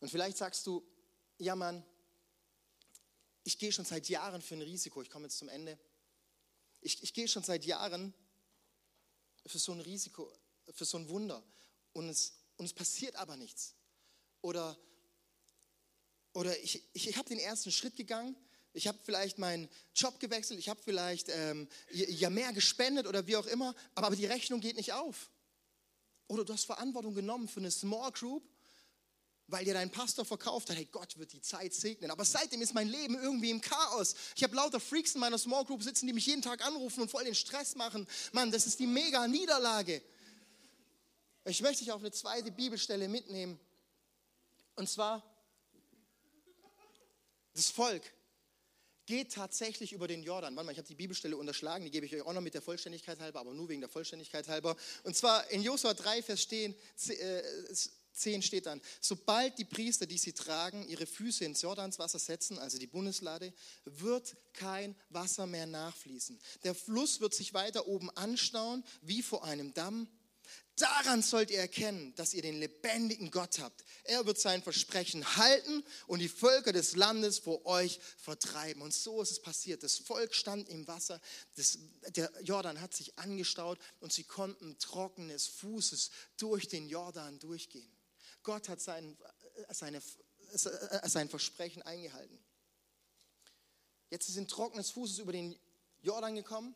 Und 0.00 0.08
vielleicht 0.08 0.36
sagst 0.36 0.66
du, 0.66 0.82
ja 1.38 1.54
Mann, 1.54 1.84
ich 3.44 3.58
gehe 3.58 3.72
schon 3.72 3.84
seit 3.84 4.08
Jahren 4.08 4.40
für 4.40 4.54
ein 4.54 4.62
Risiko. 4.62 5.02
Ich 5.02 5.10
komme 5.10 5.26
jetzt 5.26 5.38
zum 5.38 5.48
Ende. 5.48 5.78
Ich, 6.80 7.02
ich 7.02 7.12
gehe 7.12 7.28
schon 7.28 7.42
seit 7.42 7.64
Jahren 7.64 8.14
für 9.46 9.58
so 9.58 9.72
ein 9.72 9.80
Risiko, 9.80 10.32
für 10.72 10.84
so 10.84 10.98
ein 10.98 11.08
Wunder. 11.08 11.42
Und 11.92 12.08
es, 12.08 12.34
und 12.56 12.64
es 12.64 12.72
passiert 12.72 13.16
aber 13.16 13.36
nichts. 13.36 13.74
Oder 14.40 14.78
oder 16.32 16.58
ich, 16.62 16.82
ich, 16.92 17.08
ich 17.08 17.16
habe 17.16 17.28
den 17.28 17.38
ersten 17.38 17.70
Schritt 17.70 17.96
gegangen. 17.96 18.36
Ich 18.74 18.86
habe 18.86 18.98
vielleicht 19.02 19.38
meinen 19.38 19.68
Job 19.94 20.18
gewechselt. 20.18 20.58
Ich 20.58 20.68
habe 20.68 20.80
vielleicht 20.82 21.28
ähm, 21.28 21.68
ja 21.90 22.30
mehr 22.30 22.52
gespendet 22.52 23.06
oder 23.06 23.26
wie 23.26 23.36
auch 23.36 23.46
immer. 23.46 23.74
Aber, 23.94 24.06
aber 24.06 24.16
die 24.16 24.26
Rechnung 24.26 24.60
geht 24.60 24.76
nicht 24.76 24.92
auf. 24.92 25.30
Oder 26.26 26.44
du 26.44 26.54
hast 26.54 26.64
Verantwortung 26.64 27.14
genommen 27.14 27.48
für 27.48 27.60
eine 27.60 27.70
Small 27.70 28.10
Group, 28.12 28.42
weil 29.46 29.66
dir 29.66 29.74
dein 29.74 29.90
Pastor 29.90 30.24
verkauft 30.24 30.70
hat, 30.70 30.76
hey, 30.76 30.88
Gott 30.90 31.18
wird 31.18 31.34
die 31.34 31.42
Zeit 31.42 31.74
segnen. 31.74 32.10
Aber 32.10 32.24
seitdem 32.24 32.62
ist 32.62 32.72
mein 32.72 32.88
Leben 32.88 33.14
irgendwie 33.16 33.50
im 33.50 33.60
Chaos. 33.60 34.14
Ich 34.34 34.42
habe 34.42 34.56
lauter 34.56 34.80
Freaks 34.80 35.14
in 35.14 35.20
meiner 35.20 35.36
Small 35.36 35.66
Group 35.66 35.82
sitzen, 35.82 36.06
die 36.06 36.14
mich 36.14 36.24
jeden 36.24 36.40
Tag 36.40 36.64
anrufen 36.64 37.02
und 37.02 37.10
voll 37.10 37.24
den 37.24 37.34
Stress 37.34 37.74
machen. 37.74 38.08
Mann, 38.32 38.50
das 38.50 38.66
ist 38.66 38.78
die 38.78 38.86
mega 38.86 39.28
Niederlage. 39.28 40.00
Ich 41.44 41.60
möchte 41.60 41.80
dich 41.80 41.92
auf 41.92 42.00
eine 42.00 42.12
zweite 42.12 42.50
Bibelstelle 42.50 43.08
mitnehmen. 43.08 43.60
Und 44.76 44.88
zwar 44.88 45.22
das 47.54 47.70
Volk 47.70 48.02
geht 49.06 49.32
tatsächlich 49.32 49.92
über 49.92 50.06
den 50.06 50.22
Jordan. 50.22 50.54
Warte 50.54 50.66
mal, 50.66 50.72
ich 50.72 50.78
habe 50.78 50.88
die 50.88 50.94
Bibelstelle 50.94 51.36
unterschlagen, 51.36 51.84
die 51.84 51.90
gebe 51.90 52.06
ich 52.06 52.14
euch 52.14 52.22
auch 52.22 52.32
noch 52.32 52.40
mit 52.40 52.54
der 52.54 52.62
Vollständigkeit 52.62 53.18
halber, 53.20 53.40
aber 53.40 53.52
nur 53.52 53.68
wegen 53.68 53.80
der 53.80 53.90
Vollständigkeit 53.90 54.48
halber. 54.48 54.76
Und 55.02 55.16
zwar 55.16 55.50
in 55.50 55.62
Josua 55.62 55.94
3, 55.94 56.22
Vers 56.22 56.46
10 56.48 56.74
äh, 57.06 58.42
steht 58.42 58.66
dann, 58.66 58.80
sobald 59.00 59.58
die 59.58 59.64
Priester, 59.64 60.06
die 60.06 60.18
sie 60.18 60.32
tragen, 60.32 60.86
ihre 60.88 61.06
Füße 61.06 61.44
ins 61.44 61.62
Jordanswasser 61.62 62.18
setzen, 62.18 62.58
also 62.58 62.78
die 62.78 62.86
Bundeslade, 62.86 63.52
wird 63.84 64.36
kein 64.52 64.94
Wasser 65.08 65.46
mehr 65.46 65.66
nachfließen. 65.66 66.38
Der 66.62 66.74
Fluss 66.74 67.20
wird 67.20 67.34
sich 67.34 67.54
weiter 67.54 67.88
oben 67.88 68.10
anstauen, 68.10 68.84
wie 69.00 69.22
vor 69.22 69.44
einem 69.44 69.74
Damm. 69.74 70.08
Daran 70.76 71.20
sollt 71.20 71.50
ihr 71.50 71.58
erkennen, 71.58 72.14
dass 72.14 72.32
ihr 72.32 72.40
den 72.40 72.58
lebendigen 72.58 73.30
Gott 73.30 73.58
habt. 73.58 73.84
Er 74.04 74.24
wird 74.24 74.38
sein 74.40 74.62
Versprechen 74.62 75.36
halten 75.36 75.84
und 76.06 76.20
die 76.20 76.30
Völker 76.30 76.72
des 76.72 76.96
Landes 76.96 77.38
vor 77.38 77.66
euch 77.66 78.00
vertreiben. 78.16 78.80
Und 78.80 78.94
so 78.94 79.20
ist 79.20 79.32
es 79.32 79.42
passiert. 79.42 79.82
Das 79.82 79.98
Volk 79.98 80.34
stand 80.34 80.70
im 80.70 80.88
Wasser, 80.88 81.20
das, 81.56 81.78
der 82.08 82.32
Jordan 82.42 82.80
hat 82.80 82.94
sich 82.94 83.18
angestaut 83.18 83.78
und 84.00 84.14
sie 84.14 84.24
konnten 84.24 84.78
trockenes 84.78 85.46
Fußes 85.46 86.10
durch 86.38 86.68
den 86.68 86.88
Jordan 86.88 87.38
durchgehen. 87.38 87.92
Gott 88.42 88.70
hat 88.70 88.80
sein, 88.80 89.18
seine, 89.70 90.02
sein 91.04 91.28
Versprechen 91.28 91.82
eingehalten. 91.82 92.42
Jetzt 94.08 94.26
sind 94.26 94.50
trockenes 94.50 94.90
Fußes 94.90 95.18
über 95.18 95.32
den 95.32 95.58
Jordan 96.00 96.34
gekommen 96.34 96.74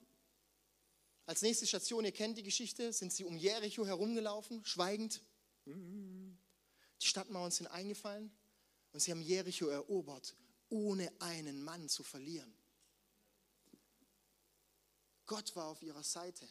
als 1.27 1.43
nächste 1.43 1.67
Station, 1.67 2.05
ihr 2.05 2.13
kennt 2.13 2.39
die 2.39 2.45
Geschichte, 2.45 2.93
sind 2.93 3.13
sie 3.13 3.25
um 3.25 3.37
Jericho 3.37 3.85
herumgelaufen, 3.85 4.65
schweigend. 4.65 5.21
Die 5.67 7.07
Stadtmauern 7.07 7.51
sind 7.51 7.67
eingefallen 7.67 8.31
und 8.93 9.01
sie 9.01 9.11
haben 9.11 9.23
Jericho 9.23 9.67
erobert, 9.67 10.37
ohne 10.69 11.13
einen 11.21 11.63
Mann 11.63 11.89
zu 11.89 12.05
verlieren. 12.05 12.57
Gott 15.27 15.57
war 15.57 15.67
auf 15.67 15.83
ihrer 15.83 16.05
Seite. 16.05 16.49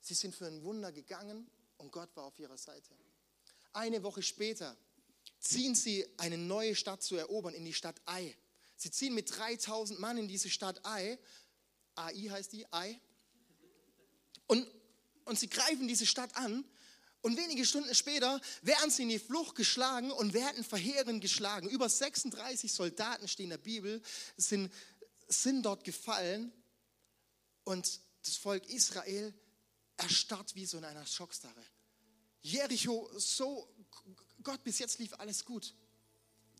Sie 0.00 0.14
sind 0.14 0.34
für 0.34 0.46
ein 0.46 0.62
Wunder 0.62 0.92
gegangen 0.92 1.50
und 1.78 1.90
Gott 1.90 2.14
war 2.14 2.24
auf 2.24 2.38
ihrer 2.38 2.58
Seite. 2.58 2.94
Eine 3.72 4.02
Woche 4.02 4.22
später 4.22 4.76
ziehen 5.40 5.74
sie 5.74 6.06
eine 6.18 6.36
neue 6.36 6.74
Stadt 6.74 7.02
zu 7.02 7.16
erobern, 7.16 7.54
in 7.54 7.64
die 7.64 7.72
Stadt 7.72 8.00
Ai. 8.04 8.36
Sie 8.76 8.90
ziehen 8.90 9.14
mit 9.14 9.34
3000 9.34 9.98
Mann 9.98 10.18
in 10.18 10.28
diese 10.28 10.50
Stadt 10.50 10.84
Ai 10.84 11.18
AI 11.98 12.28
heißt 12.30 12.52
die, 12.52 12.70
Ai. 12.72 13.00
Und, 14.46 14.66
und 15.24 15.38
sie 15.38 15.48
greifen 15.48 15.88
diese 15.88 16.06
Stadt 16.06 16.34
an 16.36 16.64
und 17.20 17.36
wenige 17.36 17.66
Stunden 17.66 17.94
später 17.94 18.40
werden 18.62 18.90
sie 18.90 19.02
in 19.02 19.08
die 19.08 19.18
Flucht 19.18 19.56
geschlagen 19.56 20.10
und 20.12 20.34
werden 20.34 20.64
verheerend 20.64 21.20
geschlagen. 21.20 21.68
Über 21.68 21.88
36 21.88 22.72
Soldaten 22.72 23.26
stehen 23.26 23.44
in 23.44 23.50
der 23.50 23.58
Bibel, 23.58 24.00
sind, 24.36 24.72
sind 25.26 25.62
dort 25.62 25.84
gefallen 25.84 26.52
und 27.64 28.00
das 28.24 28.36
Volk 28.36 28.68
Israel 28.68 29.34
erstarrt 29.96 30.54
wie 30.54 30.64
so 30.64 30.78
in 30.78 30.84
einer 30.84 31.04
Schockstarre. 31.04 31.64
Jericho, 32.40 33.10
so, 33.18 33.68
Gott, 34.42 34.62
bis 34.62 34.78
jetzt 34.78 34.98
lief 34.98 35.12
alles 35.14 35.44
gut. 35.44 35.74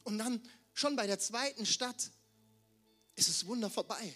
Und 0.03 0.19
dann 0.19 0.43
schon 0.75 0.97
bei 0.97 1.07
der 1.07 1.19
zweiten 1.19 1.67
Stadt 1.67 2.11
ist 3.15 3.29
das 3.29 3.47
Wunder 3.47 3.71
vorbei. 3.71 4.15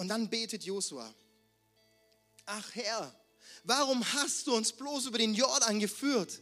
Und 0.00 0.08
dann 0.08 0.30
betet 0.30 0.64
Josua, 0.64 1.14
ach 2.46 2.74
Herr, 2.74 3.14
warum 3.64 4.02
hast 4.14 4.46
du 4.46 4.56
uns 4.56 4.72
bloß 4.72 5.04
über 5.04 5.18
den 5.18 5.34
Jordan 5.34 5.78
geführt? 5.78 6.40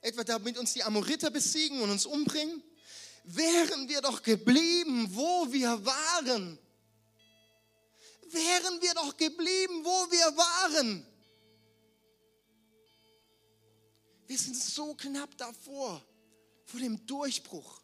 Etwa 0.00 0.24
damit 0.24 0.58
uns 0.58 0.72
die 0.72 0.82
Amoriter 0.82 1.30
besiegen 1.30 1.80
und 1.80 1.90
uns 1.90 2.06
umbringen? 2.06 2.60
Wären 3.22 3.88
wir 3.88 4.00
doch 4.00 4.20
geblieben, 4.20 5.06
wo 5.14 5.46
wir 5.52 5.86
waren. 5.86 6.58
Wären 8.30 8.82
wir 8.82 8.94
doch 8.94 9.16
geblieben, 9.16 9.84
wo 9.84 10.10
wir 10.10 10.36
waren. 10.36 11.06
Wir 14.26 14.38
sind 14.38 14.56
so 14.56 14.92
knapp 14.96 15.38
davor, 15.38 16.04
vor 16.64 16.80
dem 16.80 17.06
Durchbruch. 17.06 17.80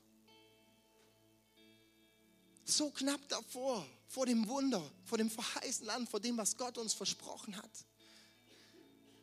So 2.64 2.90
knapp 2.90 3.20
davor 3.28 3.86
vor 4.12 4.26
dem 4.26 4.46
Wunder, 4.46 4.82
vor 5.04 5.16
dem 5.16 5.30
verheißenen 5.30 5.86
Land, 5.86 6.08
vor 6.10 6.20
dem, 6.20 6.36
was 6.36 6.58
Gott 6.58 6.76
uns 6.76 6.92
versprochen 6.92 7.56
hat. 7.56 7.86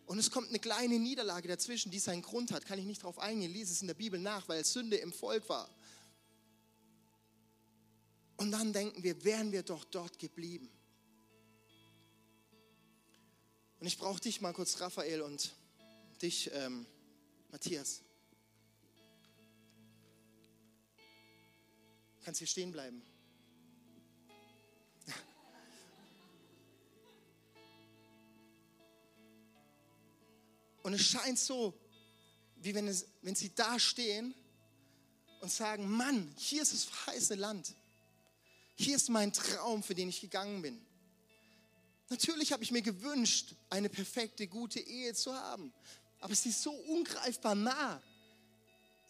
Und 0.08 0.18
es 0.18 0.32
kommt 0.32 0.50
eine 0.50 0.58
kleine 0.58 0.98
Niederlage 0.98 1.48
dazwischen, 1.48 1.92
die 1.92 2.00
seinen 2.00 2.24
Grund 2.24 2.52
hat. 2.52 2.66
Kann 2.66 2.80
ich 2.80 2.86
nicht 2.86 3.04
darauf 3.04 3.20
eingehen, 3.20 3.54
lese 3.54 3.72
es 3.72 3.82
in 3.82 3.88
der 3.88 3.94
Bibel 3.94 4.20
nach, 4.20 4.50
weil 4.50 4.66
Sünde 4.66 4.98
im 4.98 5.14
Volk 5.14 5.48
war. 5.48 5.70
Und 8.38 8.50
dann 8.50 8.74
denken 8.74 9.04
wir, 9.04 9.24
wären 9.24 9.52
wir 9.52 9.62
doch 9.62 9.84
dort 9.84 10.18
geblieben. 10.18 10.72
Und 13.80 13.86
ich 13.86 14.00
brauche 14.00 14.20
dich 14.20 14.42
mal 14.42 14.54
kurz, 14.54 14.82
Raphael, 14.82 15.22
und 15.22 15.54
dich, 16.20 16.50
ähm, 16.52 16.88
Matthias. 17.52 18.02
Kannst 22.24 22.40
hier 22.40 22.48
stehen 22.48 22.72
bleiben. 22.72 23.04
Und 30.84 30.94
es 30.94 31.02
scheint 31.02 31.40
so, 31.40 31.74
wie 32.58 32.74
wenn, 32.76 32.88
es, 32.88 33.06
wenn 33.22 33.36
sie 33.36 33.54
da 33.54 33.80
stehen 33.80 34.34
und 35.42 35.52
sagen, 35.52 35.90
Mann, 35.90 36.34
hier 36.38 36.62
ist 36.62 36.74
das 36.74 36.84
verheißene 36.86 37.40
Land. 37.40 37.74
Hier 38.76 38.96
ist 38.96 39.10
mein 39.10 39.34
Traum, 39.34 39.84
für 39.84 39.96
den 39.96 40.10
ich 40.10 40.22
gegangen 40.22 40.62
bin. 40.62 40.80
Natürlich 42.10 42.52
habe 42.52 42.64
ich 42.64 42.72
mir 42.72 42.82
gewünscht, 42.82 43.54
eine 43.70 43.90
perfekte, 43.90 44.48
gute 44.48 44.80
Ehe 44.80 45.14
zu 45.14 45.34
haben. 45.34 45.72
Aber 46.22 46.34
sie 46.34 46.50
ist 46.50 46.64
so 46.64 46.72
ungreifbar 46.72 47.56
nah. 47.56 48.02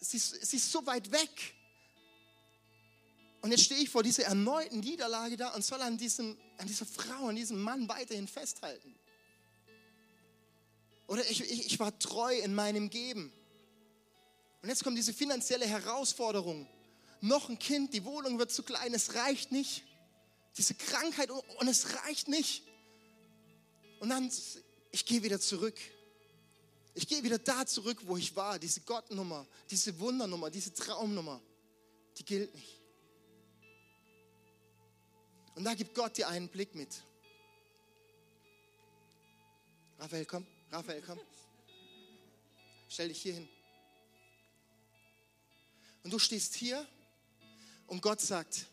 Sie 0.00 0.16
ist, 0.16 0.46
sie 0.46 0.56
ist 0.56 0.70
so 0.70 0.84
weit 0.86 1.10
weg. 1.10 1.54
Und 3.42 3.50
jetzt 3.52 3.64
stehe 3.64 3.80
ich 3.80 3.88
vor 3.88 4.02
dieser 4.02 4.24
erneuten 4.24 4.80
Niederlage 4.80 5.36
da 5.36 5.48
und 5.54 5.64
soll 5.64 5.80
an, 5.80 5.96
diesem, 5.96 6.36
an 6.58 6.66
dieser 6.66 6.84
Frau, 6.84 7.28
an 7.28 7.36
diesem 7.36 7.62
Mann 7.62 7.88
weiterhin 7.88 8.28
festhalten. 8.28 8.94
Oder 11.10 11.28
ich, 11.28 11.40
ich, 11.40 11.66
ich 11.66 11.80
war 11.80 11.98
treu 11.98 12.38
in 12.38 12.54
meinem 12.54 12.88
Geben. 12.88 13.32
Und 14.62 14.68
jetzt 14.68 14.84
kommt 14.84 14.96
diese 14.96 15.12
finanzielle 15.12 15.66
Herausforderung. 15.66 16.68
Noch 17.20 17.48
ein 17.48 17.58
Kind, 17.58 17.92
die 17.94 18.04
Wohnung 18.04 18.38
wird 18.38 18.52
zu 18.52 18.62
klein, 18.62 18.94
es 18.94 19.16
reicht 19.16 19.50
nicht. 19.50 19.82
Diese 20.56 20.72
Krankheit 20.74 21.32
und 21.32 21.66
es 21.66 21.96
reicht 21.96 22.28
nicht. 22.28 22.62
Und 23.98 24.10
dann, 24.10 24.30
ich 24.92 25.04
gehe 25.04 25.24
wieder 25.24 25.40
zurück. 25.40 25.74
Ich 26.94 27.08
gehe 27.08 27.24
wieder 27.24 27.38
da 27.38 27.66
zurück, 27.66 27.98
wo 28.04 28.16
ich 28.16 28.36
war. 28.36 28.60
Diese 28.60 28.82
Gottnummer, 28.82 29.48
diese 29.68 29.98
Wundernummer, 29.98 30.48
diese 30.48 30.72
Traumnummer, 30.72 31.42
die 32.18 32.24
gilt 32.24 32.54
nicht. 32.54 32.80
Und 35.56 35.64
da 35.64 35.74
gibt 35.74 35.92
Gott 35.92 36.16
dir 36.16 36.28
einen 36.28 36.48
Blick 36.48 36.72
mit. 36.76 37.02
Raphael, 39.98 40.24
komm. 40.24 40.46
Raphael, 40.72 41.02
komm. 41.04 41.18
Stell 42.88 43.08
dich 43.08 43.22
hier 43.22 43.34
hin. 43.34 43.48
Und 46.04 46.12
du 46.12 46.18
stehst 46.18 46.54
hier 46.54 46.86
und 47.88 48.02
Gott 48.02 48.20
sagt, 48.20 48.66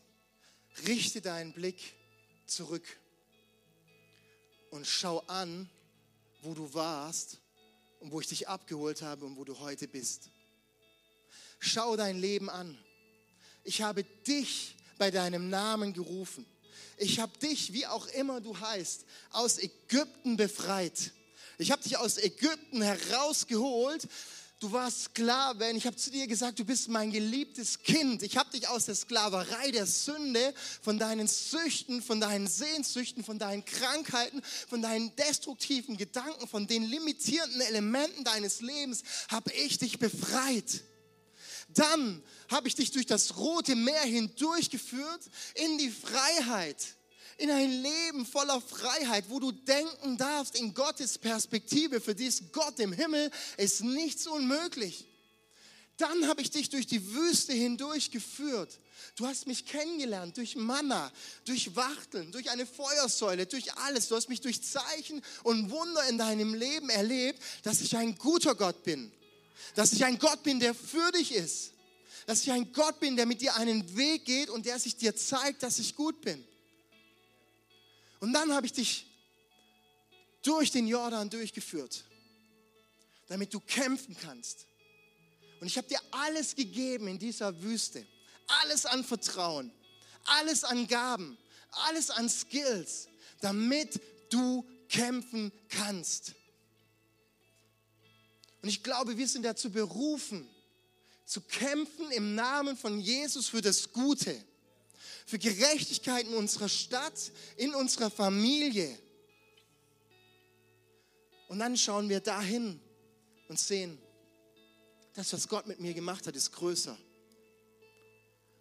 richte 0.86 1.22
deinen 1.22 1.54
Blick 1.54 1.96
zurück 2.46 2.86
und 4.70 4.86
schau 4.86 5.20
an, 5.28 5.70
wo 6.44 6.54
du 6.54 6.72
warst 6.74 7.40
und 8.00 8.12
wo 8.12 8.22
ich 8.22 8.28
dich 8.28 8.48
abgeholt 8.48 9.02
habe 9.02 9.26
und 9.26 9.36
wo 9.36 9.44
du 9.44 9.58
heute 9.60 9.88
bist. 9.88 10.30
Schau 11.60 11.96
dein 11.96 12.20
Leben 12.20 12.50
an. 12.50 12.78
Ich 13.64 13.82
habe 13.82 14.04
dich 14.04 14.76
bei 15.00 15.10
deinem 15.10 15.50
Namen 15.50 15.94
gerufen. 15.94 16.46
Ich 16.98 17.20
habe 17.20 17.38
dich, 17.40 17.74
wie 17.74 17.88
auch 17.88 18.08
immer 18.10 18.40
du 18.40 18.58
heißt, 18.58 19.06
aus 19.32 19.58
Ägypten 19.58 20.38
befreit. 20.38 21.12
Ich 21.60 21.72
habe 21.72 21.82
dich 21.82 21.98
aus 21.98 22.18
Ägypten 22.18 22.82
herausgeholt. 22.82 24.08
Du 24.60 24.72
warst 24.72 25.04
Sklave 25.06 25.70
ich 25.72 25.86
habe 25.86 25.96
zu 25.96 26.10
dir 26.10 26.26
gesagt, 26.26 26.58
du 26.58 26.66
bist 26.66 26.88
mein 26.88 27.12
geliebtes 27.12 27.80
Kind. 27.80 28.24
Ich 28.24 28.38
habe 28.38 28.50
dich 28.50 28.68
aus 28.68 28.86
der 28.86 28.96
Sklaverei 28.96 29.70
der 29.70 29.86
Sünde, 29.86 30.54
von 30.82 30.98
deinen 30.98 31.28
Süchten, 31.28 32.02
von 32.02 32.20
deinen 32.20 32.48
Sehnsüchten, 32.48 33.24
von 33.24 33.38
deinen 33.38 33.66
Krankheiten, 33.66 34.42
von 34.68 34.82
deinen 34.82 35.16
destruktiven 35.16 35.96
Gedanken, 35.96 36.48
von 36.48 36.66
den 36.66 36.84
limitierenden 36.84 37.62
Elementen 37.62 38.24
deines 38.24 38.62
Lebens, 38.62 39.04
habe 39.30 39.52
ich 39.54 39.78
dich 39.78 40.00
befreit. 40.00 40.84
Dann 41.70 42.24
habe 42.50 42.68
ich 42.68 42.74
dich 42.74 42.92
durch 42.92 43.06
das 43.06 43.38
rote 43.38 43.76
Meer 43.76 44.02
hindurchgeführt 44.02 45.22
in 45.54 45.78
die 45.78 45.92
Freiheit 45.92 46.97
in 47.38 47.52
ein 47.52 47.72
Leben 47.72 48.26
voller 48.26 48.60
Freiheit, 48.60 49.26
wo 49.30 49.40
du 49.40 49.52
denken 49.52 50.18
darfst 50.18 50.56
in 50.60 50.74
Gottes 50.74 51.18
Perspektive. 51.18 52.02
Für 52.02 52.16
dies 52.16 52.44
Gott 52.52 52.80
im 52.80 52.92
Himmel 52.92 53.32
ist 53.58 53.82
nichts 53.82 54.26
unmöglich. 54.28 55.06
Dann 55.98 56.28
habe 56.28 56.42
ich 56.42 56.52
dich 56.52 56.70
durch 56.70 56.86
die 56.86 57.14
Wüste 57.14 57.54
hindurch 57.54 58.12
geführt. 58.12 58.80
Du 59.16 59.26
hast 59.26 59.48
mich 59.48 59.66
kennengelernt 59.66 60.38
durch 60.38 60.56
Manna, 60.56 61.12
durch 61.46 61.76
Wachteln, 61.76 62.32
durch 62.32 62.52
eine 62.52 62.68
Feuersäule, 62.68 63.48
durch 63.48 63.74
alles. 63.74 64.08
Du 64.08 64.16
hast 64.16 64.30
mich 64.30 64.42
durch 64.42 64.62
Zeichen 64.62 65.24
und 65.44 65.72
Wunder 65.72 66.08
in 66.08 66.20
deinem 66.20 66.54
Leben 66.54 66.90
erlebt, 66.90 67.42
dass 67.64 67.82
ich 67.82 67.98
ein 67.98 68.16
guter 68.16 68.54
Gott 68.54 68.84
bin. 68.84 69.12
Dass 69.76 69.92
ich 69.94 70.06
ein 70.06 70.20
Gott 70.20 70.44
bin, 70.44 70.60
der 70.60 70.76
für 70.76 71.12
dich 71.12 71.34
ist. 71.34 71.72
Dass 72.28 72.42
ich 72.44 72.52
ein 72.52 72.72
Gott 72.74 73.00
bin, 73.00 73.16
der 73.16 73.26
mit 73.26 73.42
dir 73.42 73.56
einen 73.56 73.96
Weg 73.96 74.26
geht 74.26 74.50
und 74.50 74.66
der 74.66 74.80
sich 74.80 74.98
dir 74.98 75.16
zeigt, 75.16 75.64
dass 75.64 75.80
ich 75.80 75.96
gut 75.96 76.22
bin. 76.22 76.44
Und 78.20 78.34
dann 78.34 78.54
habe 78.54 78.66
ich 78.66 78.74
dich 78.74 79.06
durch 80.42 80.72
den 80.72 80.88
Jordan 80.88 81.30
durchgeführt, 81.30 82.04
damit 83.28 83.54
du 83.54 83.60
kämpfen 83.60 84.16
kannst. 84.20 84.66
Und 85.60 85.68
ich 85.68 85.78
habe 85.78 85.88
dir 85.88 86.00
alles 86.12 86.56
gegeben 86.56 87.08
in 87.08 87.20
dieser 87.20 87.62
Wüste. 87.62 88.06
Alles 88.62 88.86
an 88.86 89.04
Vertrauen, 89.04 89.72
alles 90.24 90.64
an 90.64 90.88
Gaben, 90.88 91.38
alles 91.88 92.10
an 92.10 92.30
Skills, 92.30 93.10
damit 93.42 94.00
du 94.30 94.66
kämpfen 94.88 95.52
kannst. 95.70 96.34
Und 98.62 98.70
ich 98.70 98.84
glaube, 98.84 99.18
wir 99.18 99.28
sind 99.28 99.44
dazu 99.44 99.70
berufen, 99.70 100.48
zu 101.26 101.42
kämpfen 101.42 102.10
im 102.12 102.36
Namen 102.36 102.78
von 102.78 103.00
Jesus 103.00 103.50
für 103.50 103.62
das 103.62 103.92
Gute, 103.92 104.42
für 105.28 105.38
Gerechtigkeit 105.38 106.26
in 106.26 106.36
unserer 106.36 106.70
Stadt, 106.70 107.34
in 107.58 107.76
unserer 107.76 108.10
Familie. 108.10 108.98
Und 111.50 111.60
dann 111.60 111.76
schauen 111.76 112.08
wir 112.08 112.22
dahin 112.22 112.80
und 113.50 113.60
sehen, 113.60 113.98
das, 115.14 115.34
was 115.34 115.50
Gott 115.50 115.68
mit 115.68 115.82
mir 115.82 115.94
gemacht 115.94 116.26
hat, 116.28 116.36
ist 116.38 116.54
größer. 116.54 116.98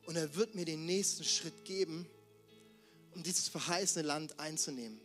Und 0.06 0.16
er 0.16 0.34
wird 0.34 0.56
mir 0.56 0.64
den 0.64 0.86
nächsten 0.86 1.22
Schritt 1.22 1.64
geben, 1.64 2.04
um 3.14 3.22
dieses 3.22 3.46
verheißene 3.46 4.04
Land 4.04 4.40
einzunehmen. 4.40 5.00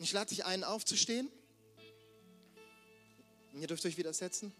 Ich 0.00 0.12
lade 0.12 0.30
dich 0.30 0.44
ein, 0.44 0.64
aufzustehen. 0.64 1.30
Und 3.52 3.60
ihr 3.60 3.68
dürft 3.68 3.86
euch 3.86 3.96
wieder 3.96 4.12
setzen. 4.12 4.52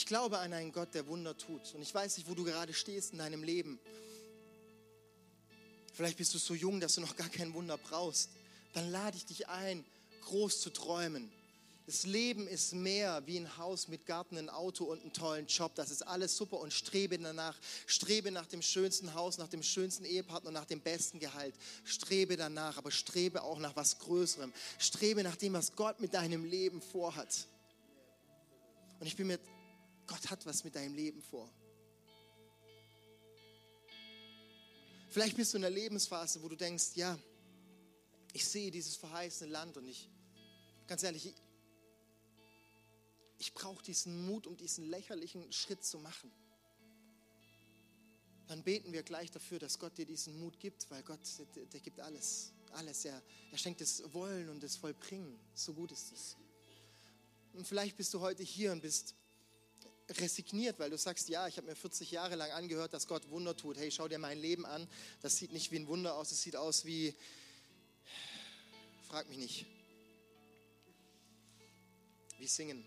Ich 0.00 0.06
glaube 0.06 0.38
an 0.38 0.54
einen 0.54 0.72
Gott, 0.72 0.94
der 0.94 1.06
Wunder 1.08 1.36
tut. 1.36 1.74
Und 1.74 1.82
ich 1.82 1.94
weiß 1.94 2.16
nicht, 2.16 2.26
wo 2.26 2.32
du 2.32 2.42
gerade 2.42 2.72
stehst 2.72 3.12
in 3.12 3.18
deinem 3.18 3.42
Leben. 3.42 3.78
Vielleicht 5.92 6.16
bist 6.16 6.32
du 6.32 6.38
so 6.38 6.54
jung, 6.54 6.80
dass 6.80 6.94
du 6.94 7.02
noch 7.02 7.16
gar 7.16 7.28
kein 7.28 7.52
Wunder 7.52 7.76
brauchst. 7.76 8.30
Dann 8.72 8.90
lade 8.90 9.18
ich 9.18 9.26
dich 9.26 9.48
ein, 9.48 9.84
groß 10.22 10.62
zu 10.62 10.70
träumen. 10.70 11.30
Das 11.84 12.06
Leben 12.06 12.48
ist 12.48 12.72
mehr 12.72 13.26
wie 13.26 13.36
ein 13.36 13.58
Haus 13.58 13.88
mit 13.88 14.06
Garten, 14.06 14.38
ein 14.38 14.48
Auto 14.48 14.84
und 14.84 15.02
einen 15.02 15.12
tollen 15.12 15.46
Job. 15.48 15.74
Das 15.74 15.90
ist 15.90 16.00
alles 16.06 16.34
super 16.34 16.60
und 16.60 16.72
strebe 16.72 17.18
danach. 17.18 17.58
Strebe 17.86 18.30
nach 18.30 18.46
dem 18.46 18.62
schönsten 18.62 19.12
Haus, 19.12 19.36
nach 19.36 19.48
dem 19.48 19.62
schönsten 19.62 20.06
Ehepartner, 20.06 20.50
nach 20.50 20.64
dem 20.64 20.80
besten 20.80 21.20
Gehalt. 21.20 21.54
Strebe 21.84 22.38
danach, 22.38 22.78
aber 22.78 22.90
strebe 22.90 23.42
auch 23.42 23.58
nach 23.58 23.76
was 23.76 23.98
Größerem. 23.98 24.50
Strebe 24.78 25.22
nach 25.22 25.36
dem, 25.36 25.52
was 25.52 25.76
Gott 25.76 26.00
mit 26.00 26.14
deinem 26.14 26.46
Leben 26.46 26.80
vorhat. 26.80 27.46
Und 28.98 29.06
ich 29.06 29.16
bin 29.16 29.26
mir 29.26 29.38
Gott 30.10 30.28
hat 30.28 30.44
was 30.44 30.64
mit 30.64 30.74
deinem 30.74 30.94
Leben 30.94 31.22
vor. 31.22 31.48
Vielleicht 35.08 35.36
bist 35.36 35.54
du 35.54 35.58
in 35.58 35.64
einer 35.64 35.72
Lebensphase, 35.72 36.42
wo 36.42 36.48
du 36.48 36.56
denkst, 36.56 36.96
ja, 36.96 37.16
ich 38.32 38.44
sehe 38.44 38.72
dieses 38.72 38.96
verheißene 38.96 39.48
Land 39.52 39.76
und 39.76 39.86
ich, 39.86 40.08
ganz 40.88 41.04
ehrlich, 41.04 41.26
ich, 41.26 41.34
ich 43.38 43.54
brauche 43.54 43.84
diesen 43.84 44.26
Mut, 44.26 44.48
um 44.48 44.56
diesen 44.56 44.84
lächerlichen 44.84 45.52
Schritt 45.52 45.84
zu 45.84 46.00
machen. 46.00 46.32
Dann 48.48 48.64
beten 48.64 48.92
wir 48.92 49.04
gleich 49.04 49.30
dafür, 49.30 49.60
dass 49.60 49.78
Gott 49.78 49.96
dir 49.96 50.06
diesen 50.06 50.40
Mut 50.40 50.58
gibt, 50.58 50.90
weil 50.90 51.04
Gott, 51.04 51.20
der, 51.54 51.66
der 51.66 51.80
gibt 51.80 52.00
alles, 52.00 52.52
alles. 52.72 53.04
Er, 53.04 53.22
er 53.52 53.58
schenkt 53.58 53.80
das 53.80 54.02
Wollen 54.12 54.48
und 54.48 54.60
das 54.60 54.74
Vollbringen. 54.74 55.38
So 55.54 55.72
gut 55.72 55.92
ist 55.92 56.10
es. 56.12 56.36
Und 57.52 57.64
vielleicht 57.64 57.96
bist 57.96 58.12
du 58.12 58.18
heute 58.18 58.42
hier 58.42 58.72
und 58.72 58.82
bist 58.82 59.14
resigniert, 60.18 60.78
weil 60.78 60.90
du 60.90 60.98
sagst, 60.98 61.28
ja, 61.28 61.46
ich 61.46 61.56
habe 61.56 61.68
mir 61.68 61.76
40 61.76 62.10
Jahre 62.10 62.34
lang 62.34 62.50
angehört, 62.50 62.92
dass 62.92 63.06
Gott 63.06 63.28
Wunder 63.30 63.56
tut. 63.56 63.76
Hey, 63.76 63.90
schau 63.90 64.08
dir 64.08 64.18
mein 64.18 64.38
Leben 64.38 64.66
an. 64.66 64.88
Das 65.22 65.36
sieht 65.36 65.52
nicht 65.52 65.70
wie 65.70 65.78
ein 65.78 65.86
Wunder 65.86 66.16
aus, 66.16 66.32
es 66.32 66.42
sieht 66.42 66.56
aus 66.56 66.84
wie, 66.84 67.14
frag 69.08 69.28
mich 69.28 69.38
nicht, 69.38 69.66
wie 72.38 72.46
singen. 72.46 72.84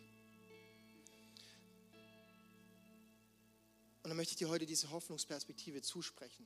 Und 4.03 4.09
dann 4.09 4.17
möchte 4.17 4.31
ich 4.31 4.37
dir 4.37 4.49
heute 4.49 4.65
diese 4.65 4.89
Hoffnungsperspektive 4.89 5.81
zusprechen. 5.81 6.45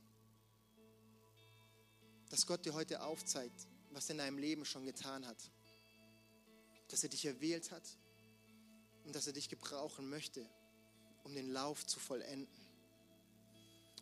Dass 2.30 2.46
Gott 2.46 2.64
dir 2.64 2.74
heute 2.74 3.02
aufzeigt, 3.02 3.66
was 3.90 4.08
er 4.08 4.12
in 4.12 4.18
deinem 4.18 4.38
Leben 4.38 4.64
schon 4.64 4.84
getan 4.84 5.26
hat. 5.26 5.50
Dass 6.86 7.02
er 7.02 7.08
dich 7.08 7.24
erwählt 7.24 7.72
hat 7.72 7.82
und 9.04 9.16
dass 9.16 9.26
er 9.26 9.32
dich 9.32 9.48
gebrauchen 9.48 10.08
möchte, 10.08 10.48
um 11.28 11.34
den 11.34 11.52
Lauf 11.52 11.86
zu 11.86 12.00
vollenden. 12.00 12.48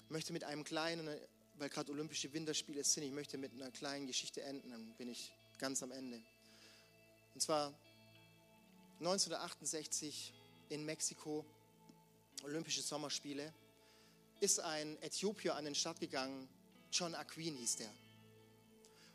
Ich 0.05 0.11
möchte 0.11 0.33
mit 0.33 0.45
einem 0.45 0.63
kleinen, 0.63 1.09
weil 1.55 1.69
gerade 1.69 1.91
Olympische 1.91 2.33
Winterspiele 2.33 2.85
sind, 2.85 3.03
ich 3.03 3.11
möchte 3.11 3.37
mit 3.37 3.53
einer 3.53 3.73
kleinen 3.73 4.07
Geschichte 4.07 4.43
enden, 4.43 4.71
dann 4.71 4.95
bin 4.97 5.09
ich 5.09 5.33
ganz 5.59 5.83
am 5.83 5.91
Ende. 5.91 6.23
Und 7.35 7.41
zwar 7.41 7.75
1968 9.01 10.33
in 10.69 10.85
Mexiko, 10.85 11.45
Olympische 12.45 12.81
Sommerspiele, 12.81 13.53
ist 14.39 14.61
ein 14.61 14.97
Äthiopier 15.03 15.57
an 15.57 15.65
den 15.65 15.75
Start 15.75 15.99
gegangen, 15.99 16.49
John 16.93 17.15
Aquin 17.17 17.57
hieß 17.57 17.77
der. 17.77 17.91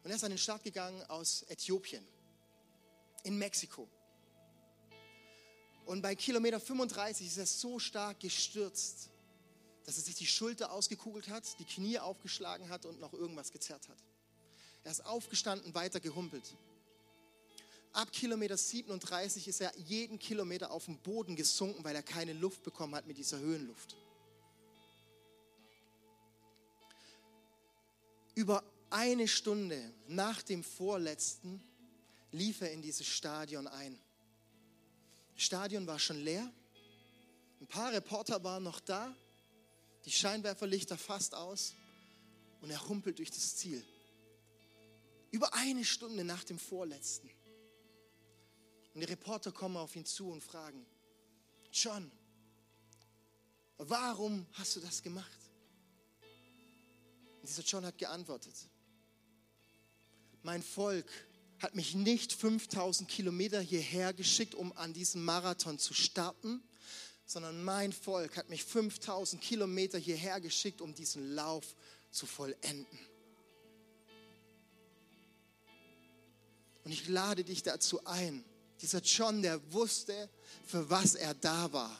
Und 0.03 0.09
er 0.09 0.17
ist 0.17 0.23
an 0.23 0.31
den 0.31 0.37
Start 0.37 0.63
gegangen 0.63 1.01
aus 1.03 1.43
Äthiopien, 1.43 2.05
in 3.23 3.37
Mexiko. 3.37 3.87
Und 5.85 6.01
bei 6.01 6.15
Kilometer 6.15 6.59
35 6.59 7.27
ist 7.27 7.37
er 7.37 7.45
so 7.45 7.79
stark 7.79 8.19
gestürzt, 8.19 9.09
dass 9.85 9.97
er 9.97 10.03
sich 10.03 10.15
die 10.15 10.27
Schulter 10.27 10.71
ausgekugelt 10.71 11.29
hat, 11.29 11.59
die 11.59 11.65
Knie 11.65 11.99
aufgeschlagen 11.99 12.69
hat 12.69 12.85
und 12.85 12.99
noch 12.99 13.13
irgendwas 13.13 13.51
gezerrt 13.51 13.89
hat. 13.89 13.97
Er 14.83 14.91
ist 14.91 15.05
aufgestanden, 15.05 15.73
weiter 15.73 15.99
gehumpelt. 15.99 16.55
Ab 17.93 18.11
Kilometer 18.11 18.55
37 18.55 19.47
ist 19.47 19.59
er 19.59 19.75
jeden 19.77 20.17
Kilometer 20.17 20.71
auf 20.71 20.85
den 20.85 20.97
Boden 20.97 21.35
gesunken, 21.35 21.83
weil 21.83 21.95
er 21.95 22.03
keine 22.03 22.33
Luft 22.33 22.63
bekommen 22.63 22.95
hat 22.95 23.05
mit 23.05 23.17
dieser 23.17 23.39
Höhenluft. 23.39 23.97
Über 28.33 28.63
eine 28.89 29.27
Stunde 29.27 29.93
nach 30.07 30.41
dem 30.41 30.63
vorletzten 30.63 31.61
lief 32.31 32.61
er 32.61 32.71
in 32.71 32.81
dieses 32.81 33.05
Stadion 33.05 33.67
ein. 33.67 33.99
Stadion 35.35 35.87
war 35.87 35.99
schon 35.99 36.23
leer. 36.23 36.51
Ein 37.59 37.67
paar 37.67 37.91
Reporter 37.91 38.43
waren 38.43 38.63
noch 38.63 38.79
da. 38.79 39.15
Die 40.05 40.11
Scheinwerferlichter 40.11 40.97
fast 40.97 41.35
aus. 41.35 41.73
Und 42.61 42.69
er 42.69 42.87
humpelt 42.87 43.17
durch 43.19 43.31
das 43.31 43.55
Ziel. 43.55 43.83
Über 45.31 45.53
eine 45.53 45.85
Stunde 45.85 46.23
nach 46.23 46.43
dem 46.43 46.59
Vorletzten. 46.59 47.29
Und 48.93 49.01
die 49.01 49.05
Reporter 49.05 49.51
kommen 49.51 49.77
auf 49.77 49.95
ihn 49.95 50.05
zu 50.05 50.29
und 50.29 50.43
fragen, 50.43 50.85
John, 51.71 52.11
warum 53.77 54.45
hast 54.53 54.75
du 54.75 54.79
das 54.81 55.01
gemacht? 55.01 55.37
Und 57.41 57.49
dieser 57.49 57.63
John 57.63 57.85
hat 57.85 57.97
geantwortet, 57.97 58.53
mein 60.43 60.61
Volk 60.61 61.09
hat 61.61 61.75
mich 61.75 61.93
nicht 61.93 62.33
5000 62.33 63.09
Kilometer 63.09 63.61
hierher 63.61 64.13
geschickt, 64.13 64.55
um 64.55 64.75
an 64.77 64.93
diesem 64.93 65.23
Marathon 65.23 65.77
zu 65.77 65.93
starten, 65.93 66.61
sondern 67.25 67.63
mein 67.63 67.93
Volk 67.93 68.35
hat 68.37 68.49
mich 68.49 68.63
5000 68.63 69.41
Kilometer 69.41 69.97
hierher 69.97 70.41
geschickt, 70.41 70.81
um 70.81 70.95
diesen 70.95 71.35
Lauf 71.35 71.75
zu 72.09 72.25
vollenden. 72.25 72.99
Und 76.83 76.91
ich 76.91 77.07
lade 77.07 77.43
dich 77.43 77.61
dazu 77.61 78.03
ein, 78.05 78.43
dieser 78.81 79.01
John, 79.01 79.43
der 79.43 79.61
wusste, 79.71 80.29
für 80.65 80.89
was 80.89 81.13
er 81.13 81.35
da 81.35 81.71
war 81.71 81.95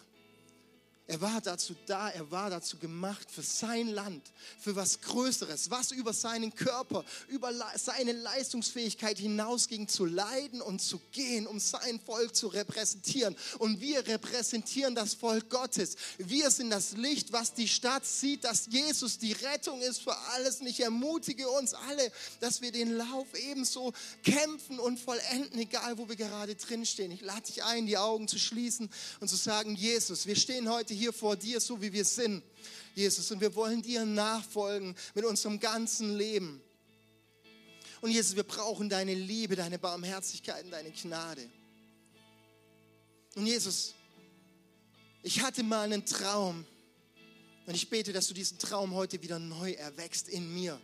er 1.12 1.20
war 1.20 1.42
dazu 1.42 1.76
da, 1.88 2.10
er 2.10 2.32
war 2.32 2.50
dazu 2.50 2.78
gemacht 2.78 3.30
für 3.30 3.42
sein 3.42 3.90
Land, 3.90 4.32
für 4.58 4.78
was 4.78 5.02
Größeres, 5.02 5.70
was 5.70 5.92
über 5.92 6.14
seinen 6.14 6.56
Körper, 6.56 7.04
über 7.28 7.52
seine 7.76 8.14
Leistungsfähigkeit 8.14 9.18
hinausging, 9.18 9.90
zu 9.90 10.06
leiden 10.06 10.62
und 10.62 10.82
zu 10.82 11.02
gehen, 11.12 11.48
um 11.48 11.60
sein 11.60 12.00
Volk 12.00 12.34
zu 12.34 12.48
repräsentieren. 12.48 13.36
Und 13.60 13.82
wir 13.82 14.08
repräsentieren 14.08 14.96
das 14.96 15.14
Volk 15.14 15.50
Gottes. 15.50 15.98
Wir 16.18 16.50
sind 16.50 16.70
das 16.70 16.94
Licht, 16.94 17.34
was 17.34 17.54
die 17.54 17.68
Stadt 17.68 18.06
sieht, 18.06 18.46
dass 18.46 18.68
Jesus 18.68 19.18
die 19.18 19.34
Rettung 19.34 19.82
ist 19.82 20.02
für 20.02 20.16
alles. 20.34 20.62
Und 20.62 20.68
ich 20.68 20.80
ermutige 20.80 21.50
uns 21.50 21.74
alle, 21.74 22.10
dass 22.40 22.62
wir 22.62 22.72
den 22.72 22.96
Lauf 22.96 23.28
ebenso 23.34 23.92
kämpfen 24.24 24.80
und 24.80 24.98
vollenden, 24.98 25.60
egal 25.60 25.98
wo 25.98 26.08
wir 26.08 26.16
gerade 26.16 26.56
drinstehen. 26.56 27.12
Ich 27.12 27.20
lade 27.20 27.48
dich 27.48 27.66
ein, 27.66 27.86
die 27.86 27.98
Augen 27.98 28.30
zu 28.30 28.40
schließen 28.40 28.90
und 29.20 29.28
zu 29.28 29.36
sagen, 29.36 29.76
Jesus, 29.76 30.26
wir 30.26 30.38
stehen 30.38 30.70
heute 30.70 30.94
hier 30.94 31.01
hier 31.02 31.14
vor 31.14 31.36
dir, 31.36 31.60
so 31.60 31.82
wie 31.82 31.92
wir 31.92 32.06
sind, 32.06 32.44
Jesus. 32.94 33.32
Und 33.32 33.42
wir 33.42 33.56
wollen 33.56 33.82
dir 33.82 34.06
nachfolgen 34.06 34.96
mit 35.16 35.26
unserem 35.26 35.60
ganzen 35.60 36.16
Leben. 36.16 36.62
Und 38.02 38.12
Jesus, 38.12 38.36
wir 38.36 38.44
brauchen 38.44 38.88
deine 38.88 39.16
Liebe, 39.16 39.56
deine 39.56 39.80
Barmherzigkeit 39.80 40.64
und 40.64 40.72
deine 40.72 40.92
Gnade. 40.92 41.50
Und 43.36 43.48
Jesus, 43.48 43.96
ich 45.24 45.42
hatte 45.42 45.64
mal 45.64 45.86
einen 45.86 46.06
Traum 46.06 46.66
und 47.66 47.76
ich 47.76 47.90
bete, 47.90 48.14
dass 48.14 48.28
du 48.28 48.36
diesen 48.36 48.60
Traum 48.60 48.94
heute 48.94 49.22
wieder 49.24 49.40
neu 49.40 49.72
erwächst 49.72 50.30
in 50.30 50.54
mir. 50.54 50.80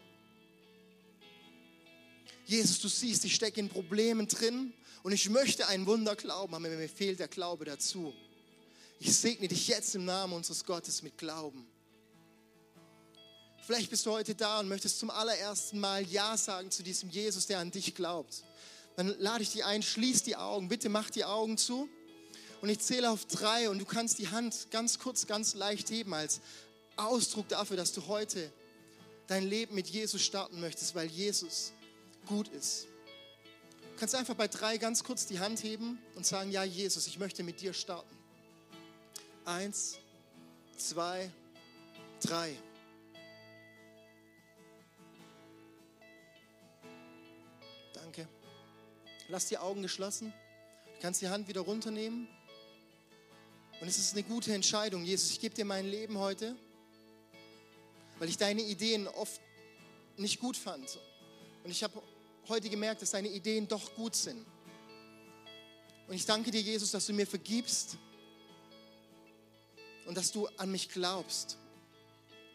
Jesus, 2.45 2.80
du 2.80 2.88
siehst, 2.88 3.24
ich 3.26 3.36
stecke 3.36 3.59
in 3.59 3.70
Problemen 3.70 4.28
drin 4.28 4.74
und 5.03 5.11
ich 5.11 5.30
möchte 5.30 5.68
ein 5.68 5.86
Wunder 5.86 6.15
glauben, 6.15 6.55
aber 6.55 6.70
mir 6.70 6.89
fehlt 6.89 7.20
der 7.20 7.28
Glaube 7.28 7.65
dazu. 7.65 8.13
Ich 9.00 9.16
segne 9.16 9.48
dich 9.48 9.68
jetzt 9.68 9.93
im 9.95 10.06
Namen 10.06 10.34
unseres 10.34 10.66
Gottes 10.66 11.04
mit 11.04 11.18
Glauben. 11.18 11.68
Vielleicht 13.66 13.89
bist 13.89 14.06
du 14.06 14.12
heute 14.12 14.34
da 14.34 14.60
und 14.60 14.70
möchtest 14.70 15.00
zum 15.00 15.10
allerersten 15.10 15.80
Mal 15.80 16.02
Ja 16.08 16.38
sagen 16.38 16.72
zu 16.72 16.84
diesem 16.84 17.10
Jesus, 17.10 17.48
der 17.48 17.60
an 17.60 17.70
dich 17.70 17.95
glaubt. 17.95 18.43
Dann 18.95 19.10
lade 19.20 19.43
ich 19.43 19.52
dich 19.52 19.66
ein, 19.66 19.84
schließ 19.84 20.24
die 20.24 20.36
Augen, 20.36 20.70
bitte 20.70 20.89
mach 20.89 21.10
die 21.10 21.26
Augen 21.26 21.58
zu. 21.58 21.89
Und 22.62 22.70
ich 22.70 22.80
zähle 22.80 23.12
auf 23.12 23.26
drei 23.26 23.70
und 23.70 23.78
du 23.78 23.86
kannst 23.86 24.18
die 24.18 24.30
Hand 24.30 24.72
ganz 24.72 24.98
kurz, 24.98 25.28
ganz 25.28 25.54
leicht 25.54 25.91
heben 25.91 26.14
als 26.14 26.41
Ausdruck 26.95 27.48
dafür, 27.50 27.78
dass 27.78 27.93
du 27.93 28.08
heute 28.08 28.52
dein 29.28 29.45
Leben 29.48 29.76
mit 29.76 29.88
Jesus 29.88 30.24
starten 30.24 30.60
möchtest, 30.60 30.95
weil 30.95 31.08
Jesus 31.08 31.74
gut 32.26 32.48
ist. 32.48 32.88
Du 33.93 34.00
kannst 34.00 34.16
einfach 34.16 34.36
bei 34.36 34.48
drei 34.48 34.78
ganz 34.78 35.04
kurz 35.04 35.28
die 35.28 35.39
Hand 35.39 35.62
heben 35.62 36.00
und 36.16 36.26
sagen, 36.26 36.52
ja 36.52 36.64
Jesus, 36.64 37.06
ich 37.06 37.20
möchte 37.20 37.43
mit 37.43 37.62
dir 37.62 37.74
starten. 37.74 38.16
Eins, 39.48 39.98
zwei, 40.76 41.32
drei. 42.20 42.54
Danke. 47.93 48.28
Lass 49.30 49.48
die 49.48 49.58
Augen 49.58 49.82
geschlossen. 49.82 50.34
Du 50.95 51.02
kannst 51.02 51.22
die 51.22 51.30
Hand 51.30 51.48
wieder 51.48 51.62
runternehmen. 51.62 52.28
Und 53.80 53.88
es 53.88 53.98
ist 53.98 54.16
eine 54.16 54.24
gute 54.24 54.54
Entscheidung. 54.54 55.06
Jesus, 55.06 55.32
ich 55.32 55.39
gebe 55.39 55.56
dir 55.56 55.64
mein 55.64 55.86
Leben 55.88 56.18
heute, 56.18 56.54
weil 58.20 58.28
ich 58.28 58.38
deine 58.38 58.64
Ideen 58.64 59.08
oft 59.08 59.39
nicht 60.18 60.41
gut 60.41 60.58
fand. 60.58 61.00
Und 61.64 61.72
ich 61.72 61.86
habe 61.86 62.04
heute 62.50 62.70
gemerkt, 62.70 63.02
dass 63.02 63.12
deine 63.12 63.30
Ideen 63.30 63.66
doch 63.66 63.95
gut 63.95 64.14
sind. 64.14 64.45
Und 66.10 66.16
ich 66.16 66.26
danke 66.26 66.52
dir, 66.52 66.60
Jesus, 66.60 66.91
dass 66.91 67.06
du 67.06 67.14
mir 67.14 67.26
vergibst 67.26 67.98
und 70.08 70.16
dass 70.18 70.32
du 70.32 70.47
an 70.58 70.72
mich 70.72 70.89
glaubst. 70.89 71.58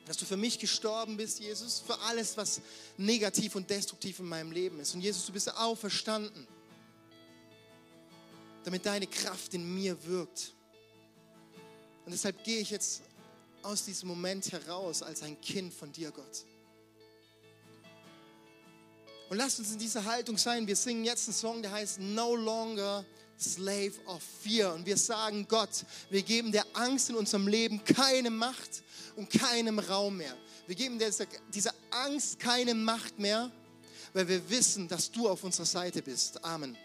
Dass 0.07 0.17
du 0.17 0.25
für 0.25 0.37
mich 0.37 0.59
gestorben 0.59 1.17
bist, 1.17 1.39
Jesus, 1.39 1.79
für 1.87 1.97
alles, 2.01 2.37
was 2.37 2.61
negativ 2.97 3.55
und 3.55 3.71
destruktiv 3.71 4.19
in 4.19 4.27
meinem 4.27 4.51
Leben 4.51 4.81
ist. 4.81 4.95
Und 4.95 5.01
Jesus, 5.01 5.27
du 5.27 5.33
bist 5.33 5.55
auferstanden, 5.57 6.49
damit 8.65 8.85
deine 8.85 9.07
Kraft 9.07 9.55
in 9.55 9.75
mir 9.75 10.03
wirkt. 10.05 10.55
Und 12.05 12.11
deshalb 12.11 12.43
gehe 12.43 12.59
ich 12.59 12.71
jetzt 12.71 13.03
aus 13.63 13.85
diesem 13.85 14.09
Moment 14.09 14.51
heraus 14.51 15.03
als 15.03 15.23
ein 15.23 15.41
Kind 15.41 15.73
von 15.73 15.93
dir, 15.93 16.11
Gott. 16.11 16.45
Und 19.29 19.37
lasst 19.37 19.61
uns 19.61 19.73
in 19.73 19.79
dieser 19.79 20.05
Haltung 20.05 20.37
sein. 20.37 20.67
Wir 20.67 20.77
singen 20.77 21.05
jetzt 21.05 21.29
einen 21.29 21.35
Song, 21.35 21.63
der 21.63 21.71
heißt 21.71 22.01
No 22.01 22.35
Longer 22.35 23.05
Slave 23.43 23.93
of 24.07 24.23
Fear. 24.43 24.75
Und 24.75 24.87
wir 24.87 24.97
sagen 24.97 25.47
Gott, 25.49 25.85
wir 26.11 26.23
geben 26.23 26.53
der 26.53 26.65
Angst 26.75 27.11
in 27.11 27.17
unserem 27.17 27.49
Leben 27.49 27.83
keine 27.85 28.31
Macht 28.31 28.83
und 29.17 29.31
keinem 29.31 29.79
Raum 29.79 30.17
mehr. 30.17 30.37
Wir 30.67 30.77
geben 30.77 30.99
dieser, 30.99 31.27
dieser 31.53 31.75
Angst 31.91 32.39
keine 32.39 32.75
Macht 32.75 33.19
mehr, 33.19 33.51
weil 34.13 34.29
wir 34.29 34.49
wissen, 34.51 34.89
dass 34.89 35.11
du 35.11 35.29
auf 35.29 35.43
unserer 35.45 35.67
Seite 35.67 36.03
bist. 36.03 36.43
Amen. 36.45 36.77